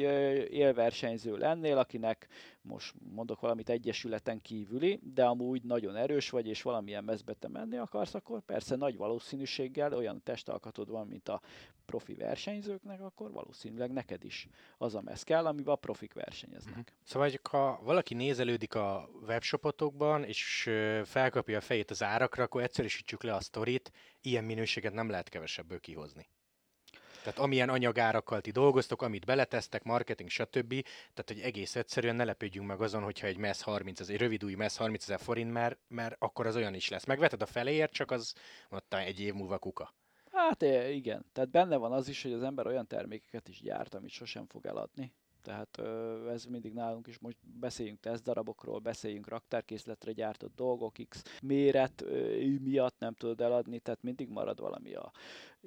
élversenyző 0.51 1.38
lennél, 1.38 1.78
akinek 1.78 2.28
most 2.61 2.93
mondok 3.13 3.39
valamit 3.39 3.70
egyesületen 3.70 4.41
kívüli, 4.41 4.99
de 5.13 5.26
amúgy 5.26 5.63
nagyon 5.63 5.95
erős 5.95 6.30
vagy, 6.30 6.47
és 6.47 6.61
valamilyen 6.61 7.03
mezbe 7.03 7.34
te 7.34 7.47
menni 7.47 7.78
akarsz, 7.78 8.13
akkor 8.13 8.41
persze 8.41 8.76
nagy 8.76 8.97
valószínűséggel 8.97 9.93
olyan 9.93 10.24
testalkatod 10.24 10.89
van, 10.89 11.07
mint 11.07 11.30
a 11.30 11.41
profi 11.86 12.13
versenyzőknek, 12.13 13.01
akkor 13.01 13.32
valószínűleg 13.32 13.91
neked 13.91 14.24
is 14.24 14.47
az 14.78 14.95
a 14.95 15.01
mez 15.01 15.24
kell, 15.24 15.45
amiben 15.45 15.74
a 15.74 15.78
profik 15.78 16.13
versenyeznek. 16.13 16.78
Uh-huh. 16.78 16.86
Szóval, 17.03 17.30
ha 17.49 17.80
valaki 17.84 18.13
nézelődik 18.13 18.76
a 18.76 19.09
webshopotokban, 19.28 20.24
és 20.24 20.70
felkapja 21.03 21.57
a 21.57 21.61
fejét 21.61 21.91
az 21.91 22.03
árakra, 22.03 22.43
akkor 22.43 22.61
egyszerűsítsük 22.61 23.24
le 23.24 23.34
a 23.34 23.39
sztorit, 23.39 23.91
ilyen 24.22 24.43
minőséget 24.43 24.93
nem 24.93 25.09
lehet 25.09 25.30
kevesebből 25.30 25.80
kihozni. 25.80 26.28
Tehát 27.26 27.39
amilyen 27.39 27.69
anyagárakkal 27.69 28.41
ti 28.41 28.51
dolgoztok, 28.51 29.01
amit 29.01 29.26
beletesztek, 29.26 29.84
marketing, 29.84 30.30
stb. 30.30 30.69
Tehát, 31.13 31.26
hogy 31.26 31.39
egész 31.39 31.76
egyszerűen 31.76 32.15
ne 32.15 32.23
lepődjünk 32.23 32.67
meg 32.67 32.82
azon, 32.82 33.03
hogyha 33.03 33.28
egy 33.28 33.38
MESZ 33.38 33.61
30, 33.61 33.99
ez 33.99 34.09
egy 34.09 34.17
rövid 34.17 34.43
új 34.43 34.53
MESZ 34.53 34.78
30 34.78 35.03
ezer 35.03 35.19
forint, 35.19 35.51
mert, 35.51 35.80
mert 35.88 36.15
akkor 36.19 36.47
az 36.47 36.55
olyan 36.55 36.73
is 36.73 36.89
lesz. 36.89 37.05
Megveted 37.05 37.41
a 37.41 37.45
feléért, 37.45 37.91
csak 37.91 38.11
az 38.11 38.34
mondta 38.69 38.99
egy 38.99 39.19
év 39.19 39.34
múlva 39.34 39.57
kuka. 39.57 39.93
Hát 40.32 40.61
igen, 40.91 41.26
tehát 41.34 41.49
benne 41.49 41.76
van 41.76 41.91
az 41.91 42.07
is, 42.07 42.23
hogy 42.23 42.34
az 42.34 42.43
ember 42.43 42.67
olyan 42.67 42.88
termékeket 42.88 43.47
is 43.47 43.61
gyárt, 43.61 43.93
amit 43.93 44.09
sosem 44.09 44.45
fog 44.47 44.65
eladni. 44.65 45.13
Tehát 45.45 45.82
ez 46.30 46.45
mindig 46.45 46.73
nálunk 46.73 47.07
is, 47.07 47.19
most 47.19 47.38
beszéljünk 47.59 47.99
tesztdarabokról, 47.99 48.80
beszéljünk 48.80 49.28
raktárkészletre 49.28 50.11
gyártott 50.11 50.55
dolgok, 50.55 50.95
X 51.09 51.23
méret 51.41 52.05
miatt 52.61 52.99
nem 52.99 53.13
tudod 53.13 53.41
eladni, 53.41 53.80
tehát 53.80 54.01
mindig 54.03 54.30
marad 54.30 54.59
valami 54.59 54.93
a 54.93 55.11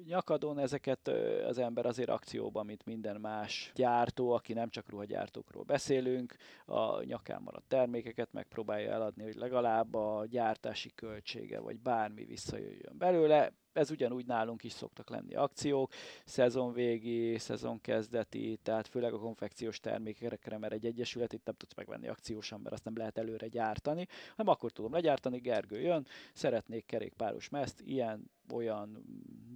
nyakadon. 0.05 0.59
Ezeket 0.59 1.07
az 1.47 1.57
ember 1.57 1.85
azért 1.85 2.09
akcióban, 2.09 2.65
mint 2.65 2.85
minden 2.85 3.19
más 3.21 3.71
gyártó, 3.75 4.31
aki 4.31 4.53
nem 4.53 4.69
csak 4.69 4.89
ruhagyártókról 4.89 5.63
beszélünk, 5.63 6.35
a 6.65 7.03
nyakán 7.03 7.41
maradt 7.41 7.67
termékeket 7.67 8.33
megpróbálja 8.33 8.91
eladni, 8.91 9.23
hogy 9.23 9.35
legalább 9.35 9.93
a 9.93 10.25
gyártási 10.25 10.91
költsége, 10.95 11.59
vagy 11.59 11.79
bármi 11.79 12.25
visszajöjjön 12.25 12.97
belőle 12.97 13.53
ez 13.73 13.91
ugyanúgy 13.91 14.25
nálunk 14.25 14.63
is 14.63 14.71
szoktak 14.71 15.09
lenni 15.09 15.35
akciók, 15.35 15.91
szezonvégi, 16.25 17.37
szezonkezdeti, 17.37 18.59
tehát 18.63 18.87
főleg 18.87 19.13
a 19.13 19.19
konfekciós 19.19 19.79
termékekre, 19.79 20.57
mert 20.57 20.73
egy 20.73 20.85
egyesület 20.85 21.33
itt 21.33 21.45
nem 21.45 21.55
tudsz 21.55 21.75
megvenni 21.75 22.07
akciósan, 22.07 22.59
mert 22.61 22.73
azt 22.73 22.83
nem 22.83 22.97
lehet 22.97 23.17
előre 23.17 23.47
gyártani, 23.47 24.07
hanem 24.35 24.53
akkor 24.53 24.71
tudom 24.71 24.93
legyártani, 24.93 25.37
Gergő 25.39 25.79
jön, 25.79 26.07
szeretnék 26.33 26.85
kerékpáros 26.85 27.49
mezt, 27.49 27.81
ilyen 27.81 28.31
olyan 28.53 29.03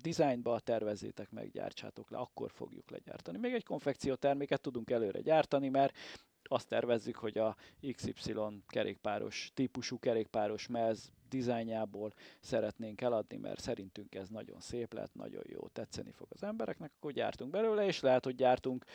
dizájnba 0.01 0.59
tervezzétek 0.59 1.31
meg, 1.31 1.51
gyártsátok 1.51 2.09
le, 2.09 2.17
akkor 2.17 2.51
fogjuk 2.51 2.89
legyártani. 2.89 3.37
Még 3.37 3.53
egy 3.53 3.63
konfekció 3.63 4.15
terméket 4.15 4.61
tudunk 4.61 4.89
előre 4.89 5.21
gyártani, 5.21 5.69
mert 5.69 5.97
azt 6.43 6.67
tervezzük, 6.67 7.15
hogy 7.15 7.37
a 7.37 7.55
XY 7.95 8.33
kerékpáros 8.67 9.51
típusú 9.53 9.99
kerékpáros 9.99 10.67
mez 10.67 11.11
dizájnjából 11.29 12.13
szeretnénk 12.39 13.01
eladni, 13.01 13.37
mert 13.37 13.59
szerintünk 13.59 14.15
ez 14.15 14.29
nagyon 14.29 14.59
szép 14.59 14.93
lett, 14.93 15.13
nagyon 15.13 15.43
jó, 15.45 15.67
tetszeni 15.67 16.11
fog 16.11 16.27
az 16.29 16.43
embereknek, 16.43 16.91
akkor 16.95 17.11
gyártunk 17.11 17.51
belőle, 17.51 17.85
és 17.85 17.99
lehet, 17.99 18.23
hogy 18.23 18.35
gyártunk 18.35 18.85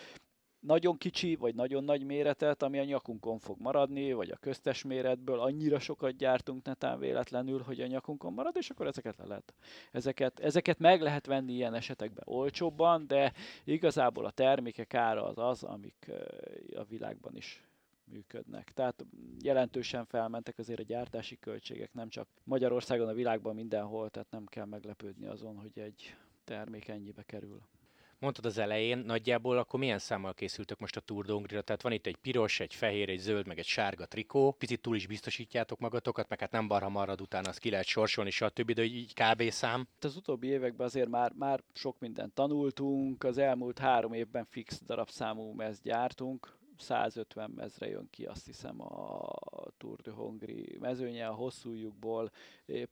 nagyon 0.61 0.96
kicsi, 0.96 1.36
vagy 1.36 1.54
nagyon 1.54 1.84
nagy 1.84 2.04
méretet, 2.04 2.62
ami 2.62 2.78
a 2.78 2.84
nyakunkon 2.84 3.38
fog 3.38 3.61
maradni, 3.61 4.12
vagy 4.12 4.30
a 4.30 4.36
köztes 4.36 4.82
méretből 4.82 5.40
annyira 5.40 5.78
sokat 5.78 6.16
gyártunk 6.16 6.64
netán 6.64 6.98
véletlenül, 6.98 7.62
hogy 7.62 7.80
a 7.80 7.86
nyakunkon 7.86 8.32
marad, 8.32 8.56
és 8.56 8.70
akkor 8.70 8.86
ezeket 8.86 9.16
le 9.16 9.24
lehet. 9.24 9.54
Ezeket, 9.92 10.40
ezeket 10.40 10.78
meg 10.78 11.00
lehet 11.00 11.26
venni 11.26 11.52
ilyen 11.52 11.74
esetekben 11.74 12.24
olcsóbban, 12.26 13.06
de 13.06 13.32
igazából 13.64 14.24
a 14.24 14.30
termékek 14.30 14.94
ára 14.94 15.24
az 15.24 15.38
az, 15.38 15.62
amik 15.62 16.11
a 16.76 16.84
világban 16.84 17.36
is 17.36 17.62
működnek. 18.04 18.72
Tehát 18.72 19.06
jelentősen 19.40 20.04
felmentek 20.04 20.59
azért 20.59 20.80
a 20.80 20.82
gyártási 20.82 21.38
költségek, 21.38 21.92
nem 21.92 22.09
csak 22.09 22.28
Magyarországon, 22.44 23.09
a 23.09 23.12
világban 23.12 23.54
mindenhol, 23.54 24.11
tehát 24.11 24.30
nem 24.30 24.46
kell 24.46 24.64
meglepődni 24.64 25.26
azon, 25.26 25.56
hogy 25.56 25.78
egy 25.78 26.16
termék 26.44 26.88
ennyibe 26.88 27.22
kerül. 27.22 27.61
Mondtad 28.20 28.44
az 28.46 28.58
elején, 28.58 28.98
nagyjából 28.98 29.58
akkor 29.58 29.80
milyen 29.80 29.98
számmal 29.98 30.34
készültök 30.34 30.78
most 30.78 30.96
a 30.96 31.00
Tour 31.00 31.46
de 31.46 31.62
Tehát 31.62 31.82
van 31.82 31.92
itt 31.92 32.06
egy 32.06 32.16
piros, 32.16 32.60
egy 32.60 32.74
fehér, 32.74 33.08
egy 33.08 33.18
zöld, 33.18 33.46
meg 33.46 33.58
egy 33.58 33.66
sárga 33.66 34.06
trikó. 34.06 34.52
Picit 34.52 34.80
túl 34.80 34.96
is 34.96 35.06
biztosítjátok 35.06 35.78
magatokat, 35.78 36.28
meg 36.28 36.40
hát 36.40 36.50
nem 36.50 36.68
barha 36.68 36.88
marad 36.88 37.20
utána, 37.20 37.48
azt 37.48 37.58
ki 37.58 37.70
lehet 37.70 37.86
sorsolni, 37.86 38.30
stb. 38.30 38.72
De 38.72 38.82
így 38.82 39.12
kb. 39.14 39.50
szám. 39.50 39.88
Az 40.00 40.16
utóbbi 40.16 40.46
években 40.46 40.86
azért 40.86 41.08
már, 41.08 41.32
már 41.32 41.62
sok 41.72 41.98
mindent 41.98 42.34
tanultunk, 42.34 43.24
az 43.24 43.38
elmúlt 43.38 43.78
három 43.78 44.12
évben 44.12 44.46
fix 44.50 44.80
darabszámú 44.86 45.52
mezt 45.52 45.82
gyártunk, 45.82 46.57
150 46.80 47.50
mezre 47.50 47.88
jön 47.88 48.08
ki, 48.10 48.24
azt 48.24 48.46
hiszem 48.46 48.80
a 48.80 49.30
Tour 49.78 50.00
de 50.00 50.10
Hongri 50.10 50.76
mezőnye, 50.80 51.26
a 51.26 51.34
hosszújukból 51.34 52.30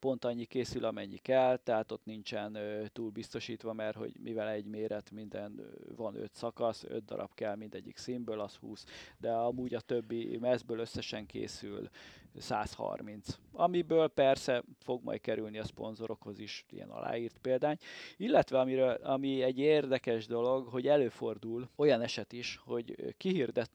pont 0.01 0.24
annyi 0.24 0.45
készül, 0.45 0.84
amennyi 0.84 1.16
kell, 1.16 1.57
tehát 1.57 1.93
ott 1.93 2.05
nincsen 2.05 2.59
túl 2.93 3.11
biztosítva, 3.11 3.72
mert 3.72 3.97
hogy 3.97 4.12
mivel 4.22 4.49
egy 4.49 4.64
méret, 4.64 5.11
minden 5.11 5.61
van 5.97 6.14
öt 6.16 6.34
szakasz, 6.34 6.84
öt 6.89 7.05
darab 7.05 7.34
kell 7.34 7.57
mindegyik 7.57 7.97
színből, 7.97 8.41
az 8.41 8.55
20, 8.55 8.84
de 9.18 9.32
amúgy 9.32 9.74
a 9.74 9.80
többi 9.80 10.39
mezből 10.39 10.78
összesen 10.78 11.26
készül 11.26 11.89
130, 12.39 13.39
amiből 13.53 14.09
persze 14.09 14.62
fog 14.78 15.03
majd 15.05 15.20
kerülni 15.20 15.59
a 15.59 15.64
szponzorokhoz 15.64 16.39
is 16.39 16.64
ilyen 16.70 16.91
aláírt 16.91 17.39
példány, 17.39 17.76
illetve 18.16 18.59
amiről, 18.59 18.93
ami 19.03 19.43
egy 19.43 19.59
érdekes 19.59 20.26
dolog, 20.26 20.66
hogy 20.66 20.87
előfordul 20.87 21.68
olyan 21.76 22.01
eset 22.01 22.32
is, 22.32 22.61
hogy 22.64 23.14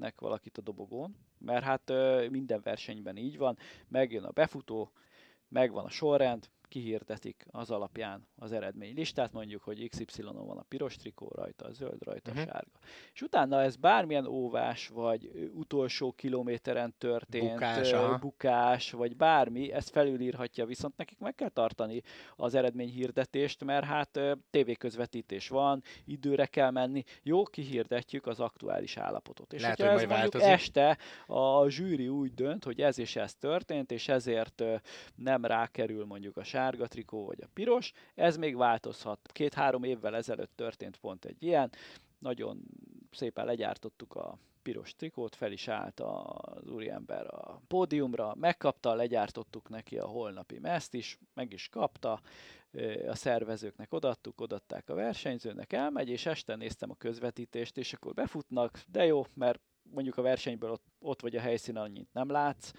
kihirdetnek 0.02 0.20
valakit 0.20 0.58
a 0.58 0.62
dobogón, 0.62 1.16
mert 1.38 1.64
hát 1.64 1.92
minden 2.30 2.62
versenyben 2.64 3.18
így 3.18 3.38
van, 3.38 3.58
megjön 3.88 4.24
a 4.24 4.32
befutó, 4.32 4.92
megvan 5.50 5.86
a 5.86 5.90
sorrend, 5.90 6.50
kihirdetik 6.72 7.46
az 7.52 7.72
alapján 7.72 8.28
az 8.36 8.52
eredmény 8.52 8.96
listát, 8.96 9.32
mondjuk, 9.32 9.64
hogy 9.64 9.90
XY-on 9.90 10.46
van 10.46 10.58
a 10.58 10.66
piros 10.68 10.96
trikó 10.96 11.32
rajta, 11.36 11.66
a 11.66 11.72
zöld 11.72 12.04
rajta, 12.04 12.32
uh-huh. 12.32 12.46
a 12.46 12.52
sárga. 12.52 12.80
És 13.14 13.22
utána 13.22 13.62
ez 13.62 13.76
bármilyen 13.76 14.26
óvás, 14.26 14.88
vagy 14.88 15.50
utolsó 15.54 16.12
kilométeren 16.12 16.94
történt 16.98 17.52
bukás, 17.52 17.94
bukás 18.20 18.92
vagy 18.92 19.16
bármi, 19.16 19.72
ezt 19.72 19.90
felülírhatja, 19.90 20.66
viszont 20.66 20.98
nekik 20.98 21.20
meg 21.20 21.36
kell 21.36 21.50
tartani 21.50 22.02
az 22.36 22.56
eredményhirdetést, 22.56 23.64
mert 23.64 23.86
hát 23.86 24.20
tévéközvetítés 24.50 25.50
van, 25.50 25.84
időre 26.06 26.46
kell 26.46 26.72
menni, 26.72 27.04
jó, 27.24 27.44
kihirdetjük 27.44 28.28
az 28.28 28.40
aktuális 28.40 28.98
állapotot. 28.98 29.54
És 29.54 29.62
Lehet, 29.62 29.78
hogyha 29.78 29.94
hogy 29.94 30.02
ez 30.04 30.10
mondjuk 30.10 30.34
változik. 30.34 30.54
este 30.56 30.98
a 31.28 31.70
zsűri 31.70 32.08
úgy 32.08 32.34
dönt, 32.34 32.64
hogy 32.64 32.82
ez 32.82 33.00
és 33.00 33.16
ez 33.16 33.36
történt, 33.36 33.92
és 33.92 34.08
ezért 34.08 34.64
nem 35.16 35.46
rákerül 35.46 36.06
mondjuk 36.06 36.38
a 36.38 36.44
sárga, 36.44 36.60
sárga 36.62 36.88
trikó 36.88 37.26
vagy 37.26 37.42
a 37.42 37.50
piros, 37.54 37.92
ez 38.16 38.38
még 38.38 38.56
változhat. 38.56 39.20
Két-három 39.32 39.84
évvel 39.84 40.16
ezelőtt 40.16 40.56
történt 40.56 40.98
pont 40.98 41.26
egy 41.26 41.44
ilyen, 41.44 41.72
nagyon 42.20 42.62
szépen 43.12 43.46
legyártottuk 43.46 44.16
a 44.16 44.38
piros 44.62 44.96
trikót, 44.96 45.36
fel 45.36 45.52
is 45.52 45.68
állt 45.68 46.00
az 46.00 46.70
úriember 46.70 47.26
a 47.28 47.62
pódiumra, 47.68 48.36
megkapta, 48.36 48.94
legyártottuk 48.94 49.70
neki 49.70 49.98
a 49.98 50.08
holnapi 50.08 50.60
mezt 50.60 50.94
is, 50.94 51.20
meg 51.34 51.54
is 51.54 51.70
kapta, 51.70 52.22
a 53.08 53.16
szervezőknek 53.16 53.94
odattuk, 53.94 54.42
odatták 54.42 54.90
a 54.90 54.94
versenyzőnek, 54.94 55.74
elmegy, 55.74 56.10
és 56.10 56.26
este 56.26 56.56
néztem 56.56 56.90
a 56.92 56.96
közvetítést, 56.96 57.78
és 57.78 57.94
akkor 57.94 58.14
befutnak, 58.14 58.82
de 58.88 59.06
jó, 59.06 59.26
mert 59.34 59.62
mondjuk 59.84 60.18
a 60.18 60.22
versenyből 60.22 60.72
ott, 60.72 60.86
ott 61.00 61.22
vagy 61.22 61.36
a 61.36 61.42
helyszínen 61.42 61.84
annyit 61.84 62.14
nem 62.14 62.30
látsz. 62.30 62.72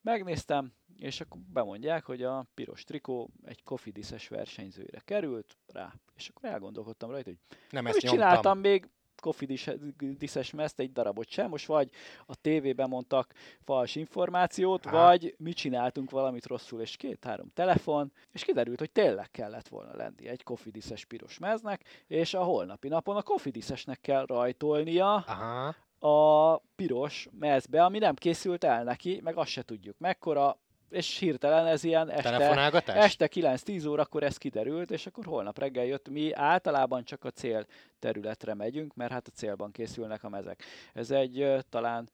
Megnéztem, 0.00 0.72
és 1.00 1.20
akkor 1.20 1.40
bemondják, 1.52 2.04
hogy 2.04 2.22
a 2.22 2.46
piros 2.54 2.84
trikó 2.84 3.30
egy 3.44 3.62
kofidíszes 3.62 4.28
versenyzőre 4.28 5.00
került 5.04 5.56
rá. 5.66 5.92
És 6.16 6.28
akkor 6.28 6.48
elgondolkodtam 6.48 7.10
rajta, 7.10 7.30
hogy 7.30 7.38
nem 7.70 7.86
ezt 7.86 7.98
csináltam 7.98 8.58
még, 8.58 8.88
kofidíszes 9.20 10.50
meszt 10.50 10.80
egy 10.80 10.92
darabot 10.92 11.28
sem, 11.28 11.48
most 11.48 11.66
vagy 11.66 11.90
a 12.26 12.34
tévében 12.34 12.88
mondtak 12.88 13.32
fals 13.64 13.94
információt, 13.94 14.84
Há. 14.84 14.90
vagy 14.92 15.34
mi 15.38 15.52
csináltunk 15.52 16.10
valamit 16.10 16.46
rosszul, 16.46 16.80
és 16.80 16.96
két-három 16.96 17.50
telefon, 17.54 18.12
és 18.32 18.44
kiderült, 18.44 18.78
hogy 18.78 18.90
tényleg 18.90 19.30
kellett 19.30 19.68
volna 19.68 19.96
lenni 19.96 20.28
egy 20.28 20.42
kofidíszes 20.42 21.04
piros 21.04 21.38
meznek, 21.38 21.84
és 22.06 22.34
a 22.34 22.42
holnapi 22.42 22.88
napon 22.88 23.16
a 23.16 23.22
kofidíszesnek 23.22 24.00
kell 24.00 24.26
rajtolnia 24.26 25.14
Aha 25.14 25.74
a 26.02 26.56
piros 26.76 27.28
mezbe, 27.38 27.84
ami 27.84 27.98
nem 27.98 28.14
készült 28.14 28.64
el 28.64 28.84
neki, 28.84 29.20
meg 29.22 29.36
azt 29.36 29.50
se 29.50 29.62
tudjuk 29.62 29.98
mekkora, 29.98 30.58
és 30.90 31.18
hirtelen 31.18 31.66
ez 31.66 31.84
ilyen 31.84 32.10
este, 32.10 32.92
este 32.94 33.28
9-10 33.34 33.88
órakor 33.88 34.22
ez 34.22 34.36
kiderült, 34.36 34.90
és 34.90 35.06
akkor 35.06 35.24
holnap 35.24 35.58
reggel 35.58 35.84
jött. 35.84 36.08
Mi 36.08 36.32
általában 36.32 37.04
csak 37.04 37.24
a 37.24 37.30
cél 37.30 37.66
területre 37.98 38.54
megyünk, 38.54 38.94
mert 38.94 39.12
hát 39.12 39.26
a 39.26 39.36
célban 39.36 39.70
készülnek 39.70 40.24
a 40.24 40.28
mezek. 40.28 40.62
Ez 40.92 41.10
egy 41.10 41.56
talán 41.68 42.08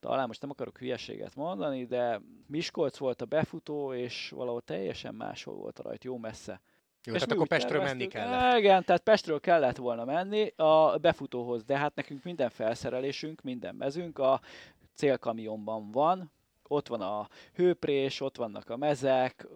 talán 0.00 0.26
most 0.26 0.40
nem 0.40 0.50
akarok 0.50 0.78
hülyeséget 0.78 1.34
mondani, 1.34 1.84
de 1.84 2.20
Miskolc 2.46 2.96
volt 2.96 3.22
a 3.22 3.24
befutó, 3.24 3.94
és 3.94 4.30
valahol 4.30 4.60
teljesen 4.60 5.14
máshol 5.14 5.54
volt 5.54 5.78
a 5.78 5.82
rajt, 5.82 6.04
jó 6.04 6.18
messze. 6.18 6.60
Jó, 7.04 7.14
és 7.14 7.20
tehát 7.20 7.34
akkor 7.34 7.46
Pestről 7.46 7.82
menni 7.82 8.06
kellett. 8.06 8.58
Igen, 8.58 8.84
tehát 8.84 9.02
Pestről 9.02 9.40
kellett 9.40 9.76
volna 9.76 10.04
menni 10.04 10.52
a 10.56 10.98
befutóhoz, 10.98 11.64
de 11.64 11.76
hát 11.76 11.94
nekünk 11.94 12.22
minden 12.22 12.50
felszerelésünk, 12.50 13.42
minden 13.42 13.74
mezünk 13.74 14.18
a 14.18 14.40
célkamionban 14.94 15.90
van, 15.90 16.32
ott 16.70 16.88
van 16.88 17.00
a 17.00 17.28
hőprés, 17.54 18.20
ott 18.20 18.36
vannak 18.36 18.70
a 18.70 18.76
mezek, 18.76 19.46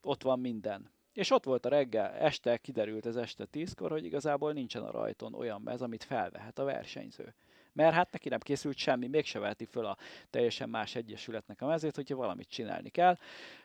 ott 0.00 0.22
van 0.22 0.40
minden. 0.40 0.90
És 1.12 1.30
ott 1.30 1.44
volt 1.44 1.66
a 1.66 1.68
reggel, 1.68 2.10
este 2.12 2.56
kiderült 2.56 3.06
ez 3.06 3.16
este 3.16 3.44
tízkor, 3.44 3.90
hogy 3.90 4.04
igazából 4.04 4.52
nincsen 4.52 4.82
a 4.82 4.90
rajton 4.90 5.34
olyan 5.34 5.60
mez, 5.60 5.82
amit 5.82 6.04
felvehet 6.04 6.58
a 6.58 6.64
versenyző 6.64 7.34
mert 7.76 7.94
hát 7.94 8.12
neki 8.12 8.28
nem 8.28 8.38
készült 8.38 8.76
semmi, 8.76 9.06
mégse 9.06 9.38
veheti 9.38 9.64
föl 9.64 9.84
a 9.84 9.96
teljesen 10.30 10.68
más 10.68 10.94
egyesületnek 10.94 11.62
a 11.62 11.66
mezét, 11.66 11.94
hogyha 11.94 12.16
valamit 12.16 12.48
csinálni 12.48 12.88
kell. 12.88 13.16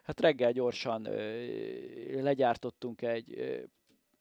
Hát 0.04 0.20
reggel 0.20 0.52
gyorsan 0.52 1.06
ö, 1.06 2.22
legyártottunk 2.22 3.02
egy 3.02 3.34
ö, 3.38 3.58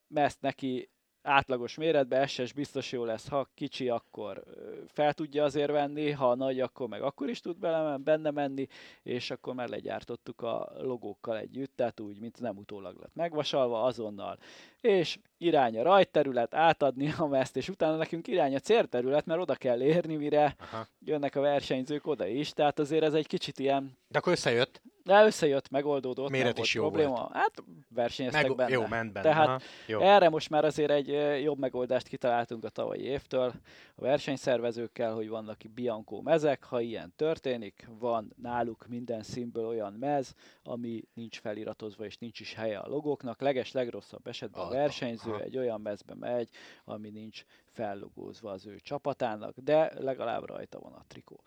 mezt 0.08 0.40
neki, 0.40 0.90
átlagos 1.22 1.76
méretbe, 1.76 2.26
SS 2.26 2.52
biztos 2.52 2.92
jó 2.92 3.04
lesz, 3.04 3.28
ha 3.28 3.48
kicsi, 3.54 3.88
akkor 3.88 4.42
fel 4.86 5.12
tudja 5.12 5.44
azért 5.44 5.70
venni, 5.70 6.10
ha 6.10 6.34
nagy, 6.34 6.60
akkor 6.60 6.88
meg 6.88 7.02
akkor 7.02 7.28
is 7.28 7.40
tud 7.40 7.56
benne 8.00 8.30
menni, 8.30 8.66
és 9.02 9.30
akkor 9.30 9.54
már 9.54 9.68
legyártottuk 9.68 10.42
a 10.42 10.72
logókkal 10.78 11.38
együtt, 11.38 11.76
tehát 11.76 12.00
úgy, 12.00 12.18
mint 12.18 12.40
nem 12.40 12.56
utólag 12.56 12.98
lett 13.00 13.14
megvasalva, 13.14 13.82
azonnal. 13.82 14.38
És 14.80 15.18
irány 15.38 15.78
a 15.78 15.82
rajterület, 15.82 16.54
átadni 16.54 17.14
a 17.18 17.26
meszt, 17.26 17.56
és 17.56 17.68
utána 17.68 17.96
nekünk 17.96 18.26
irány 18.26 18.54
a 18.54 18.58
célterület, 18.58 19.26
mert 19.26 19.40
oda 19.40 19.54
kell 19.54 19.82
érni, 19.82 20.16
mire 20.16 20.54
Aha. 20.58 20.86
jönnek 21.04 21.36
a 21.36 21.40
versenyzők 21.40 22.06
oda 22.06 22.26
is, 22.26 22.52
tehát 22.52 22.78
azért 22.78 23.04
ez 23.04 23.14
egy 23.14 23.26
kicsit 23.26 23.58
ilyen... 23.58 23.98
De 24.08 24.18
akkor 24.18 24.32
összejött? 24.32 24.82
De 25.04 25.24
összejött, 25.24 25.70
megoldódott, 25.70 26.30
Méret 26.30 26.54
nem 26.54 26.62
is 26.62 26.74
jó 26.74 26.82
probléma. 26.82 27.14
Volt. 27.14 27.32
Hát 27.32 27.52
versenyeztek 27.88 28.46
Meg, 28.46 28.56
benne. 28.56 28.70
Jó, 28.70 28.86
ment 28.86 29.12
benne. 29.12 29.28
Tehát 29.28 29.46
Aha, 29.46 29.60
jó. 29.86 30.00
erre 30.00 30.28
most 30.28 30.50
már 30.50 30.64
azért 30.64 30.90
egy 30.90 31.08
jobb 31.42 31.58
megoldást 31.58 32.08
kitaláltunk 32.08 32.64
a 32.64 32.68
tavalyi 32.68 33.02
évtől 33.02 33.52
a 33.94 34.00
versenyszervezőkkel, 34.00 35.14
hogy 35.14 35.28
vannak 35.28 35.58
Bianco 35.74 36.20
mezek, 36.20 36.64
ha 36.64 36.80
ilyen 36.80 37.12
történik, 37.16 37.88
van 37.98 38.32
náluk 38.42 38.86
minden 38.88 39.22
színből 39.22 39.66
olyan 39.66 39.92
mez, 39.92 40.34
ami 40.62 41.02
nincs 41.14 41.40
feliratozva 41.40 42.04
és 42.04 42.18
nincs 42.18 42.40
is 42.40 42.54
helye 42.54 42.78
a 42.78 42.88
logóknak. 42.88 43.40
Leges 43.40 43.72
legrosszabb 43.72 44.26
esetben 44.26 44.62
a 44.62 44.68
versenyző 44.68 45.30
Aha. 45.30 45.40
egy 45.40 45.56
olyan 45.56 45.80
mezbe 45.80 46.14
megy, 46.14 46.48
ami 46.84 47.10
nincs 47.10 47.44
fellogózva 47.66 48.50
az 48.50 48.66
ő 48.66 48.80
csapatának, 48.80 49.54
de 49.58 49.92
legalább 49.98 50.44
rajta 50.44 50.78
van 50.78 50.92
a 50.92 51.04
trikó 51.08 51.42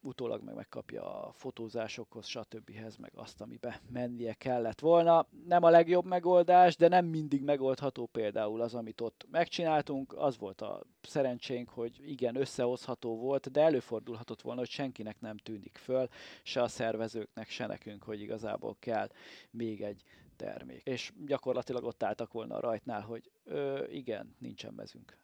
utólag 0.00 0.42
meg 0.42 0.54
megkapja 0.54 1.26
a 1.26 1.32
fotózásokhoz, 1.32 2.26
stb. 2.26 2.70
meg 2.98 3.12
azt, 3.14 3.40
amibe 3.40 3.80
mennie 3.90 4.34
kellett 4.34 4.80
volna. 4.80 5.26
Nem 5.46 5.62
a 5.62 5.70
legjobb 5.70 6.04
megoldás, 6.04 6.76
de 6.76 6.88
nem 6.88 7.06
mindig 7.06 7.42
megoldható 7.42 8.06
például 8.06 8.60
az, 8.60 8.74
amit 8.74 9.00
ott 9.00 9.26
megcsináltunk. 9.30 10.14
Az 10.16 10.38
volt 10.38 10.60
a 10.60 10.82
szerencsénk, 11.02 11.68
hogy 11.68 12.10
igen, 12.10 12.36
összehozható 12.36 13.16
volt, 13.16 13.50
de 13.50 13.60
előfordulhatott 13.60 14.42
volna, 14.42 14.60
hogy 14.60 14.70
senkinek 14.70 15.20
nem 15.20 15.36
tűnik 15.36 15.78
föl, 15.82 16.08
se 16.42 16.62
a 16.62 16.68
szervezőknek, 16.68 17.48
se 17.48 17.66
nekünk, 17.66 18.02
hogy 18.02 18.20
igazából 18.20 18.76
kell 18.78 19.08
még 19.50 19.82
egy 19.82 20.02
termék. 20.36 20.82
És 20.84 21.12
gyakorlatilag 21.26 21.84
ott 21.84 22.02
álltak 22.02 22.32
volna 22.32 22.56
a 22.56 22.60
rajtnál, 22.60 23.00
hogy 23.00 23.30
ö, 23.44 23.84
igen, 23.90 24.34
nincsen 24.38 24.72
mezünk. 24.76 25.16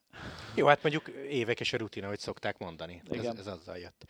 Jó, 0.55 0.67
hát 0.67 0.83
mondjuk 0.83 1.09
évek 1.29 1.61
és 1.61 1.73
a 1.73 1.77
rutina, 1.77 2.09
hogy 2.09 2.19
szokták 2.19 2.59
mondani. 2.59 3.03
Igen. 3.11 3.27
Ez, 3.27 3.39
ez 3.39 3.47
azzal 3.47 3.79
jött. 3.79 4.07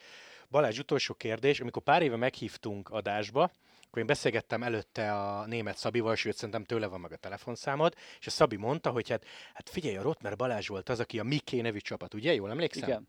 Balázs, 0.54 0.78
utolsó 0.78 1.14
kérdés. 1.14 1.60
Amikor 1.60 1.82
pár 1.82 2.02
éve 2.02 2.16
meghívtunk 2.16 2.88
adásba, 2.88 3.42
akkor 3.86 3.98
én 3.98 4.06
beszélgettem 4.06 4.62
előtte 4.62 5.12
a 5.12 5.46
német 5.46 5.76
Szabival, 5.76 6.14
sőt 6.14 6.36
szerintem 6.36 6.64
tőle 6.64 6.86
van 6.86 7.00
meg 7.00 7.12
a 7.12 7.16
telefonszámod, 7.16 7.94
és 8.20 8.26
a 8.26 8.30
Szabi 8.30 8.56
mondta, 8.56 8.90
hogy 8.90 9.08
hát, 9.08 9.24
hát 9.54 9.68
figyelj, 9.68 9.96
a 9.96 10.02
Rotmer 10.02 10.36
Balázs 10.36 10.68
volt 10.68 10.88
az, 10.88 11.00
aki 11.00 11.18
a 11.18 11.22
Miké 11.22 11.60
nevű 11.60 11.78
csapat, 11.78 12.14
ugye? 12.14 12.34
Jól 12.34 12.50
emlékszem? 12.50 12.88
Igen 12.88 13.08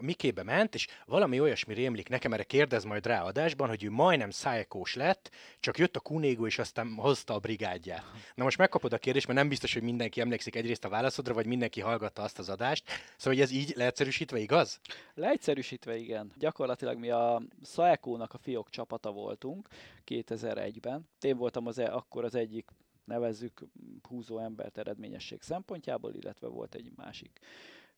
Mikébe 0.00 0.42
ment, 0.42 0.74
és 0.74 0.86
valami 1.06 1.40
olyasmi 1.40 1.74
rémlik 1.74 2.08
nekem, 2.08 2.32
erre 2.32 2.42
kérdez 2.42 2.84
majd 2.84 3.06
rá 3.06 3.22
adásban, 3.22 3.68
hogy 3.68 3.84
ő 3.84 3.90
majdnem 3.90 4.30
szájkós 4.30 4.94
lett, 4.94 5.30
csak 5.60 5.78
jött 5.78 5.96
a 5.96 6.00
Kunégó, 6.00 6.46
és 6.46 6.58
aztán 6.58 6.94
hozta 6.96 7.34
a 7.34 7.38
brigádját. 7.38 8.04
Na 8.34 8.44
most 8.44 8.58
megkapod 8.58 8.92
a 8.92 8.98
kérdést, 8.98 9.26
mert 9.26 9.38
nem 9.38 9.48
biztos, 9.48 9.72
hogy 9.72 9.82
mindenki 9.82 10.20
emlékszik 10.20 10.56
egyrészt 10.56 10.84
a 10.84 10.88
válaszodra, 10.88 11.34
vagy 11.34 11.46
mindenki 11.46 11.80
hallgatta 11.80 12.22
azt 12.22 12.38
az 12.38 12.48
adást. 12.48 12.84
Szóval, 13.16 13.32
hogy 13.38 13.40
ez 13.40 13.50
így 13.50 13.72
leegyszerűsítve 13.76 14.38
igaz? 14.38 14.80
Leegyszerűsítve 15.14 15.96
igen. 15.96 16.32
Gyakorlatilag 16.38 16.98
mi 16.98 17.10
a 17.10 17.42
Szájkónak 17.62 18.34
a 18.34 18.38
fiók 18.38 18.70
csapata 18.70 19.12
voltunk 19.12 19.68
2001-ben. 20.06 21.08
Én 21.20 21.36
voltam 21.36 21.66
az, 21.66 21.78
e- 21.78 21.94
akkor 21.94 22.24
az 22.24 22.34
egyik 22.34 22.70
nevezzük 23.04 23.62
húzó 24.08 24.38
embert 24.38 24.78
eredményesség 24.78 25.42
szempontjából, 25.42 26.14
illetve 26.14 26.48
volt 26.48 26.74
egy 26.74 26.90
másik 26.96 27.40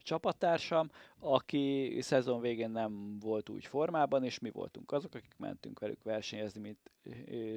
csapattársam, 0.03 0.91
aki 1.19 1.97
szezon 2.01 2.41
végén 2.41 2.71
nem 2.71 3.19
volt 3.19 3.49
úgy 3.49 3.65
formában, 3.65 4.25
és 4.25 4.39
mi 4.39 4.51
voltunk 4.51 4.93
azok, 4.93 5.15
akik 5.15 5.35
mentünk 5.37 5.79
velük 5.79 6.03
versenyezni, 6.03 6.61
mint 6.61 6.91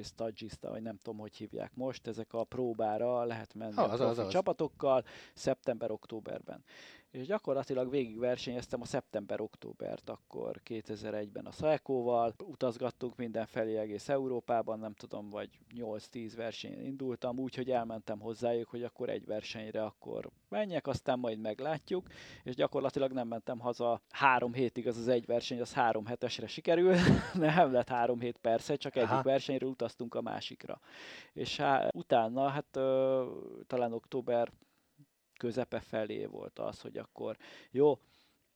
stagista, 0.02 0.70
vagy 0.70 0.82
nem 0.82 0.96
tudom, 0.96 1.18
hogy 1.18 1.36
hívják 1.36 1.74
most, 1.74 2.06
ezek 2.06 2.32
a 2.32 2.44
próbára 2.44 3.24
lehet 3.24 3.54
menni 3.54 3.74
ha, 3.74 3.82
az, 3.82 4.00
a 4.00 4.08
az, 4.08 4.18
az. 4.18 4.28
csapatokkal 4.28 5.04
szeptember-októberben 5.34 6.64
és 7.12 7.26
gyakorlatilag 7.26 7.90
végig 7.90 8.18
versenyeztem 8.18 8.80
a 8.80 8.84
szeptember-októbert 8.84 10.08
akkor 10.08 10.60
2001-ben 10.64 11.46
a 11.46 11.50
Szaekóval, 11.50 12.34
utazgattunk 12.44 13.16
mindenfelé 13.16 13.76
egész 13.76 14.08
Európában, 14.08 14.78
nem 14.78 14.94
tudom, 14.94 15.30
vagy 15.30 15.48
8-10 15.76 16.32
versenyen 16.36 16.80
indultam, 16.80 17.38
úgyhogy 17.38 17.70
elmentem 17.70 18.20
hozzájuk, 18.20 18.68
hogy 18.68 18.82
akkor 18.82 19.08
egy 19.08 19.26
versenyre 19.26 19.84
akkor 19.84 20.30
menjek, 20.48 20.86
aztán 20.86 21.18
majd 21.18 21.38
meglátjuk, 21.38 22.06
és 22.42 22.54
gyakorlatilag 22.54 23.12
nem 23.12 23.28
mentem 23.28 23.58
haza 23.58 24.00
három 24.10 24.52
hétig, 24.52 24.86
az 24.86 24.96
az 24.96 25.08
egy 25.08 25.26
verseny, 25.26 25.60
az 25.60 25.72
három 25.72 26.06
hetesre 26.06 26.46
sikerül, 26.46 26.94
nem 27.34 27.72
lett 27.72 27.88
három 27.88 28.20
hét 28.20 28.38
persze, 28.38 28.76
csak 28.76 28.96
Aha. 28.96 29.12
egyik 29.12 29.24
versenyről 29.24 29.70
utaztunk 29.70 30.14
a 30.14 30.22
másikra. 30.22 30.80
És 31.32 31.56
há, 31.56 31.88
utána, 31.94 32.48
hát 32.48 32.76
ö, 32.76 33.24
talán 33.66 33.92
október 33.92 34.52
közepe 35.42 35.80
felé 35.80 36.24
volt 36.24 36.58
az, 36.58 36.80
hogy 36.80 36.98
akkor 36.98 37.36
jó, 37.70 37.98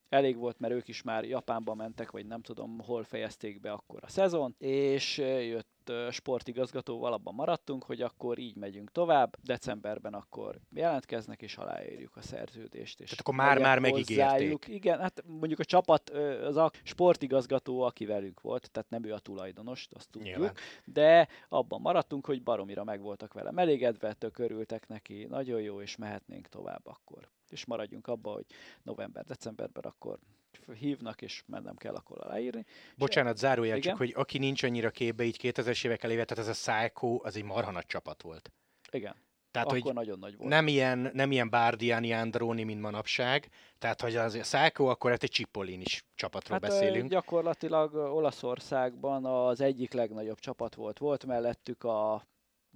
elég 0.08 0.36
volt, 0.36 0.58
mert 0.58 0.74
ők 0.74 0.88
is 0.88 1.02
már 1.02 1.24
Japánba 1.24 1.74
mentek, 1.74 2.10
vagy 2.10 2.26
nem 2.26 2.42
tudom, 2.42 2.78
hol 2.78 3.04
fejezték 3.04 3.60
be 3.60 3.72
akkor 3.72 3.98
a 4.02 4.08
szezon, 4.08 4.54
és 4.58 5.18
jött 5.18 5.92
sportigazgatóval 6.10 7.12
abban 7.12 7.34
maradtunk, 7.34 7.84
hogy 7.84 8.02
akkor 8.02 8.38
így 8.38 8.56
megyünk 8.56 8.92
tovább, 8.92 9.36
decemberben 9.42 10.14
akkor 10.14 10.60
jelentkeznek 10.74 11.42
és 11.42 11.56
aláírjuk 11.56 12.16
a 12.16 12.22
szerződést. 12.22 13.00
És 13.00 13.10
Tehát 13.10 13.20
akkor 13.20 13.34
már-már 13.34 13.78
megígérték. 13.78 14.66
Igen, 14.68 15.00
hát 15.00 15.22
mondjuk 15.26 15.58
a 15.58 15.64
csapat, 15.64 16.10
az 16.10 16.56
a 16.56 16.70
sportigazgató, 16.82 17.80
aki 17.80 18.06
velünk 18.06 18.40
volt, 18.40 18.70
tehát 18.70 18.90
nem 18.90 19.04
ő 19.04 19.12
a 19.12 19.18
tulajdonos, 19.18 19.88
azt 19.90 20.10
tudjuk, 20.10 20.36
Nyilván. 20.36 20.54
de 20.84 21.28
abban 21.48 21.80
maradtunk, 21.80 22.26
hogy 22.26 22.42
baromira 22.42 22.84
meg 22.84 23.00
voltak 23.00 23.32
vele 23.32 23.52
elégedve, 23.54 24.12
tök 24.12 24.38
örültek 24.38 24.88
neki, 24.88 25.24
nagyon 25.24 25.60
jó, 25.60 25.80
és 25.80 25.96
mehetnénk 25.96 26.46
tovább 26.46 26.86
akkor. 26.86 27.28
És 27.50 27.64
maradjunk 27.64 28.06
abba, 28.06 28.30
hogy 28.30 28.44
november-decemberben 28.82 29.84
akkor 29.84 30.18
hívnak, 30.74 31.22
és 31.22 31.42
mennem 31.46 31.76
kell 31.76 31.94
akkor 31.94 32.18
aláírni. 32.20 32.64
Bocsánat, 32.96 33.36
zárójel 33.36 33.78
csak, 33.78 33.96
hogy 33.96 34.12
aki 34.16 34.38
nincs 34.38 34.62
annyira 34.62 34.90
képbe, 34.90 35.24
így 35.24 35.38
2000-es 35.42 35.84
évek 35.84 36.02
eléve, 36.02 36.24
tehát 36.24 36.48
ez 36.48 36.58
a 36.58 36.72
Psycho, 36.72 37.18
az 37.22 37.36
egy 37.36 37.44
marha 37.44 37.70
nagy 37.70 37.86
csapat 37.86 38.22
volt. 38.22 38.52
Igen. 38.90 39.14
Tehát, 39.56 39.70
Akkor 39.70 39.82
hogy 39.82 39.94
nagyon 39.94 40.18
nagy 40.18 40.36
volt. 40.36 40.50
Nem 40.50 40.66
ilyen, 40.66 41.10
nem 41.12 41.32
ilyen 41.32 41.50
Bárdiáni 41.50 42.12
Andróni, 42.12 42.62
mint 42.62 42.80
manapság. 42.80 43.48
Tehát, 43.78 44.00
hogy 44.00 44.16
az 44.16 44.34
a 44.34 44.42
Száko, 44.42 44.84
akkor 44.84 45.10
hát 45.10 45.22
egy 45.22 45.30
Csipolin 45.30 45.80
is 45.80 46.04
csapatról 46.14 46.58
hát, 46.62 46.70
beszélünk. 46.70 47.10
Gyakorlatilag 47.10 47.94
Olaszországban 47.94 49.24
az 49.24 49.60
egyik 49.60 49.92
legnagyobb 49.92 50.38
csapat 50.38 50.74
volt. 50.74 50.98
Volt 50.98 51.26
mellettük 51.26 51.84
a 51.84 52.26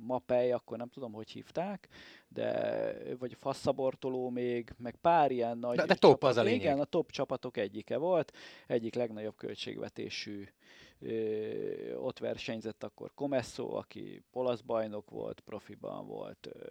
Mapei, 0.06 0.52
akkor 0.52 0.78
nem 0.78 0.88
tudom, 0.88 1.12
hogy 1.12 1.30
hívták, 1.30 1.88
de 2.28 2.92
vagy 3.18 3.34
Fasszabortoló 3.34 4.30
még, 4.30 4.72
meg 4.78 4.96
pár 5.00 5.30
ilyen 5.30 5.58
nagy 5.58 5.76
De, 5.76 5.86
de 5.86 5.94
top 5.94 6.10
csapat, 6.10 6.30
az 6.30 6.36
a 6.36 6.42
lényeg. 6.42 6.60
Igen, 6.60 6.80
a 6.80 6.84
top 6.84 7.10
csapatok 7.10 7.56
egyike 7.56 7.96
volt, 7.96 8.32
egyik 8.66 8.94
legnagyobb 8.94 9.36
költségvetésű 9.36 10.44
ö, 11.00 11.94
ott 11.94 12.18
versenyzett 12.18 12.84
akkor 12.84 13.14
Comesso, 13.14 13.76
aki 13.76 14.22
olasz 14.32 14.60
bajnok 14.60 15.10
volt, 15.10 15.40
profiban 15.40 16.06
volt, 16.06 16.46
ö, 16.52 16.66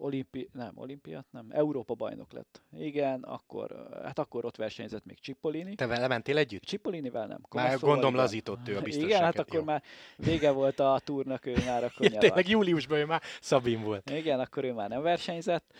olimpi, 0.00 0.48
nem, 0.52 0.72
olimpiát, 0.74 1.26
nem, 1.30 1.46
Európa 1.50 1.94
bajnok 1.94 2.32
lett. 2.32 2.62
Igen, 2.78 3.22
akkor, 3.22 3.88
hát 4.02 4.18
akkor 4.18 4.44
ott 4.44 4.56
versenyzett 4.56 5.04
még 5.04 5.18
Cipollini. 5.22 5.74
Te 5.74 5.86
vele 5.86 6.08
mentél 6.08 6.36
együtt? 6.36 6.64
Cipollinivel 6.64 7.26
nem. 7.26 7.40
Már 7.50 7.78
gondolom 7.78 8.14
lazított 8.14 8.68
ő 8.68 8.76
a 8.76 8.80
biztonságot. 8.80 9.08
Igen, 9.08 9.22
hát 9.22 9.38
akkor 9.38 9.58
jó. 9.58 9.64
már 9.64 9.82
vége 10.16 10.50
volt 10.50 10.80
a 10.80 11.00
túrnak, 11.04 11.46
ő 11.46 11.54
már 11.66 11.84
akkor 11.84 12.06
ja, 12.12 12.18
Tényleg 12.18 12.48
júliusban 12.48 12.98
ő 12.98 13.04
már 13.04 13.22
Szabin 13.40 13.82
volt. 13.82 14.10
Igen, 14.10 14.40
akkor 14.40 14.64
ő 14.64 14.72
már 14.72 14.88
nem 14.88 15.02
versenyzett. 15.02 15.74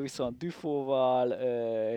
Viszont 0.00 0.38
Dufóval, 0.38 1.36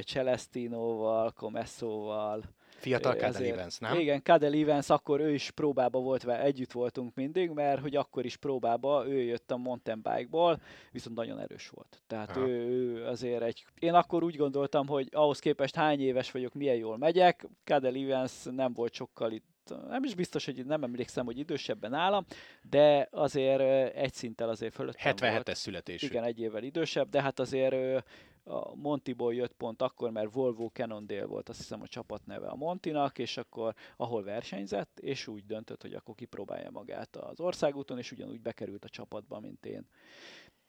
Celestinoval, 0.04 1.32
Comessóval, 1.32 2.44
Fiatal 2.82 3.16
Cadel 3.16 3.44
Evans, 3.44 3.78
nem? 3.78 4.00
Igen, 4.00 4.22
Cadel 4.24 4.54
Evans, 4.54 4.90
akkor 4.90 5.20
ő 5.20 5.34
is 5.34 5.52
próbába 5.52 6.00
volt, 6.00 6.24
vele, 6.24 6.44
együtt 6.44 6.72
voltunk 6.72 7.16
mindig, 7.16 7.50
mert 7.50 7.82
hogy 7.82 7.96
akkor 7.96 8.26
is 8.26 8.36
próbába, 8.36 9.08
ő 9.08 9.22
jött 9.22 9.52
a 9.52 9.58
mountain 9.58 10.02
bike-ból, 10.02 10.62
viszont 10.92 11.16
nagyon 11.16 11.40
erős 11.40 11.70
volt. 11.70 12.02
Tehát 12.08 12.38
ő, 12.38 12.48
ő, 12.48 13.06
azért 13.06 13.42
egy... 13.42 13.66
Én 13.80 13.94
akkor 13.94 14.24
úgy 14.24 14.36
gondoltam, 14.36 14.88
hogy 14.88 15.08
ahhoz 15.12 15.40
képest 15.40 15.76
hány 15.76 16.02
éves 16.02 16.32
vagyok, 16.32 16.54
milyen 16.54 16.76
jól 16.76 16.98
megyek, 16.98 17.48
Cadel 17.64 17.96
Evans 17.96 18.34
nem 18.44 18.74
volt 18.74 18.94
sokkal 18.94 19.32
itt 19.32 19.50
nem 19.88 20.04
is 20.04 20.16
biztos, 20.16 20.46
hogy 20.46 20.66
nem 20.66 20.84
emlékszem, 20.84 21.26
hogy 21.26 21.38
idősebben 21.38 21.94
állam, 21.94 22.26
de 22.70 23.08
azért 23.12 23.96
egy 23.96 24.14
szinttel 24.14 24.50
azért 24.50 24.74
fölött. 24.74 24.96
77-es 25.04 25.54
születésű. 25.54 26.08
Igen, 26.08 26.24
egy 26.24 26.40
évvel 26.40 26.64
idősebb, 26.64 27.10
de 27.10 27.22
hát 27.22 27.40
azért 27.40 28.04
a 28.44 28.76
Montiból 28.76 29.34
jött 29.34 29.54
pont 29.54 29.82
akkor, 29.82 30.12
mert 30.12 30.34
Volvo 30.34 30.70
Cannondale 30.70 31.26
volt 31.26 31.50
azt 31.50 31.58
hiszem 31.58 31.82
a 31.82 31.88
csapat 31.88 32.26
neve 32.26 32.48
a 32.48 32.56
Montinak, 32.56 33.18
és 33.18 33.38
akkor 33.38 33.76
ahol 33.98 34.24
versenyzett, 34.24 35.00
és 35.00 35.28
úgy 35.28 35.46
döntött, 35.46 35.82
hogy 35.82 35.94
akkor 35.94 36.16
kipróbálja 36.16 36.70
magát 36.72 37.16
az 37.16 37.40
országúton, 37.40 37.98
és 37.98 38.12
ugyanúgy 38.12 38.42
bekerült 38.42 38.86
a 38.86 38.90
csapatba, 38.90 39.40
mint 39.40 39.66
én. 39.66 39.88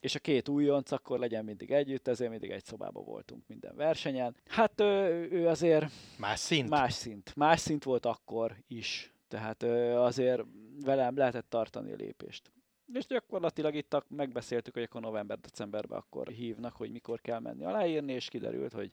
és 0.00 0.14
a 0.14 0.18
két 0.18 0.48
újonc 0.48 0.92
akkor 0.92 1.18
legyen 1.18 1.44
mindig 1.44 1.70
együtt, 1.70 2.08
ezért 2.08 2.30
mindig 2.30 2.50
egy 2.50 2.64
szobában 2.64 3.04
voltunk 3.04 3.46
minden 3.46 3.76
versenyen. 3.76 4.36
Hát 4.46 4.80
ő, 4.80 5.28
ő 5.30 5.48
azért... 5.48 5.90
Más 6.18 6.38
szint? 6.38 6.68
Más 6.68 6.92
szint. 6.94 7.36
Más 7.36 7.60
szint 7.60 7.84
volt 7.84 8.06
akkor 8.06 8.56
is. 8.66 9.12
Tehát 9.28 9.62
azért 9.62 10.42
velem 10.84 11.16
lehetett 11.16 11.50
tartani 11.50 11.92
a 11.92 11.96
lépést. 11.96 12.52
És 12.92 13.06
gyakorlatilag 13.06 13.74
itt 13.74 14.04
megbeszéltük, 14.08 14.74
hogy 14.74 14.82
akkor 14.82 15.00
november-decemberben 15.00 15.98
akkor 15.98 16.28
hívnak, 16.28 16.76
hogy 16.76 16.90
mikor 16.90 17.20
kell 17.20 17.38
menni 17.38 17.64
aláírni, 17.64 18.12
és 18.12 18.28
kiderült, 18.28 18.72
hogy 18.72 18.90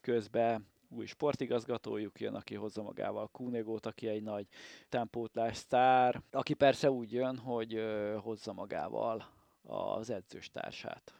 közben 0.00 0.66
új 0.88 1.06
sportigazgatójuk 1.06 2.20
jön, 2.20 2.34
aki 2.34 2.54
hozza 2.54 2.82
magával 2.82 3.28
Kunegót, 3.28 3.86
aki 3.86 4.08
egy 4.08 4.22
nagy 4.22 4.46
tempótlás 4.88 5.56
sztár, 5.56 6.22
aki 6.30 6.54
persze 6.54 6.90
úgy 6.90 7.12
jön, 7.12 7.38
hogy 7.38 7.84
hozza 8.18 8.52
magával 8.52 9.26
az 9.62 10.10
edzőstársát. 10.10 11.14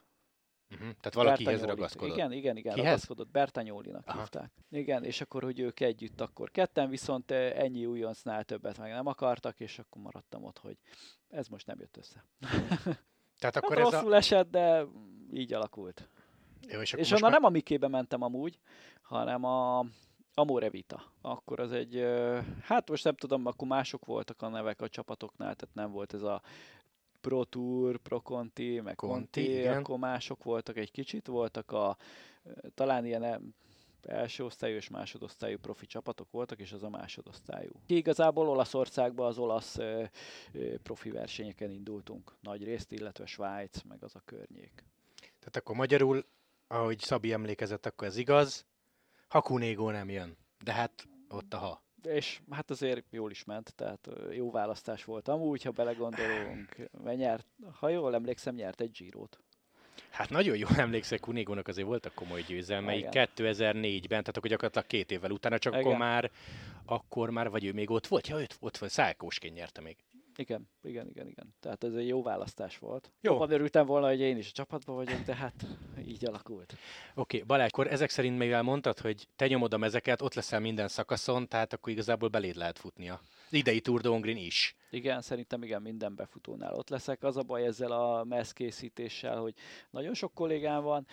Uh-huh. 0.70 0.88
Tehát 1.00 1.14
valakihez 1.14 1.64
ragaszkodott. 1.64 2.16
Igen, 2.16 2.32
igen, 2.32 2.56
igen, 2.56 2.74
Kihez? 2.74 2.86
ragaszkodott. 2.88 3.30
Bertanyólinak 3.30 4.06
Aha. 4.06 4.18
hívták. 4.18 4.50
Igen, 4.70 5.04
és 5.04 5.20
akkor, 5.20 5.42
hogy 5.42 5.60
ők 5.60 5.80
együtt 5.80 6.20
akkor 6.20 6.50
ketten, 6.50 6.88
viszont 6.88 7.30
ennyi 7.30 7.86
újoncnál 7.86 8.44
többet 8.44 8.78
meg 8.78 8.92
nem 8.92 9.06
akartak, 9.06 9.60
és 9.60 9.78
akkor 9.78 10.02
maradtam 10.02 10.44
ott, 10.44 10.58
hogy 10.58 10.76
ez 11.28 11.48
most 11.48 11.66
nem 11.66 11.78
jött 11.80 11.96
össze. 11.96 12.24
Tehát 13.38 13.56
akkor 13.56 13.76
hát 13.76 13.86
ez 13.86 13.92
rosszul 13.92 14.12
a... 14.12 14.16
esett, 14.16 14.50
de 14.50 14.84
így 15.32 15.52
alakult. 15.52 16.08
Jó, 16.68 16.80
és 16.80 16.92
és 16.92 17.10
onnan 17.10 17.22
már... 17.22 17.30
nem 17.30 17.44
a 17.44 17.48
Mikébe 17.48 17.88
mentem 17.88 18.22
amúgy, 18.22 18.58
hanem 19.02 19.44
a 19.44 19.84
Amore 20.34 20.70
Vita. 20.70 21.02
Akkor 21.20 21.60
az 21.60 21.72
egy, 21.72 22.04
hát 22.62 22.88
most 22.88 23.04
nem 23.04 23.14
tudom, 23.14 23.46
akkor 23.46 23.68
mások 23.68 24.04
voltak 24.04 24.42
a 24.42 24.48
nevek 24.48 24.80
a 24.80 24.88
csapatoknál, 24.88 25.54
tehát 25.54 25.74
nem 25.74 25.90
volt 25.90 26.14
ez 26.14 26.22
a 26.22 26.42
Pro 27.20 27.44
Tour, 27.44 27.96
Pro 27.96 28.20
Conti, 28.20 28.80
meg 28.80 28.94
Conti, 28.94 29.44
Conti 29.44 29.66
akkor 29.66 29.98
mások 29.98 30.42
voltak 30.42 30.76
egy 30.76 30.90
kicsit, 30.90 31.26
voltak 31.26 31.72
a 31.72 31.96
talán 32.74 33.04
ilyen 33.04 33.54
első 34.02 34.44
osztályú 34.44 34.74
és 34.74 34.88
másodosztályú 34.88 35.58
profi 35.58 35.86
csapatok 35.86 36.30
voltak, 36.30 36.60
és 36.60 36.72
az 36.72 36.82
a 36.82 36.88
másodosztályú. 36.88 37.70
Igazából 37.86 38.48
Olaszországban 38.48 39.26
az 39.26 39.38
olasz 39.38 39.78
ö, 39.78 40.04
ö, 40.52 40.78
profi 40.78 41.10
versenyeken 41.10 41.70
indultunk 41.70 42.32
nagy 42.40 42.64
részt, 42.64 42.92
illetve 42.92 43.26
Svájc, 43.26 43.82
meg 43.82 44.02
az 44.02 44.14
a 44.14 44.22
környék. 44.24 44.84
Tehát 45.38 45.56
akkor 45.56 45.76
magyarul, 45.76 46.26
ahogy 46.66 46.98
Szabi 46.98 47.32
emlékezett, 47.32 47.86
akkor 47.86 48.06
ez 48.06 48.16
igaz, 48.16 48.66
Hakunégó 49.28 49.90
nem 49.90 50.10
jön, 50.10 50.36
de 50.64 50.72
hát 50.72 51.08
ott 51.28 51.54
a 51.54 51.58
ha 51.58 51.82
és 52.06 52.40
hát 52.50 52.70
azért 52.70 53.04
jól 53.10 53.30
is 53.30 53.44
ment, 53.44 53.74
tehát 53.74 54.08
jó 54.30 54.50
választás 54.50 55.04
volt 55.04 55.28
amúgy, 55.28 55.62
ha 55.62 55.70
belegondolunk, 55.70 56.90
mert 57.04 57.18
nyert, 57.18 57.46
ha 57.72 57.88
jól 57.88 58.14
emlékszem, 58.14 58.54
nyert 58.54 58.80
egy 58.80 58.90
Girot. 58.90 59.40
Hát 60.10 60.30
nagyon 60.30 60.56
jól 60.56 60.76
emlékszek, 60.86 61.20
Kunigónak 61.20 61.68
azért 61.68 61.86
voltak 61.86 62.14
komoly 62.14 62.42
győzelmei 62.42 63.06
2004-ben, 63.10 64.08
tehát 64.08 64.36
akkor 64.36 64.50
gyakorlatilag 64.50 64.86
két 64.86 65.10
évvel 65.10 65.30
utána, 65.30 65.58
csak 65.58 65.72
Igen. 65.72 65.84
akkor 65.84 65.98
már, 65.98 66.30
akkor 66.84 67.30
már, 67.30 67.50
vagy 67.50 67.64
ő 67.64 67.72
még 67.72 67.90
ott 67.90 68.06
volt, 68.06 68.28
ja, 68.28 68.40
őt 68.40 68.56
ott 68.60 68.76
volt, 68.76 68.92
Szálkósként 68.92 69.54
nyerte 69.54 69.80
még. 69.80 69.96
Igen, 70.36 70.68
igen, 70.82 71.08
igen, 71.08 71.28
igen. 71.28 71.54
Tehát 71.60 71.84
ez 71.84 71.94
egy 71.94 72.08
jó 72.08 72.22
választás 72.22 72.78
volt. 72.78 73.12
Jó. 73.20 73.32
Jobban 73.32 73.50
örültem 73.50 73.86
volna, 73.86 74.06
hogy 74.08 74.20
én 74.20 74.36
is 74.36 74.48
a 74.48 74.52
csapatban 74.52 74.94
vagyok, 74.94 75.20
de 75.20 75.34
hát 75.34 75.66
így 76.06 76.26
alakult. 76.26 76.72
Oké, 76.72 77.36
okay, 77.36 77.42
Balázs, 77.46 77.68
akkor 77.72 77.86
ezek 77.86 78.10
szerint 78.10 78.38
mivel 78.38 78.62
mondtad, 78.62 78.98
hogy 78.98 79.28
te 79.36 79.46
nyomod 79.46 79.74
a 79.74 79.76
mezeket, 79.76 80.22
ott 80.22 80.34
leszel 80.34 80.60
minden 80.60 80.88
szakaszon, 80.88 81.48
tehát 81.48 81.72
akkor 81.72 81.92
igazából 81.92 82.28
beléd 82.28 82.56
lehet 82.56 82.78
futnia. 82.78 83.20
Az 83.46 83.52
idei 83.52 83.80
Tour 83.80 84.00
de 84.00 84.30
is. 84.30 84.76
Igen, 84.90 85.22
szerintem 85.22 85.62
igen, 85.62 85.82
minden 85.82 86.14
befutónál 86.14 86.74
ott 86.74 86.88
leszek. 86.88 87.22
Az 87.22 87.36
a 87.36 87.42
baj 87.42 87.64
ezzel 87.64 87.92
a 87.92 88.24
mezkészítéssel, 88.24 89.40
hogy 89.40 89.54
nagyon 89.90 90.14
sok 90.14 90.34
kollégám 90.34 90.82
van, 90.82 91.06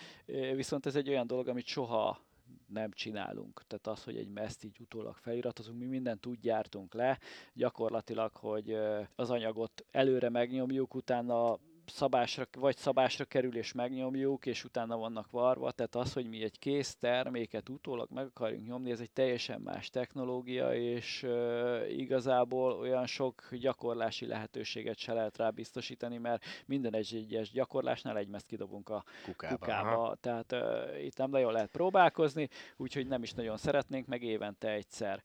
viszont 0.54 0.86
ez 0.86 0.96
egy 0.96 1.08
olyan 1.08 1.26
dolog, 1.26 1.48
amit 1.48 1.66
soha 1.66 2.26
nem 2.66 2.90
csinálunk. 2.92 3.62
Tehát 3.66 3.86
az, 3.86 4.04
hogy 4.04 4.16
egy 4.16 4.28
meszt 4.28 4.64
így 4.64 4.80
utólag 4.80 5.16
feliratozunk, 5.16 5.78
mi 5.78 5.86
mindent 5.86 6.26
úgy 6.26 6.40
gyártunk 6.40 6.94
le, 6.94 7.18
gyakorlatilag, 7.52 8.36
hogy 8.36 8.76
az 9.14 9.30
anyagot 9.30 9.84
előre 9.90 10.28
megnyomjuk, 10.28 10.94
utána 10.94 11.58
szabásra, 11.90 12.46
vagy 12.58 12.76
szabásra 12.76 13.24
kerül 13.24 13.56
és 13.56 13.72
megnyomjuk, 13.72 14.46
és 14.46 14.64
utána 14.64 14.96
vannak 14.96 15.30
varva, 15.30 15.70
tehát 15.70 15.94
az, 15.94 16.12
hogy 16.12 16.28
mi 16.28 16.42
egy 16.42 16.58
kész 16.58 16.96
terméket 16.96 17.68
utólag 17.68 18.08
meg 18.10 18.26
akarjunk 18.26 18.66
nyomni, 18.66 18.90
ez 18.90 19.00
egy 19.00 19.10
teljesen 19.10 19.60
más 19.60 19.90
technológia, 19.90 20.74
és 20.74 21.22
uh, 21.22 21.98
igazából 21.98 22.72
olyan 22.72 23.06
sok 23.06 23.42
gyakorlási 23.50 24.26
lehetőséget 24.26 24.98
se 24.98 25.12
lehet 25.12 25.36
rá 25.36 25.50
biztosítani, 25.50 26.18
mert 26.18 26.44
minden 26.66 26.94
egyes 26.94 27.50
gyakorlásnál 27.50 28.16
egy 28.16 28.28
meszt 28.28 28.46
kidobunk 28.46 28.88
a 28.88 29.04
kukába. 29.24 29.54
kukába. 29.54 30.16
Tehát 30.20 30.52
uh, 30.52 31.04
itt 31.04 31.16
nem 31.16 31.30
nagyon 31.30 31.52
lehet 31.52 31.70
próbálkozni, 31.70 32.48
úgyhogy 32.76 33.06
nem 33.06 33.22
is 33.22 33.32
nagyon 33.32 33.56
szeretnénk, 33.56 34.06
meg 34.06 34.22
évente 34.22 34.70
egyszer 34.70 35.22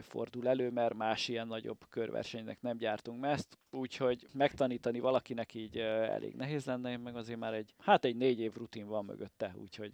fordul 0.00 0.48
elő, 0.48 0.70
mert 0.70 0.94
más 0.94 1.28
ilyen 1.28 1.46
nagyobb 1.46 1.84
körversenynek 1.88 2.60
nem 2.60 2.76
gyártunk 2.76 3.20
meszt, 3.20 3.58
úgyhogy 3.70 4.26
megtanítani 4.32 5.00
valakinek 5.00 5.54
így 5.54 5.78
elég 5.78 6.34
nehéz 6.34 6.64
lenne, 6.64 6.96
meg 6.96 7.16
azért 7.16 7.38
már 7.38 7.54
egy, 7.54 7.74
hát 7.78 8.04
egy 8.04 8.16
négy 8.16 8.40
év 8.40 8.54
rutin 8.54 8.86
van 8.86 9.04
mögötte, 9.04 9.54
úgyhogy 9.56 9.92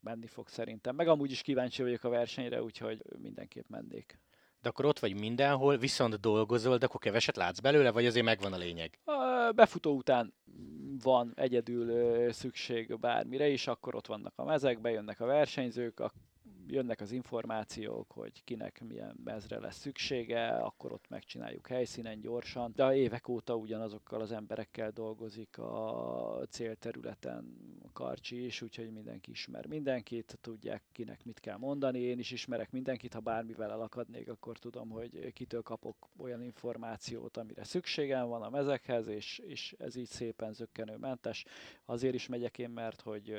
menni 0.00 0.26
fog 0.26 0.48
szerintem. 0.48 0.94
Meg 0.94 1.08
amúgy 1.08 1.30
is 1.30 1.42
kíváncsi 1.42 1.82
vagyok 1.82 2.04
a 2.04 2.08
versenyre, 2.08 2.62
úgyhogy 2.62 3.02
mindenképp 3.18 3.68
mennék. 3.68 4.18
De 4.60 4.68
akkor 4.68 4.84
ott 4.84 4.98
vagy 4.98 5.20
mindenhol, 5.20 5.76
viszont 5.76 6.20
dolgozol, 6.20 6.78
de 6.78 6.86
akkor 6.86 7.00
keveset 7.00 7.36
látsz 7.36 7.60
belőle, 7.60 7.90
vagy 7.90 8.06
azért 8.06 8.24
megvan 8.24 8.52
a 8.52 8.56
lényeg? 8.56 8.98
A 9.04 9.52
befutó 9.54 9.96
után 9.96 10.34
van 11.02 11.32
egyedül 11.36 12.32
szükség 12.32 12.98
bármire 12.98 13.48
is, 13.48 13.66
akkor 13.66 13.94
ott 13.94 14.06
vannak 14.06 14.32
a 14.36 14.44
mezek, 14.44 14.80
bejönnek 14.80 15.20
a 15.20 15.26
versenyzők, 15.26 16.00
jönnek 16.66 17.00
az 17.00 17.12
információk, 17.12 18.12
hogy 18.12 18.44
kinek 18.44 18.82
milyen 18.88 19.16
mezre 19.24 19.58
lesz 19.58 19.78
szüksége, 19.78 20.48
akkor 20.48 20.92
ott 20.92 21.08
megcsináljuk 21.08 21.66
helyszínen 21.66 22.20
gyorsan. 22.20 22.72
De 22.74 22.94
évek 22.94 23.28
óta 23.28 23.56
ugyanazokkal 23.56 24.20
az 24.20 24.32
emberekkel 24.32 24.90
dolgozik 24.90 25.58
a 25.58 26.46
célterületen 26.48 27.56
Karcsi 27.92 28.44
is, 28.44 28.62
úgyhogy 28.62 28.92
mindenki 28.92 29.30
ismer 29.30 29.66
mindenkit, 29.66 30.38
tudják 30.40 30.82
kinek 30.92 31.24
mit 31.24 31.40
kell 31.40 31.56
mondani. 31.56 31.98
Én 31.98 32.18
is 32.18 32.30
ismerek 32.30 32.70
mindenkit, 32.70 33.12
ha 33.12 33.20
bármivel 33.20 33.70
elakadnék, 33.70 34.28
akkor 34.28 34.58
tudom, 34.58 34.90
hogy 34.90 35.32
kitől 35.32 35.62
kapok 35.62 36.08
olyan 36.18 36.42
információt, 36.42 37.36
amire 37.36 37.64
szükségem 37.64 38.28
van 38.28 38.42
a 38.42 38.50
mezekhez, 38.50 39.06
és, 39.06 39.38
és 39.38 39.74
ez 39.78 39.96
így 39.96 40.08
szépen 40.08 40.52
zöggenőmentes. 40.52 41.44
Azért 41.84 42.14
is 42.14 42.26
megyek 42.26 42.58
én, 42.58 42.70
mert 42.70 43.00
hogy 43.00 43.34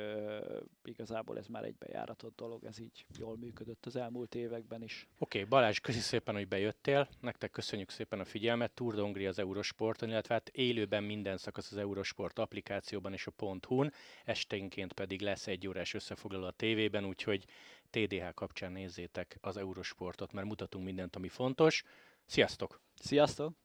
igazából 0.84 1.38
ez 1.38 1.46
már 1.46 1.64
egy 1.64 1.76
bejáratott 1.76 2.36
dolog, 2.36 2.64
ez 2.64 2.78
így 2.78 3.06
jól 3.18 3.36
működött 3.36 3.86
az 3.86 3.96
elmúlt 3.96 4.34
években 4.34 4.82
is. 4.82 5.08
Oké, 5.18 5.38
okay, 5.38 5.50
Balázs, 5.50 5.78
köszi 5.78 5.98
szépen, 5.98 6.34
hogy 6.34 6.48
bejöttél. 6.48 7.08
Nektek 7.20 7.50
köszönjük 7.50 7.90
szépen 7.90 8.20
a 8.20 8.24
figyelmet. 8.24 8.72
Tour 8.72 8.94
Dongri 8.94 9.26
az 9.26 9.38
Eurosporton, 9.38 10.08
illetve 10.08 10.34
hát 10.34 10.48
élőben 10.48 11.04
minden 11.04 11.36
szakasz 11.36 11.72
az 11.72 11.76
Eurosport 11.76 12.38
applikációban 12.38 13.12
és 13.12 13.26
a 13.26 13.56
.hu-n. 13.66 13.92
Esténként 14.24 14.92
pedig 14.92 15.20
lesz 15.20 15.46
egy 15.46 15.68
órás 15.68 15.94
összefoglaló 15.94 16.46
a 16.46 16.50
tévében, 16.50 17.04
úgyhogy 17.04 17.44
TDH 17.90 18.34
kapcsán 18.34 18.72
nézzétek 18.72 19.38
az 19.40 19.56
Eurosportot, 19.56 20.32
mert 20.32 20.46
mutatunk 20.46 20.84
mindent, 20.84 21.16
ami 21.16 21.28
fontos. 21.28 21.84
Sziasztok! 22.26 22.80
Sziasztok! 22.94 23.63